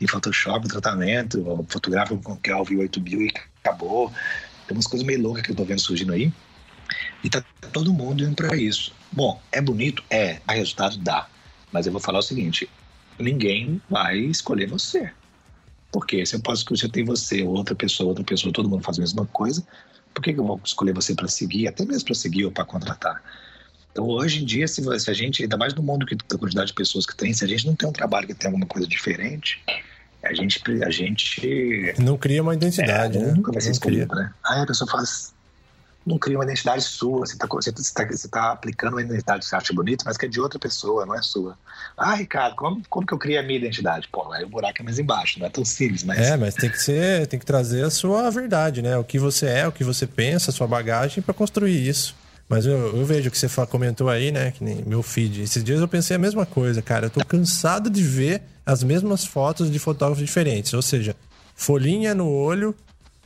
[0.00, 3.32] e Photoshop, tratamento, fotografa com Kelvin 8000 e
[3.62, 4.12] acabou.
[4.66, 6.32] Tem umas coisas meio loucas que eu tô vendo surgindo aí.
[7.22, 7.42] E tá
[7.72, 8.92] todo mundo indo para isso.
[9.12, 10.02] Bom, é bonito?
[10.10, 10.40] É.
[10.46, 11.28] A resultado dá.
[11.70, 12.68] Mas eu vou falar o seguinte:
[13.18, 15.12] ninguém vai escolher você.
[15.92, 19.24] Porque se eu posso tem você, outra pessoa, outra pessoa, todo mundo faz a mesma
[19.26, 19.66] coisa,
[20.16, 22.64] por que, que eu vou escolher você para seguir, até mesmo para seguir ou para
[22.64, 23.22] contratar?
[23.92, 26.68] Então, hoje em dia, se, se, a gente, ainda mais no mundo que da quantidade
[26.68, 28.88] de pessoas que tem, se a gente não tem um trabalho que tem alguma coisa
[28.88, 29.62] diferente,
[30.24, 33.32] a gente, a gente não cria uma identidade, é, né?
[33.32, 34.32] Nunca vai ser escolhido, né?
[34.42, 35.34] Aí a pessoa faz
[36.06, 37.26] não cria uma identidade sua.
[37.26, 40.26] Você está você tá, você tá aplicando uma identidade que você acha bonita, mas que
[40.26, 41.58] é de outra pessoa, não é sua.
[41.96, 44.08] Ah, Ricardo, como, como que eu crio a minha identidade?
[44.08, 46.18] Pô, aí o buraco é mais embaixo, não é tão simples, mas.
[46.18, 48.96] É, mas tem que ser, tem que trazer a sua verdade, né?
[48.96, 52.14] O que você é, o que você pensa, a sua bagagem para construir isso.
[52.48, 54.52] Mas eu, eu, vejo que você comentou aí, né?
[54.52, 55.42] Que nem meu feed.
[55.42, 57.06] Esses dias eu pensei a mesma coisa, cara.
[57.06, 60.72] Eu tô cansado de ver as mesmas fotos de fotógrafos diferentes.
[60.72, 61.16] Ou seja,
[61.56, 62.72] folhinha no olho,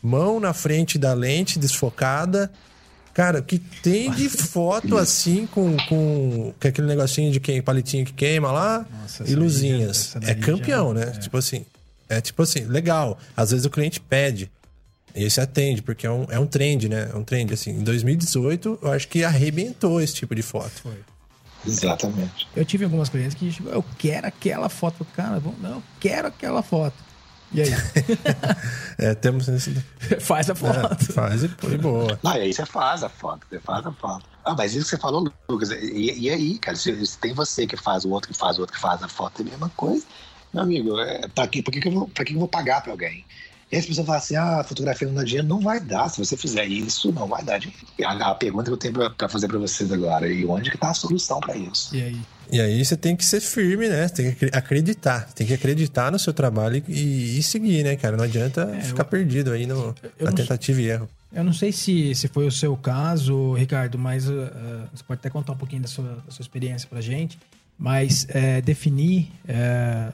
[0.03, 2.51] mão na frente da lente desfocada,
[3.13, 8.13] Cara, que tem de foto assim com, com, com aquele negocinho de quem, palitinho que
[8.13, 10.15] queima lá Nossa, e luzinhas.
[10.23, 11.13] é campeão, já, né?
[11.15, 11.19] É.
[11.19, 11.67] Tipo assim,
[12.09, 13.19] é tipo assim, legal.
[13.37, 14.51] Às vezes o cliente pede.
[15.15, 17.11] E esse atende, porque é um, é um trend, né?
[17.13, 17.71] É um trend, assim.
[17.71, 20.71] Em 2018, eu acho que arrebentou esse tipo de foto.
[20.83, 20.99] Foi.
[21.67, 22.49] Exatamente.
[22.57, 25.05] Eu tive algumas clientes que, tipo, eu quero aquela foto.
[25.17, 27.10] Cara, não, eu quero aquela foto.
[27.53, 27.71] E aí?
[28.99, 29.47] é, temos
[30.21, 30.79] Faz a foto.
[30.79, 32.19] É, faz e põe boa.
[32.23, 34.25] Não, e aí você faz a foto, você faz a foto.
[34.45, 37.67] Ah, mas isso que você falou, Lucas, e, e aí, cara, se, se, tem você
[37.67, 39.69] que faz, o outro que faz, o outro que faz a foto, é a mesma
[39.77, 40.05] coisa.
[40.53, 42.83] Meu amigo, é, pra, que, pra, que, que, eu vou, pra que eu vou pagar
[42.83, 43.25] pra alguém?
[43.71, 45.47] E as pessoas falam assim: ah, a fotografia não dá dinheiro.
[45.47, 46.09] Não vai dar.
[46.09, 47.87] Se você fizer isso, não vai dar dinheiro.
[48.05, 50.91] A, a pergunta que eu tenho para fazer para vocês agora: e onde que tá
[50.91, 51.95] a solução para isso?
[51.95, 52.21] E aí?
[52.53, 54.09] E aí você tem que ser firme, né?
[54.09, 55.29] Você tem que acreditar.
[55.35, 58.17] Tem que acreditar no seu trabalho e, e seguir, né, cara?
[58.17, 61.09] Não adianta é, ficar eu, perdido aí no, na tentativa e erro.
[61.33, 64.33] Eu não sei se, se foi o seu caso, Ricardo, mas uh,
[64.93, 67.39] você pode até contar um pouquinho da sua, da sua experiência pra gente
[67.81, 70.13] mas é, definir é,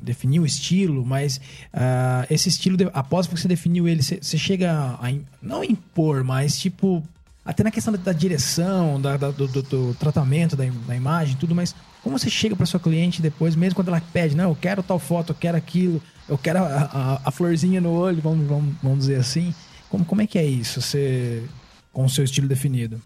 [0.00, 1.38] definir o estilo, mas
[1.74, 5.12] uh, esse estilo, após você definiu ele, você, chega a,
[5.42, 7.02] não impor, mas tipo,
[7.44, 11.54] até na questão da, da direção, da, da do, do, tratamento da, da, imagem, tudo,
[11.54, 14.82] mas como você chega para sua cliente depois, mesmo quando ela pede, não, eu quero
[14.82, 18.74] tal foto, eu quero aquilo, eu quero a, a, a florzinha no olho, vamos, vamos,
[18.82, 19.54] vamos dizer assim,
[19.88, 21.44] como, como é que é isso, você,
[21.92, 23.00] com o seu estilo definido?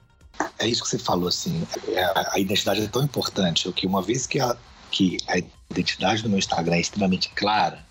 [0.59, 1.67] É isso que você falou, assim.
[1.89, 4.57] É, a, identidade é tão importante que uma vez que a,
[4.91, 5.39] que a
[5.71, 7.85] identidade do meu Instagram é extremamente clara,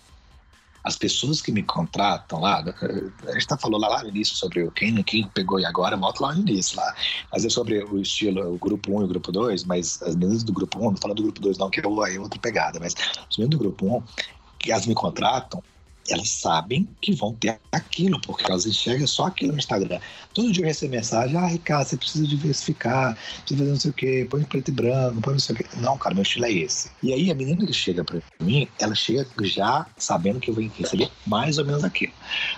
[0.84, 5.02] as pessoas que me contratam lá, a gente tá falando lá, no início sobre quem,
[5.02, 6.94] quem pegou e agora, volta lá no início lá.
[7.32, 10.44] Mas é sobre o estilo, o grupo 1 e o grupo 2, mas as meninas
[10.44, 13.38] do grupo 1, não falo do grupo 2 não, que é outra pegada, mas as
[13.38, 14.02] meninas do grupo 1,
[14.58, 15.62] que elas me contratam,
[16.08, 19.98] elas sabem que vão ter aquilo, porque elas enxergam só aquilo no Instagram.
[20.32, 23.94] Todo dia eu recebo mensagem, ah, Ricardo, você precisa diversificar, precisa fazer não sei o
[23.94, 25.66] quê, põe preto e branco, põe não sei o quê.
[25.76, 26.90] Não, cara, meu estilo é esse.
[27.02, 30.64] E aí a menina que chega pra mim, ela chega já sabendo que eu vou
[30.78, 32.12] receber mais ou menos aquilo.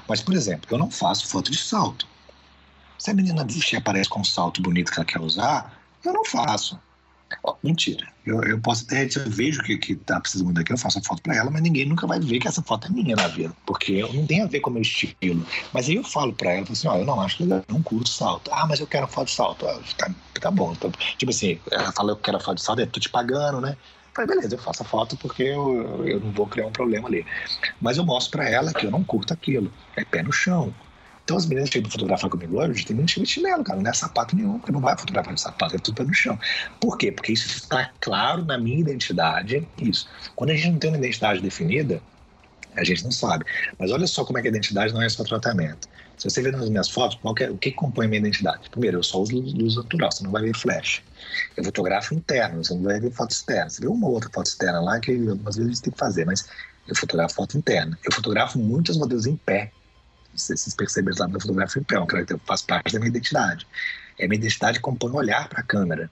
[0.09, 2.07] Mas, por exemplo, eu não faço foto de salto.
[2.99, 3.47] Se a menina
[3.77, 6.79] aparece com um salto bonito que ela quer usar, eu não faço.
[7.63, 8.07] Mentira.
[8.25, 11.23] Eu, eu posso até, eu vejo que, que tá precisando daqui, eu faço a foto
[11.23, 14.01] para ela, mas ninguém nunca vai ver que essa foto é minha na vida, porque
[14.03, 15.45] não tem a ver com o meu estilo.
[15.73, 18.09] Mas aí eu falo para ela, assim, ó, eu não acho legal, eu não curto
[18.09, 18.51] salto.
[18.53, 19.67] Ah, mas eu quero foto de salto.
[19.67, 20.73] Ah, tá, tá bom.
[20.73, 23.77] Então, tipo assim, ela fala, eu quero foto de salto, eu tô te pagando, né?
[24.17, 27.27] falei, beleza, eu faço a foto porque eu, eu não vou criar um problema ali.
[27.81, 29.73] Mas eu mostro para ela que eu não curto aquilo.
[29.97, 30.75] É pé no chão.
[31.27, 33.91] Então as meninas que vêm fotografar comigo hoje, tem muito time de chinelo, cara, não
[33.91, 36.39] é sapato nenhum, porque não vai fotografar de sapato, é tudo pé no chão.
[36.81, 37.11] Por quê?
[37.11, 40.09] Porque isso está claro na minha identidade, isso.
[40.37, 42.01] Quando a gente não tem uma identidade definida,
[42.77, 43.45] a gente não sabe.
[43.77, 45.89] Mas olha só como é que a identidade não é só tratamento.
[46.17, 48.71] Se você ver nas minhas fotos, é, o que compõe minha identidade?
[48.71, 51.03] Primeiro, eu só uso luz natural, você não vai ver flash.
[51.57, 53.69] Eu fotografo interno, você não vai ver foto externa.
[53.69, 55.11] Você vê uma outra foto externa lá que
[55.45, 56.47] às vezes a gente tem que fazer, mas
[56.87, 57.99] eu fotografo foto interna.
[58.05, 59.73] Eu fotografo muitos modelos em pé
[60.39, 63.67] vocês perceberam lá na fotografia em pé, um que faz parte da minha identidade.
[64.19, 66.11] É minha identidade compõe um olhar para a câmera.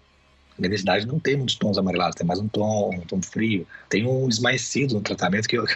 [0.59, 3.66] Minha identidade não tem muitos tons amarelados, tem mais um tom, um tom frio.
[3.88, 5.66] Tem um esmaecido no tratamento que eu,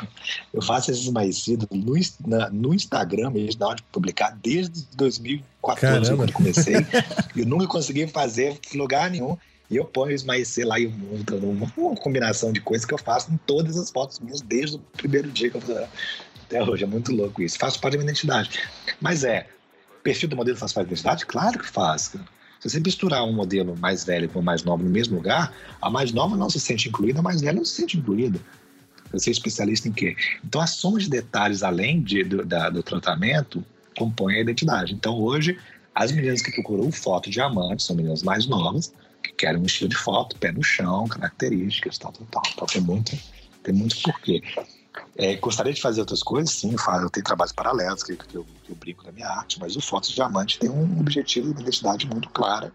[0.54, 1.94] eu faço esse esmaecido no,
[2.26, 6.16] na, no Instagram mesmo, na hora de publicar, desde 2014, Caramba.
[6.16, 6.76] quando comecei.
[7.34, 9.36] eu nunca consegui fazer lugar nenhum.
[9.70, 13.36] E eu ponho esmaecer lá e uma, uma combinação de coisas que eu faço em
[13.46, 15.88] todas as fotos minhas desde o primeiro dia que eu
[16.48, 16.84] até hoje.
[16.84, 17.58] É muito louco isso.
[17.58, 18.58] Faz parte da minha identidade.
[19.00, 19.46] Mas é,
[20.02, 21.26] perfil do modelo faz parte da identidade?
[21.26, 22.16] Claro que faz.
[22.58, 25.88] Se você misturar um modelo mais velho com o mais novo no mesmo lugar, a
[25.88, 28.40] mais nova não se sente incluída, a mais velha não se sente incluída.
[29.12, 30.16] Você é especialista em quê?
[30.44, 33.64] Então, a soma de detalhes, além de, do, da, do tratamento,
[33.96, 34.92] compõe a identidade.
[34.92, 35.58] Então, hoje,
[35.94, 38.92] as meninas que procuram foto diamante são meninas mais novas,
[39.22, 42.42] que querem um estilo de foto, pé no chão, características, tal, tal, tal.
[42.52, 43.18] Então, tem muito,
[43.62, 44.42] tem muito porquê.
[45.18, 48.36] É, gostaria de fazer outras coisas, sim, eu, faço, eu tenho trabalhos paralelos que, que,
[48.36, 51.50] eu, que eu brinco na minha arte, mas o Fotos de Diamante tem um objetivo,
[51.50, 52.72] uma identidade muito clara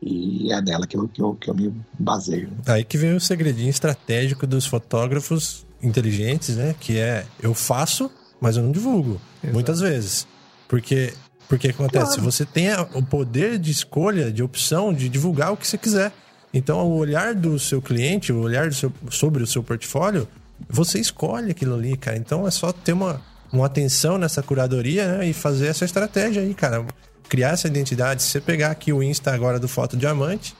[0.00, 2.50] e é nela que eu, que eu, que eu me baseio.
[2.66, 6.74] Aí que vem o segredinho estratégico dos fotógrafos inteligentes, né?
[6.78, 9.20] Que é eu faço, mas eu não divulgo.
[9.42, 9.54] Exato.
[9.54, 10.26] Muitas vezes.
[10.68, 11.14] Porque
[11.48, 12.22] porque acontece, claro.
[12.22, 16.10] você tem o poder de escolha, de opção, de divulgar o que você quiser.
[16.52, 20.26] Então, o olhar do seu cliente, o olhar seu, sobre o seu portfólio,
[20.68, 22.16] você escolhe aquilo ali, cara.
[22.16, 23.20] Então, é só ter uma,
[23.52, 25.28] uma atenção nessa curadoria né?
[25.28, 26.84] e fazer essa estratégia aí, cara
[27.28, 28.22] criar essa identidade.
[28.22, 30.54] Se você pegar aqui o Insta agora do Foto Diamante,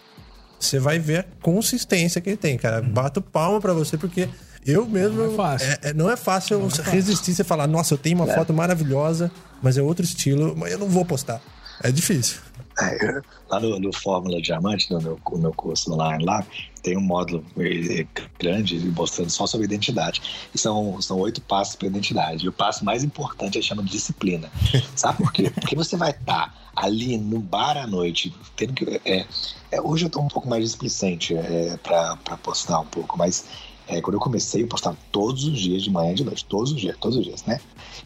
[0.58, 2.82] você vai ver a consistência que ele tem, cara.
[2.82, 4.28] Bato palma para você, porque
[4.66, 5.18] eu mesmo.
[5.18, 5.68] Não é fácil.
[5.68, 8.34] É, é, não é fácil não é resistir e falar, nossa, eu tenho uma é.
[8.34, 9.30] foto maravilhosa,
[9.62, 11.40] mas é outro estilo, mas eu não vou postar.
[11.84, 12.40] É difícil.
[12.80, 16.44] É, lá no, no, Fórmula Diamante, no meu, no meu curso online lá,
[16.82, 18.04] tem um módulo eh,
[18.38, 20.48] grande mostrando só sobre identidade.
[20.52, 22.46] E são, são oito passos para identidade.
[22.46, 24.50] E o passo mais importante é chama de disciplina.
[24.96, 25.50] Sabe por quê?
[25.50, 29.00] Porque você vai estar tá ali no bar à noite, tendo que.
[29.04, 29.26] É,
[29.70, 33.44] é, hoje eu estou um pouco mais displicente é, para postar um pouco, mas
[33.86, 36.72] é, quando eu comecei, eu postava todos os dias, de manhã e de noite, todos
[36.72, 37.60] os dias, todos os dias, né?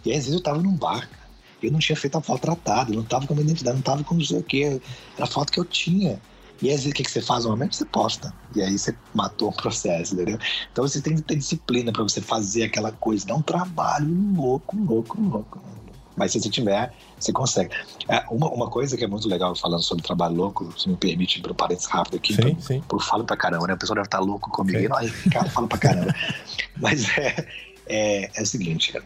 [0.05, 1.09] E às vezes eu estava num bar,
[1.63, 3.81] eu não tinha feito a foto tratada, eu não estava com a minha identidade, não
[3.81, 4.81] estava com não sei o quê,
[5.17, 6.21] era a foto que eu tinha.
[6.61, 7.77] E às vezes o que, que você faz normalmente?
[7.77, 8.35] Você posta.
[8.55, 10.39] E aí você matou o processo, entendeu?
[10.73, 13.27] Então você tem que ter disciplina para você fazer aquela coisa.
[13.27, 15.63] Dá um trabalho louco, louco, louco.
[16.17, 17.73] Mas se você tiver, você consegue.
[18.09, 21.41] É, uma, uma coisa que é muito legal falando sobre trabalho louco, se me permite,
[21.41, 22.81] para um parênteses rápido aqui, sim, pra, sim.
[22.89, 23.75] Por falo pra caramba, né?
[23.75, 24.81] A pessoa deve estar louco comigo.
[24.81, 24.89] Sim.
[24.97, 26.13] Aí, cara, fala pra caramba.
[26.77, 27.47] Mas é,
[27.87, 29.05] é, é o seguinte, cara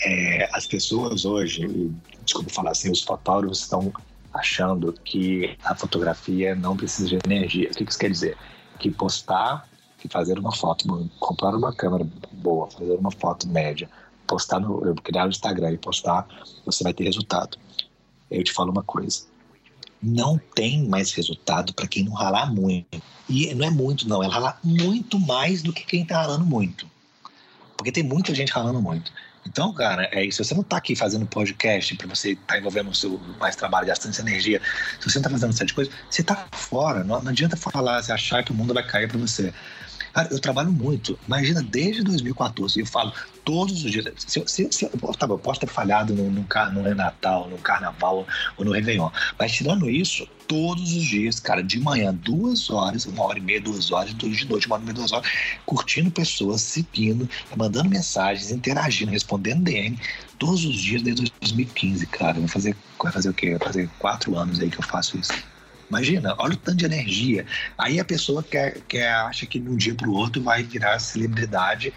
[0.00, 1.92] é, as pessoas hoje,
[2.24, 3.92] desculpa falar assim, os fotógrafos estão
[4.32, 7.70] achando que a fotografia não precisa de energia.
[7.70, 8.36] O que isso quer dizer?
[8.78, 9.68] Que postar,
[9.98, 13.90] que fazer uma foto, comprar uma câmera boa, fazer uma foto média,
[14.26, 16.26] postar no, criar no Instagram e postar,
[16.64, 17.58] você vai ter resultado.
[18.30, 19.26] Eu te falo uma coisa.
[20.00, 23.02] Não tem mais resultado para quem não ralar muito.
[23.28, 24.22] E não é muito, não.
[24.22, 26.88] É ralar muito mais do que quem está ralando muito.
[27.76, 29.10] Porque tem muita gente ralando muito.
[29.48, 30.44] Então, cara, é isso.
[30.44, 33.56] Se você não está aqui fazendo podcast para você estar tá envolvendo o seu mais
[33.56, 34.60] trabalho, gastando essa energia,
[35.00, 37.02] se você não está fazendo certas coisas, você está fora.
[37.02, 39.52] Não, não adianta falar, você achar que o mundo vai cair para você.
[40.18, 41.16] Cara, eu trabalho muito.
[41.28, 43.12] Imagina, desde 2014, eu falo
[43.44, 44.04] todos os dias.
[44.16, 48.26] Se, se, se, tá eu posso ter falhado no, no, no Natal, no Carnaval
[48.56, 49.10] ou no Réveillon.
[49.38, 53.60] Mas tirando isso, todos os dias, cara, de manhã, duas horas, uma hora e meia,
[53.60, 55.30] duas horas, de noite, uma hora e meia, duas horas,
[55.64, 59.96] curtindo pessoas, seguindo, mandando mensagens, interagindo, respondendo DM,
[60.36, 62.40] todos os dias desde 2015, cara.
[62.40, 63.50] Vai fazer, vai fazer o quê?
[63.50, 65.32] Vai fazer quatro anos aí que eu faço isso.
[65.88, 67.46] Imagina, olha o tanto de energia.
[67.76, 70.98] Aí a pessoa quer, quer acha que de um dia para o outro vai virar
[70.98, 71.92] celebridade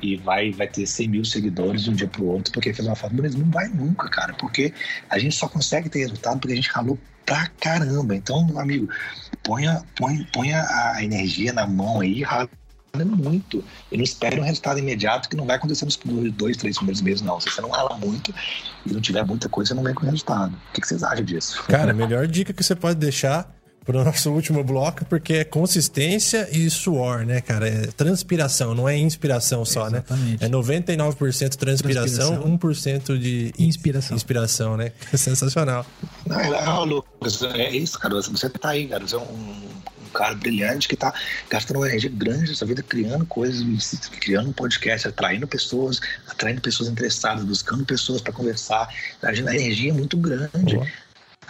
[0.00, 2.86] e vai, vai ter 100 mil seguidores de um dia para o outro porque fez
[2.86, 3.14] uma foto.
[3.14, 4.72] Mas não vai nunca, cara, porque
[5.08, 8.14] a gente só consegue ter resultado porque a gente ralou pra caramba.
[8.14, 8.88] Então, meu amigo,
[9.42, 10.64] ponha, ponha, ponha
[10.94, 12.48] a energia na mão aí, rala
[12.98, 13.64] muito.
[13.90, 15.96] E não espere um resultado imediato que não vai acontecer nos
[16.32, 17.40] dois, três primeiros meses, não.
[17.40, 18.34] Se você não rala muito
[18.86, 20.54] e não tiver muita coisa, você não vem com resultado.
[20.70, 21.62] O que, vocês acham disso?
[21.64, 23.50] Cara, a melhor dica que você pode deixar
[23.84, 27.68] para o nosso último bloco, porque é consistência e suor, né, cara?
[27.68, 30.04] É transpiração, não é inspiração só, né?
[30.06, 30.40] Exatamente.
[30.40, 30.46] né?
[30.46, 34.16] É 99% transpiração, transpiração, 1% de inspiração.
[34.16, 34.92] inspiração, né?
[35.12, 35.84] É sensacional.
[36.26, 38.14] Não, é, Lucas, é isso, cara.
[38.14, 39.06] Você tá aí, cara.
[39.06, 39.71] Você é um
[40.12, 41.12] cara brilhante que está
[41.48, 46.88] gastando uma energia grande nessa vida, criando coisas, criando um podcast, atraindo pessoas, atraindo pessoas
[46.88, 48.88] interessadas, buscando pessoas para conversar.
[49.22, 50.76] A energia é muito grande.
[50.76, 50.86] Uhum.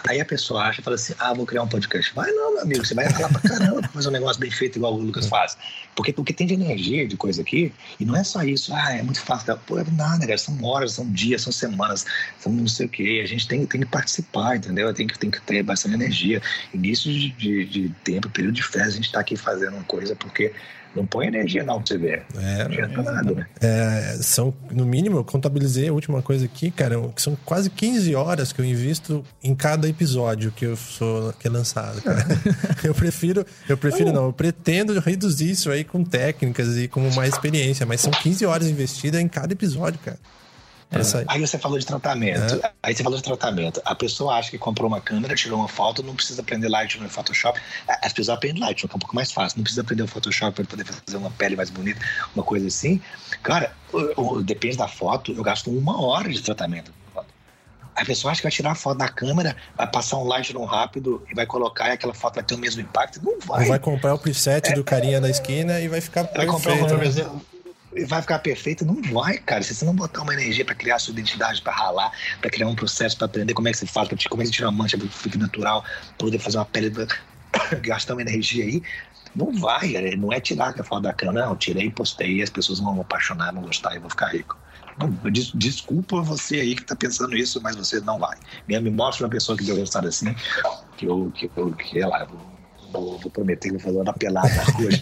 [0.07, 2.13] Aí a pessoa acha e fala assim: ah, vou criar um podcast.
[2.13, 4.77] Vai não, meu amigo, você vai falar pra caramba pra fazer um negócio bem feito
[4.77, 5.57] igual o Lucas faz.
[5.95, 8.93] Porque o que tem de energia, de coisa aqui, e não é só isso, ah,
[8.93, 9.57] é muito fácil.
[9.65, 12.05] Pô, é nada, cara, são horas, são dias, são semanas,
[12.39, 13.21] são não sei o quê.
[13.23, 14.93] A gente tem, tem que participar, entendeu?
[14.93, 16.41] Tem que, tem que ter bastante energia.
[16.73, 20.15] Início de, de, de tempo, período de festa, a gente tá aqui fazendo uma coisa
[20.15, 20.53] porque
[20.95, 22.23] não põe energia você ver.
[22.35, 23.47] É, não nada, né?
[23.59, 28.13] É, são, no mínimo, eu contabilizei a última coisa aqui, cara, que são quase 15
[28.15, 32.25] horas que eu invisto em cada episódio que eu sou que é lançado, cara.
[32.83, 37.33] eu prefiro, eu prefiro não, eu pretendo reduzir isso aí com técnicas e com mais
[37.33, 40.19] experiência, mas são 15 horas investidas em cada episódio, cara.
[41.27, 42.55] Aí você falou de tratamento.
[42.63, 42.71] É.
[42.83, 43.81] Aí você falou de tratamento.
[43.85, 47.09] A pessoa acha que comprou uma câmera, tirou uma foto, não precisa aprender Lightroom no
[47.09, 47.59] Photoshop.
[47.87, 49.57] As pessoas aprendem Lightroom, que é um pouco mais fácil.
[49.57, 51.99] Não precisa aprender o Photoshop para poder fazer uma pele mais bonita,
[52.35, 53.01] uma coisa assim.
[53.41, 53.73] Cara,
[54.43, 56.91] depende da foto, eu gasto uma hora de tratamento.
[57.95, 61.23] A pessoa acha que vai tirar a foto da câmera, vai passar um Lightroom rápido
[61.29, 63.21] e vai colocar e aquela foto vai ter o mesmo impacto.
[63.23, 63.61] Não vai.
[63.61, 66.47] Ou vai comprar o preset é, do carinha é, da esquina e vai ficar vai
[66.47, 66.51] perfeito.
[66.53, 67.52] Comprar um
[68.07, 68.85] vai ficar perfeito?
[68.85, 69.63] Não vai, cara.
[69.63, 72.11] Se você não botar uma energia para criar sua identidade, para ralar,
[72.41, 74.49] para criar um processo, para aprender como é que você faz, pra como é que
[74.49, 75.83] você tira uma mancha para ficar natural,
[76.17, 76.91] poder fazer uma pele,
[77.81, 78.81] gastar uma energia aí,
[79.35, 79.93] não vai.
[80.17, 81.55] Não é tirar a foto da câmera, não.
[81.55, 84.57] Tirei, postei, as pessoas vão apaixonar, vão gostar e vou ficar rico.
[85.55, 88.37] Desculpa você aí que tá pensando isso, mas você não vai.
[88.67, 90.35] Me, mostra uma pessoa que deu resultado assim,
[90.97, 92.27] que eu, que, eu, que lá,
[92.99, 94.49] vou, vou prometer que vou fazer uma pelada
[94.79, 95.01] hoje.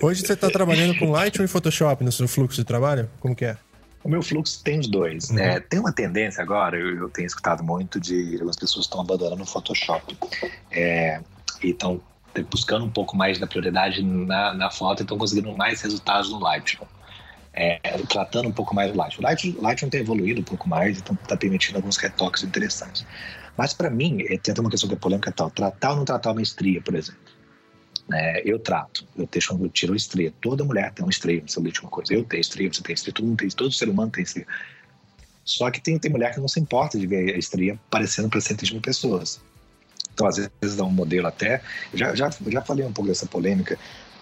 [0.00, 3.08] hoje você está trabalhando com Lightroom e Photoshop no seu fluxo de trabalho?
[3.20, 3.56] Como que é?
[4.04, 5.30] O meu fluxo tem os dois.
[5.30, 5.38] Uhum.
[5.38, 9.42] É, tem uma tendência agora, eu, eu, tenho escutado muito de as pessoas estão abandonando
[9.42, 10.16] o Photoshop.
[10.70, 11.20] É,
[11.62, 12.00] e estão
[12.50, 16.40] buscando um pouco mais da prioridade na, na foto e estão conseguindo mais resultados no
[16.40, 16.86] Lightroom
[17.52, 17.78] é,
[18.08, 19.20] tratando um pouco mais o Lightroom.
[19.20, 23.06] O Lightroom, Lightroom tem evoluído um pouco mais, então está permitindo alguns retoques interessantes.
[23.56, 26.32] Mas para mim, é, tem uma questão que é polêmica tal, tratar ou não tratar
[26.32, 27.20] uma estria, por exemplo.
[28.12, 30.32] É, eu trato, eu, deixo, eu tiro a estria.
[30.40, 32.12] Toda mulher tem uma estria, você uma coisa.
[32.12, 34.46] Eu tenho estria, você tem estria, todo mundo tem, todo ser humano tem estria.
[35.44, 38.40] Só que tem, tem mulher que não se importa de ver a estria aparecendo para
[38.40, 39.40] centenas de pessoas.
[40.12, 41.62] Então, às vezes, dá um modelo até.
[41.94, 43.78] Já, já, já falei um pouco dessa polêmica.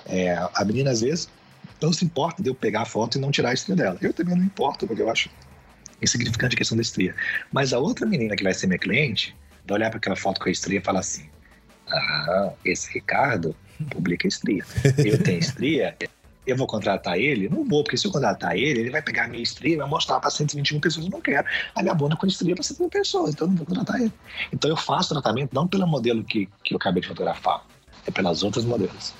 [0.07, 1.28] É, a menina, às vezes,
[1.81, 3.98] não se importa de eu pegar a foto e não tirar a estria dela.
[4.01, 5.31] Eu também não importo, porque eu acho
[6.02, 7.14] insignificante a questão da estria.
[7.52, 9.36] Mas a outra menina que vai ser minha cliente
[9.66, 11.28] vai olhar para aquela foto com a estria e falar assim:
[11.89, 13.55] Ah, esse Ricardo
[13.90, 14.64] publica estria.
[14.98, 15.97] Eu tenho estria,
[16.47, 17.48] eu vou contratar ele?
[17.48, 19.89] Não vou, porque se eu contratar ele, ele vai pegar a minha estria e vai
[19.89, 21.06] mostrar para 121 pessoas.
[21.06, 21.47] Eu não quero.
[21.74, 24.12] A minha bunda com estria para 121 pessoas, então eu não vou contratar ele.
[24.52, 27.64] Então eu faço tratamento não pelo modelo que, que eu acabei de fotografar,
[28.06, 29.12] é pelas outras modelos.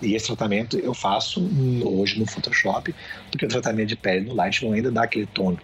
[0.00, 1.48] E esse tratamento eu faço
[1.84, 2.94] hoje no Photoshop,
[3.30, 5.56] porque o tratamento de pele no Lightroom ainda dá aquele tom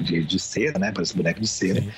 [0.00, 0.92] de, de cera, né?
[0.92, 1.80] Parece boneco de cera.
[1.80, 1.90] Sim.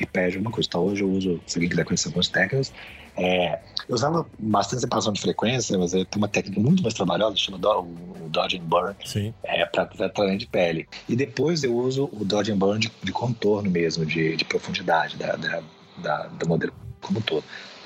[0.00, 0.66] E pede alguma coisa.
[0.68, 2.72] Então hoje eu uso, se alguém quiser conhecer algumas técnicas,
[3.16, 7.58] é, eu usava bastante separação de frequência, mas tem uma técnica muito mais trabalhosa, chama
[7.58, 8.96] do, o Dodge and Burn,
[9.44, 10.88] é, para tratamento de pele.
[11.08, 15.16] E depois eu uso o Dodge and Burn de, de contorno mesmo, de, de profundidade
[15.16, 15.62] da, da,
[15.98, 17.44] da, do modelo como um todo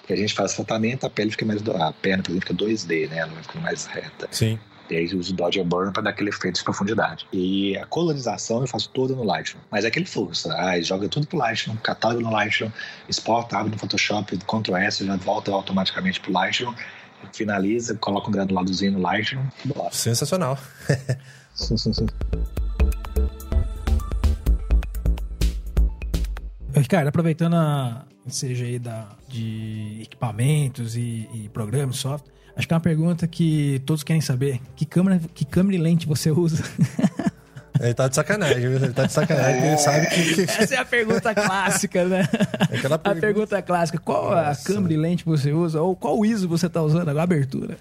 [0.09, 1.61] que a gente faz tratamento, a pele fica mais.
[1.69, 3.19] A perna, por exemplo, fica 2D, né?
[3.19, 4.27] Ela vai ficando mais reta.
[4.31, 4.59] Sim.
[4.91, 7.27] E aí eu uso Dodge Burn para dar aquele efeito de profundidade.
[7.31, 9.61] E a colorização eu faço toda no Lightroom.
[9.71, 10.51] Mas é aquele fluxo.
[10.51, 12.71] Ah, joga tudo pro Lightroom, catálogo no Lightroom,
[13.07, 16.75] exporta, abre no Photoshop, Ctrl S, já volta automaticamente pro Lightroom,
[17.35, 19.45] finaliza, coloca um granuladozinho no Lightroom.
[19.67, 19.93] Bora.
[19.93, 20.59] Sensacional.
[26.73, 32.77] Ricardo, aproveitando a, seja aí da, de equipamentos e, e programas, software, acho que é
[32.77, 34.61] uma pergunta que todos querem saber.
[34.77, 36.63] Que câmera, que câmera e lente você usa?
[37.81, 39.67] Ele tá de sacanagem, Ele tá de sacanagem, é.
[39.69, 40.43] ele sabe que.
[40.51, 42.29] Essa é a pergunta clássica, né?
[42.61, 43.11] Aquela pergunta...
[43.11, 44.51] A pergunta clássica: qual Nossa.
[44.51, 45.81] a câmera e lente você usa?
[45.81, 47.09] Ou qual ISO você tá usando?
[47.17, 47.79] A abertura.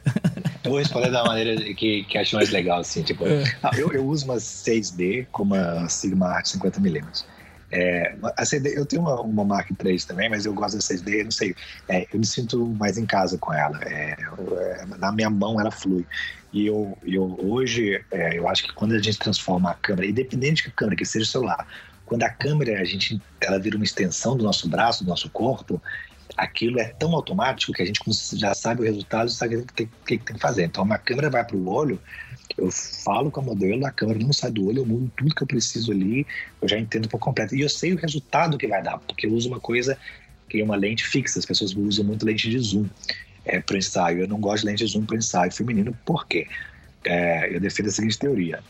[0.64, 3.02] Eu vou responder da maneira que, que acho mais legal, assim.
[3.02, 3.44] Tipo, é.
[3.64, 7.24] ah, eu, eu uso uma 6D com uma Sigma Art 50mm.
[7.72, 11.24] É, a CD, eu tenho uma, uma Mark III também, mas eu gosto da 6D,
[11.24, 11.56] não sei.
[11.88, 13.80] É, eu me sinto mais em casa com ela.
[13.84, 14.16] É,
[14.62, 16.06] é, na minha mão ela flui.
[16.54, 20.58] E eu, eu hoje, é, eu acho que quando a gente transforma a câmera, independente
[20.58, 21.68] de que câmera, que seja celular,
[22.06, 25.82] quando a câmera a gente, ela vira uma extensão do nosso braço, do nosso corpo,
[26.38, 28.00] aquilo é tão automático que a gente
[28.34, 30.64] já sabe o resultado e sabe o que tem, que tem que fazer.
[30.64, 32.00] Então, uma câmera vai para o olho,
[32.58, 35.44] eu falo com a modelo, a câmera não sai do olho, eu mudo tudo que
[35.44, 36.26] eu preciso ali,
[36.62, 37.56] eu já entendo por completo.
[37.56, 39.98] E eu sei o resultado que vai dar, porque eu uso uma coisa
[40.50, 42.88] que é uma lente fixa, as pessoas usam muito lente de zoom
[43.46, 44.22] é, para ensaio.
[44.22, 46.48] Eu não gosto de lente de zoom para ensaio feminino, por quê?
[47.06, 48.64] É, eu defendo a seguinte teoria.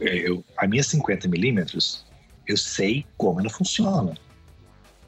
[0.00, 2.02] É, eu, a minha 50mm,
[2.46, 4.14] eu sei como ela funciona.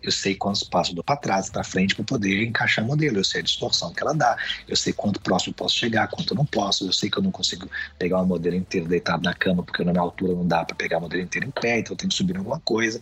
[0.06, 3.18] Eu sei quantos passos eu dou para trás, para frente, para poder encaixar o modelo.
[3.18, 4.36] Eu sei a distorção que ela dá.
[4.68, 6.86] Eu sei quanto próximo eu posso chegar, quanto eu não posso.
[6.86, 7.68] Eu sei que eu não consigo
[7.98, 10.98] pegar o modelo inteiro deitado na cama, porque na minha altura não dá para pegar
[10.98, 13.00] o modelo inteiro em pé, então eu tenho que subir em alguma coisa.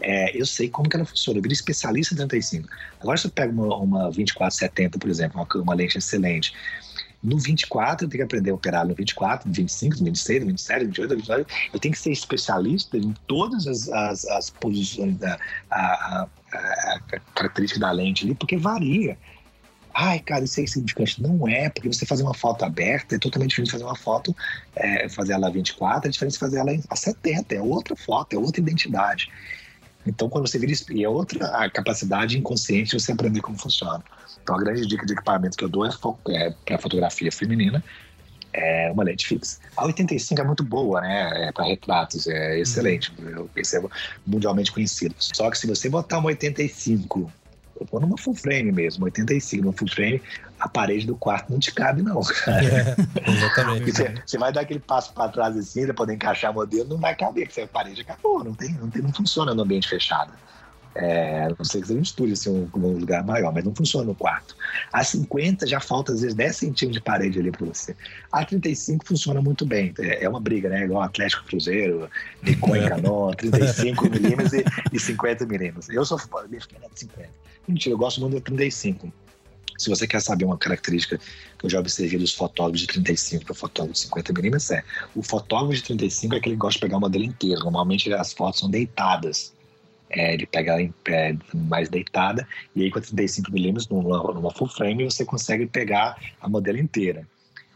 [0.00, 1.38] É, eu sei como que ela funciona.
[1.38, 2.68] Eu viro especialista em 35.
[3.00, 6.54] Agora, se eu pego uma, uma 2470, por exemplo, uma, uma lente excelente,
[7.22, 10.46] no 24, eu tenho que aprender a operar no 24, no 25, no 26, no
[10.46, 11.46] 27, no 28, no 29.
[11.72, 15.38] Eu tenho que ser especialista em todas as, as, as posições, da,
[15.70, 17.00] a, a, a,
[17.34, 19.16] característica da lente ali, porque varia.
[19.94, 21.20] Ai, cara, isso é insignificante.
[21.20, 24.36] Não é, porque você fazer uma foto aberta é totalmente diferente de fazer uma foto,
[24.76, 27.54] é, fazer ela a 24, é diferente de fazer ela a 70.
[27.54, 29.28] É outra foto, é outra identidade.
[30.06, 30.72] Então, quando você vira.
[30.90, 34.02] E é outra a capacidade inconsciente de você aprender como funciona.
[34.42, 35.90] Então, a grande dica de equipamento que eu dou é,
[36.28, 37.82] é para fotografia feminina,
[38.58, 39.58] é uma lente fixa.
[39.76, 41.48] A 85 é muito boa, né?
[41.48, 43.12] É para retratos, é excelente.
[43.18, 43.90] Eu percebo
[44.26, 45.14] mundialmente conhecido.
[45.18, 47.32] Só que se você botar uma 85
[47.80, 50.20] eu vou numa full frame mesmo, 85, numa full frame,
[50.58, 52.64] a parede do quarto não te cabe, não, cara.
[52.64, 52.96] É,
[53.30, 53.92] exatamente.
[53.92, 56.98] Você, você, vai dar aquele passo para trás assim, para poder encaixar o modelo, não
[56.98, 60.32] vai caber, porque a parede acabou, não, tem, não, tem, não funciona no ambiente fechado.
[61.00, 64.04] É, não sei se a gente estude assim, um, um, lugar maior, mas não funciona
[64.04, 64.56] no quarto.
[64.92, 67.94] A 50 já falta às vezes 10 centímetros de parede ali para você.
[68.32, 69.94] A 35 funciona muito bem.
[70.00, 70.84] É, é uma briga, né?
[70.84, 72.10] Igual Atlético Cruzeiro,
[72.42, 75.88] Nikon e Canon, 35 milímetros e, e 50 milímetros.
[75.88, 76.18] Eu sou
[76.48, 77.28] minha fiquei de 50.
[77.68, 79.12] Mentira, eu gosto muito da 35.
[79.78, 83.54] Se você quer saber uma característica que eu já observei dos fotógrafos de 35 para
[83.54, 84.82] fotógrafos de 50 milímetros é
[85.14, 87.60] o fotógrafo de 35 é aquele que gosta de pegar o modelo inteiro.
[87.60, 89.56] Normalmente as fotos são deitadas
[90.10, 94.50] é, ele pega ela em pé mais deitada, e aí com a 35mm numa, numa
[94.50, 97.26] full frame você consegue pegar a modelo inteira.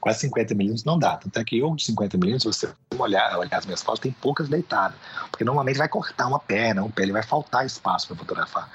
[0.05, 2.69] A 50mm não dá, tanto é que eu de 50mm, se você
[2.99, 4.97] olhar, olhar as minhas fotos, tem poucas deitadas,
[5.31, 8.69] porque normalmente vai cortar uma perna, um pé, ele vai faltar espaço para fotografar.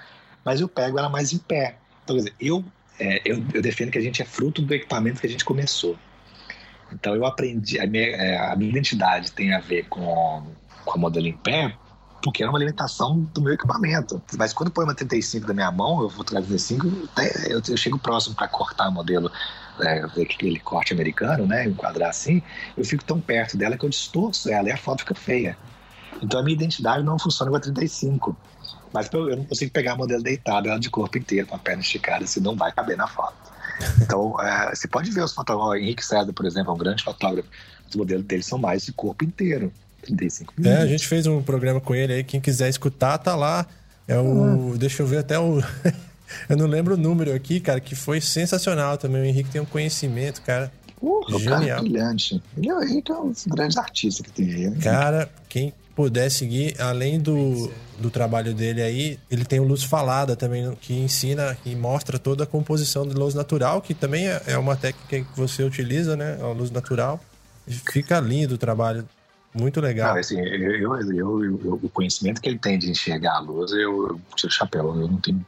[0.46, 1.76] Mas eu pego ela mais em pé.
[2.04, 2.64] Então, quer dizer, eu,
[2.98, 5.98] é, eu, eu defendo que a gente é fruto do equipamento que a gente começou.
[6.94, 10.46] Então eu aprendi, a minha, é, a minha identidade tem a ver com,
[10.86, 11.76] com a modelo em pé,
[12.22, 14.22] porque era uma limitação do meu equipamento.
[14.38, 16.88] Mas quando põe uma 35 da minha mão, eu vou trazer 35,
[17.50, 19.32] eu, eu chego próximo para cortar o modelo,
[19.80, 22.42] é, aquele corte americano, né, enquadrar assim,
[22.76, 25.58] eu fico tão perto dela que eu distorço ela e a foto fica feia.
[26.22, 28.36] Então a minha identidade não funciona com a 35.
[28.94, 31.82] Mas eu não consigo pegar a modelo deitada, ela de corpo inteiro, com a perna
[31.82, 33.36] esticada, se não vai caber na foto.
[34.02, 37.50] Então, é, você pode ver os fotógrafos, Henrique César, por exemplo, é um grande fotógrafo,
[37.88, 39.72] os modelos dele são mais de corpo inteiro.
[40.08, 40.80] 35 minutos.
[40.80, 42.24] É, a gente fez um programa com ele aí.
[42.24, 43.66] Quem quiser escutar, tá lá.
[44.08, 44.74] É o.
[44.74, 44.78] Ah.
[44.78, 45.62] Deixa eu ver até o.
[46.50, 49.22] eu não lembro o número aqui, cara, que foi sensacional também.
[49.22, 50.72] O Henrique tem um conhecimento, cara.
[51.02, 51.60] Uh, Genial.
[51.60, 52.42] Cara, brilhante.
[52.58, 54.70] Ele é, o Henrique é um dos grandes artistas que tem aí.
[54.70, 54.78] Né?
[54.82, 60.36] Cara, quem puder seguir, além do, do trabalho dele aí, ele tem o Luz Falada
[60.36, 64.58] também, que ensina e mostra toda a composição de luz natural, que também é, é
[64.58, 66.38] uma técnica que você utiliza, né?
[66.40, 67.20] A luz natural.
[67.92, 69.08] Fica lindo o trabalho
[69.60, 70.14] muito legal.
[70.14, 74.08] Não, assim, eu, eu, eu, o conhecimento que ele tem de enxergar a luz, eu,
[74.08, 74.86] eu tiro o chapéu.
[74.96, 75.46] Eu não tenho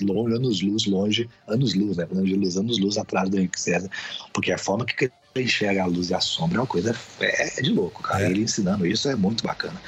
[0.00, 2.06] longe, anos luz, longe, anos luz, né?
[2.10, 3.90] Anos luz, anos luz atrás do Henrique César.
[4.32, 7.58] Porque a forma que ele enxerga a luz e a sombra é uma coisa é,
[7.58, 8.24] é de louco, cara.
[8.24, 8.30] É.
[8.30, 9.80] Ele ensinando isso é muito bacana.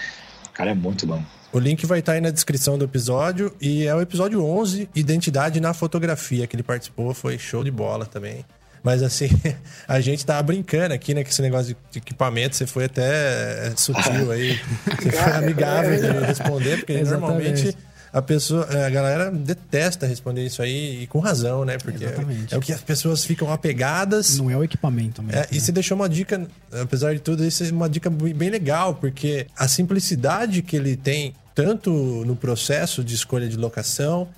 [0.49, 1.23] O cara é muito bom.
[1.53, 5.61] O link vai estar aí na descrição do episódio e é o episódio 11, Identidade
[5.61, 8.45] na Fotografia, que ele participou, foi show de bola também.
[8.83, 9.29] Mas assim,
[9.87, 11.23] a gente tava brincando aqui, né?
[11.23, 14.59] Com esse negócio de equipamento, você foi até é, sutil aí.
[15.03, 17.77] Você foi amigável de responder, porque normalmente
[18.13, 21.79] a pessoa, a galera detesta responder isso aí e com razão, né?
[21.79, 22.15] Porque é,
[22.51, 24.37] é, o que as pessoas ficam apegadas.
[24.37, 25.41] Não é o equipamento mesmo.
[25.41, 25.61] É, e né?
[25.61, 29.67] você deixou uma dica, apesar de tudo, isso é uma dica bem legal, porque a
[29.67, 31.91] simplicidade que ele tem, tanto
[32.27, 34.29] no processo de escolha de locação,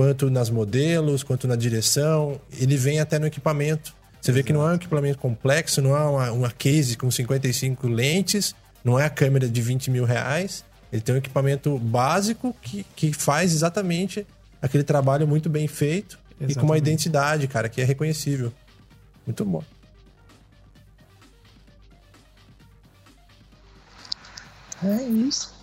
[0.00, 2.40] quanto nas modelos, quanto na direção.
[2.58, 3.94] Ele vem até no equipamento.
[4.18, 7.86] Você vê que não é um equipamento complexo, não é uma, uma case com 55
[7.86, 10.64] lentes, não é a câmera de 20 mil reais.
[10.90, 14.26] Ele tem um equipamento básico que, que faz exatamente
[14.62, 16.52] aquele trabalho muito bem feito exatamente.
[16.52, 18.50] e com uma identidade, cara, que é reconhecível.
[19.26, 19.62] Muito bom.
[24.82, 25.60] É isso.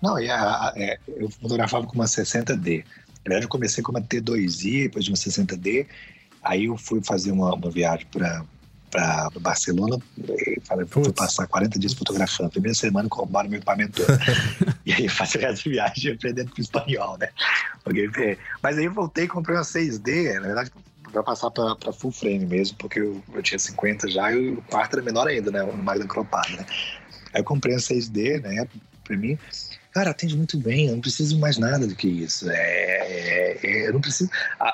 [0.00, 2.84] Não, e a, a, é, eu fotografava com uma 60D.
[3.24, 5.86] Na verdade, eu comecei com uma T2i, depois de uma 60D.
[6.42, 8.44] Aí eu fui fazer uma, uma viagem para
[8.90, 9.98] para Barcelona,
[10.64, 12.50] falei, fui passar 40 dias fotografando.
[12.50, 14.18] Primeira semana roubaram meu equipamento todo.
[14.84, 17.28] e aí fazer essa viagem aprendendo com espanhol, né?
[17.84, 20.72] Porque, é, mas aí eu voltei e comprei uma 6D, na verdade,
[21.12, 24.94] para passar para full frame mesmo, porque eu, eu, tinha 50 já e o quarto
[24.94, 25.62] era menor ainda, né?
[25.62, 26.66] Mais encropado, né?
[27.32, 28.66] Aí eu comprei a 6D, né?
[29.04, 29.38] Para mim.
[29.92, 32.48] Cara, atende muito bem, eu não preciso mais nada do que isso.
[32.48, 34.30] É, é, é eu não preciso.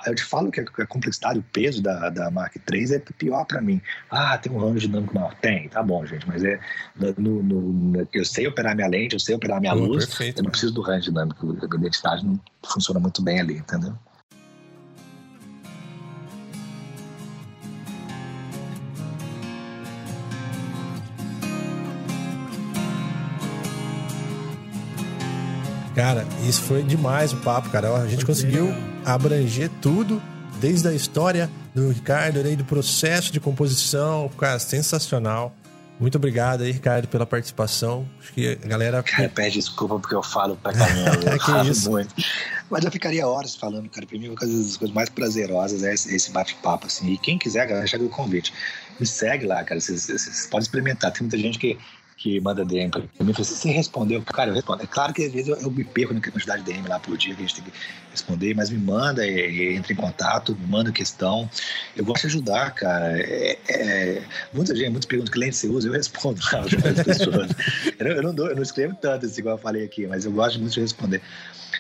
[0.07, 3.63] Eu te falo que a complexidade, o peso da, da Mark III é pior para
[3.63, 3.81] mim.
[4.11, 5.35] Ah, tem um range dinâmico maior.
[5.37, 6.61] Tem, tá bom, gente, mas é.
[7.17, 10.51] No, no, eu sei operar minha lente, eu sei operar minha luz, perfeito, eu não
[10.51, 11.57] preciso do range dinâmico.
[11.63, 13.97] A identidade não funciona muito bem ali, entendeu?
[25.97, 27.91] Cara, isso foi demais o papo, cara.
[27.97, 28.69] A gente conseguiu
[29.03, 30.23] abranger tudo
[30.61, 35.57] desde a história do Ricardo, aí do processo de composição, cara, sensacional.
[35.99, 38.07] Muito obrigado aí, Ricardo, pela participação.
[38.21, 39.03] Acho que a galera.
[39.03, 41.17] Cara, pede desculpa porque eu falo pra caramba.
[41.33, 41.91] Eu falo isso?
[41.91, 42.15] muito.
[42.69, 44.07] Mas eu ficaria horas falando, cara.
[44.07, 47.13] Pra mim, uma das coisas mais prazerosas é esse bate-papo, assim.
[47.13, 48.53] E quem quiser, galera, chega o convite.
[49.01, 49.81] Me segue lá, cara.
[49.81, 51.11] Vocês, vocês podem experimentar.
[51.13, 51.79] Tem muita gente que
[52.27, 54.83] que manda DM pra mim, assim, você respondeu, cara, eu respondo.
[54.83, 57.17] É claro que às vezes eu, eu me perco na quantidade de DM lá por
[57.17, 57.73] dia que a gente tem que
[58.11, 61.49] responder, mas me manda, e, entra em contato, me manda questão.
[61.95, 63.17] Eu gosto de ajudar, cara.
[63.17, 64.23] É, é,
[64.53, 67.53] muita gente, muitas perguntas que lente você usa, eu respondo as pessoas.
[67.97, 70.33] eu, eu, não dou, eu não escrevo tanto, assim, igual eu falei aqui, mas eu
[70.33, 71.23] gosto muito de responder.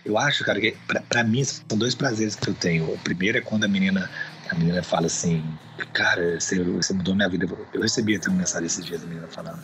[0.04, 0.76] Eu acho, cara, que
[1.08, 2.84] pra mim são dois prazeres que eu tenho.
[2.84, 4.08] O primeiro é quando a menina
[4.50, 5.42] a menina fala assim,
[5.92, 7.46] cara, você, você mudou minha vida.
[7.72, 9.60] Eu recebi até uma mensagem esses dias da menina falando,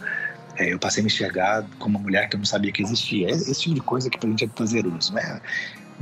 [0.57, 3.31] é, eu passei a me enxergar como uma mulher que eu não sabia que existia.
[3.31, 5.41] Esse tipo de coisa que pra gente é prazeroso, não é,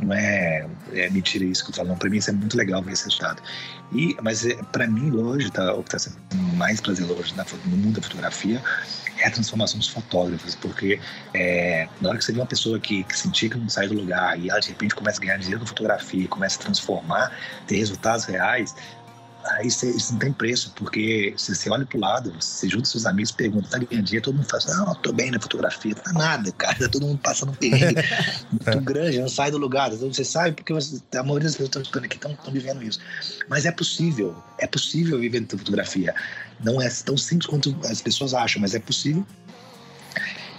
[0.03, 1.99] não é, é mentira isso que eu tô falando.
[1.99, 3.43] Pra mim isso é muito legal ver esse resultado.
[3.93, 6.17] E, mas é, pra mim hoje, tá, o que tá sendo
[6.55, 7.35] mais prazeroso
[7.67, 8.63] no mundo da fotografia
[9.19, 11.01] é a transformação dos fotógrafos, porque
[11.35, 14.39] é, na hora que você vê uma pessoa que, que que não sai do lugar
[14.39, 17.33] e ela de repente começa a ganhar dinheiro com fotografia, começa a transformar,
[17.67, 18.75] ter resultados reais,
[19.61, 23.07] aí você, isso não tem preço, porque se você olha pro lado, você junta seus
[23.07, 26.13] amigos, pergunta, tá ganhando dinheiro, todo mundo fala assim, ah, tô bem na fotografia, tá
[26.13, 28.03] nada, cara, tá todo mundo passando um perrengue.
[28.51, 31.79] Muito grande, não sai do lugar, você sabe porque você, a maioria das pessoas que
[31.79, 32.99] estão escutando aqui estão vivendo isso.
[33.49, 36.15] Mas é possível, é possível viver de fotografia.
[36.63, 39.27] Não é tão simples quanto as pessoas acham, mas é possível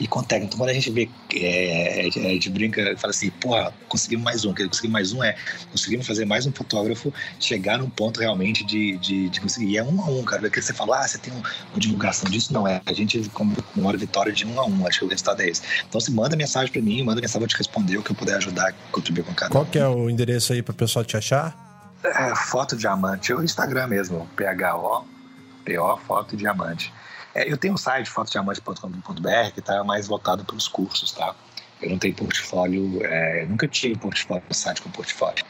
[0.02, 0.48] e com técnica.
[0.48, 4.44] Então, quando a gente vê, é, a gente brinca e fala assim, porra, conseguimos mais
[4.44, 4.52] um.
[4.52, 5.36] Conseguir mais um é,
[5.70, 9.74] conseguimos fazer mais um fotógrafo chegar num ponto realmente de, de, de conseguir.
[9.74, 10.42] E é um a um, cara.
[10.42, 11.44] Porque você fala, ah, você tem uma
[11.78, 12.52] divulgação disso?
[12.52, 12.82] Não é.
[12.84, 14.88] A gente comemora vitória de um a um.
[14.88, 15.62] Acho que o resultado é esse.
[15.88, 18.38] Então, se manda mensagem para mim, manda mensagem, vou te responder o que eu puder
[18.38, 21.56] ajudar, contribuir com cada Qual que é o endereço aí para o pessoal te achar?
[22.04, 25.06] É, foto Diamante, o Instagram mesmo, PHO,
[25.64, 26.92] PO, Foto Diamante.
[27.34, 31.36] É, eu tenho um site, fotodiamante.com.br, que está mais voltado para os cursos, tá?
[31.82, 35.44] Eu não tenho portfólio, é, nunca tive portfólio, um site com portfólio.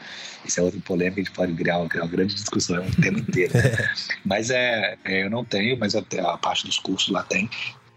[0.44, 3.18] Isso é outra polêmica, a gente pode criar uma, uma grande discussão, é um tema
[3.18, 3.52] inteiro.
[4.24, 7.48] Mas é, é, eu não tenho, mas a, a parte dos cursos lá tem.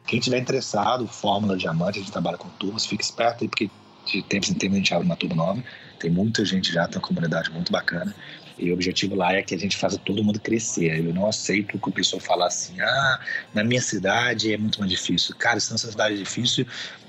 [0.05, 3.69] Quem tiver interessado, Fórmula Diamante, a gente trabalha com turmas, fique esperto aí, porque
[4.05, 5.63] de tempos em tempos a gente abre uma turma nova.
[5.99, 8.13] Tem muita gente já, tem uma comunidade muito bacana.
[8.57, 11.05] E o objetivo lá é que a gente faça todo mundo crescer.
[11.05, 13.19] Eu não aceito que o pessoal fale assim, ah,
[13.53, 15.35] na minha cidade é muito mais difícil.
[15.35, 16.65] Cara, se na sua cidade é difícil,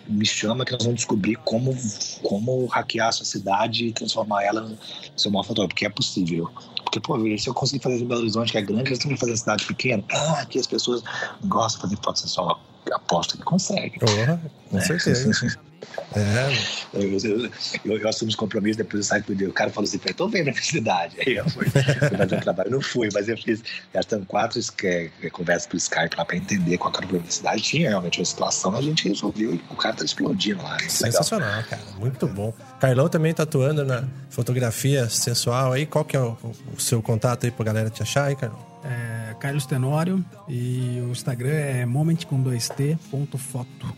[0.09, 1.77] me chama que nós vamos descobrir como,
[2.23, 4.79] como hackear a sua cidade e transformar ela no
[5.17, 6.51] seu maior fotógrafo, porque é possível.
[6.83, 9.37] Porque, pô, se eu conseguir fazer em Belo Horizonte, que é grande, eles também fazer
[9.37, 10.05] cidade pequena.
[10.11, 11.03] Ah, aqui as pessoas
[11.45, 12.61] gostam de fazer foto sensual.
[12.93, 13.99] Aposto que consegue.
[13.99, 14.41] Porra,
[14.71, 14.81] com é.
[14.81, 15.59] certeza.
[16.15, 16.49] É.
[16.95, 17.51] Eu, eu,
[17.85, 20.49] eu, eu, assumo os compromissos, depois eu saio pro O cara falou assim: tô vendo
[20.49, 21.17] a felicidade.
[21.25, 22.71] Aí eu fui, fui fazer um trabalho.
[22.71, 23.63] não fui, mas eu fiz,
[23.93, 27.63] gastando quatro é, conversas por Skype lá pra entender qual era a felicidade.
[27.63, 30.79] Tinha realmente uma situação, a gente resolveu e o cara tá explodindo lá.
[30.89, 31.65] Sensacional, legal.
[31.65, 31.83] cara.
[31.99, 32.53] Muito bom.
[32.81, 35.87] Carlão também tá atuando na fotografia sensual aí.
[35.87, 36.37] Qual que é o,
[36.75, 38.77] o seu contato aí pra galera te achar aí, Carlão?
[38.85, 43.95] É Carlos Tenório e o Instagram é moment com 2t ponto foto.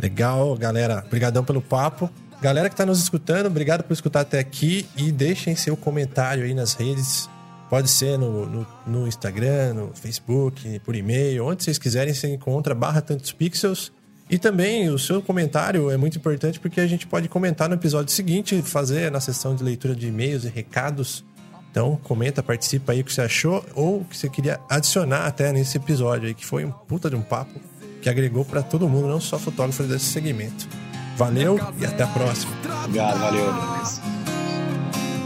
[0.00, 1.02] Legal, galera.
[1.06, 2.10] Obrigadão pelo papo.
[2.40, 6.52] Galera que está nos escutando, obrigado por escutar até aqui e deixem seu comentário aí
[6.52, 7.30] nas redes.
[7.70, 12.74] Pode ser no, no, no Instagram, no Facebook, por e-mail, onde vocês quiserem, você encontra
[12.74, 13.92] barra tantos pixels.
[14.28, 18.12] E também o seu comentário é muito importante porque a gente pode comentar no episódio
[18.12, 21.24] seguinte, fazer na sessão de leitura de e-mails e recados.
[21.70, 25.52] Então, comenta, participa aí o que você achou ou o que você queria adicionar até
[25.52, 27.60] nesse episódio aí, que foi um puta de um papo
[28.02, 30.68] que agregou para todo mundo, não só fotógrafos desse segmento.
[31.16, 32.52] Valeu e até a próxima.
[32.84, 33.54] Obrigado, valeu,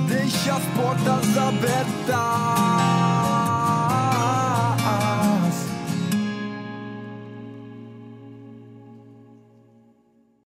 [0.07, 2.77] Deixa as portas abertas.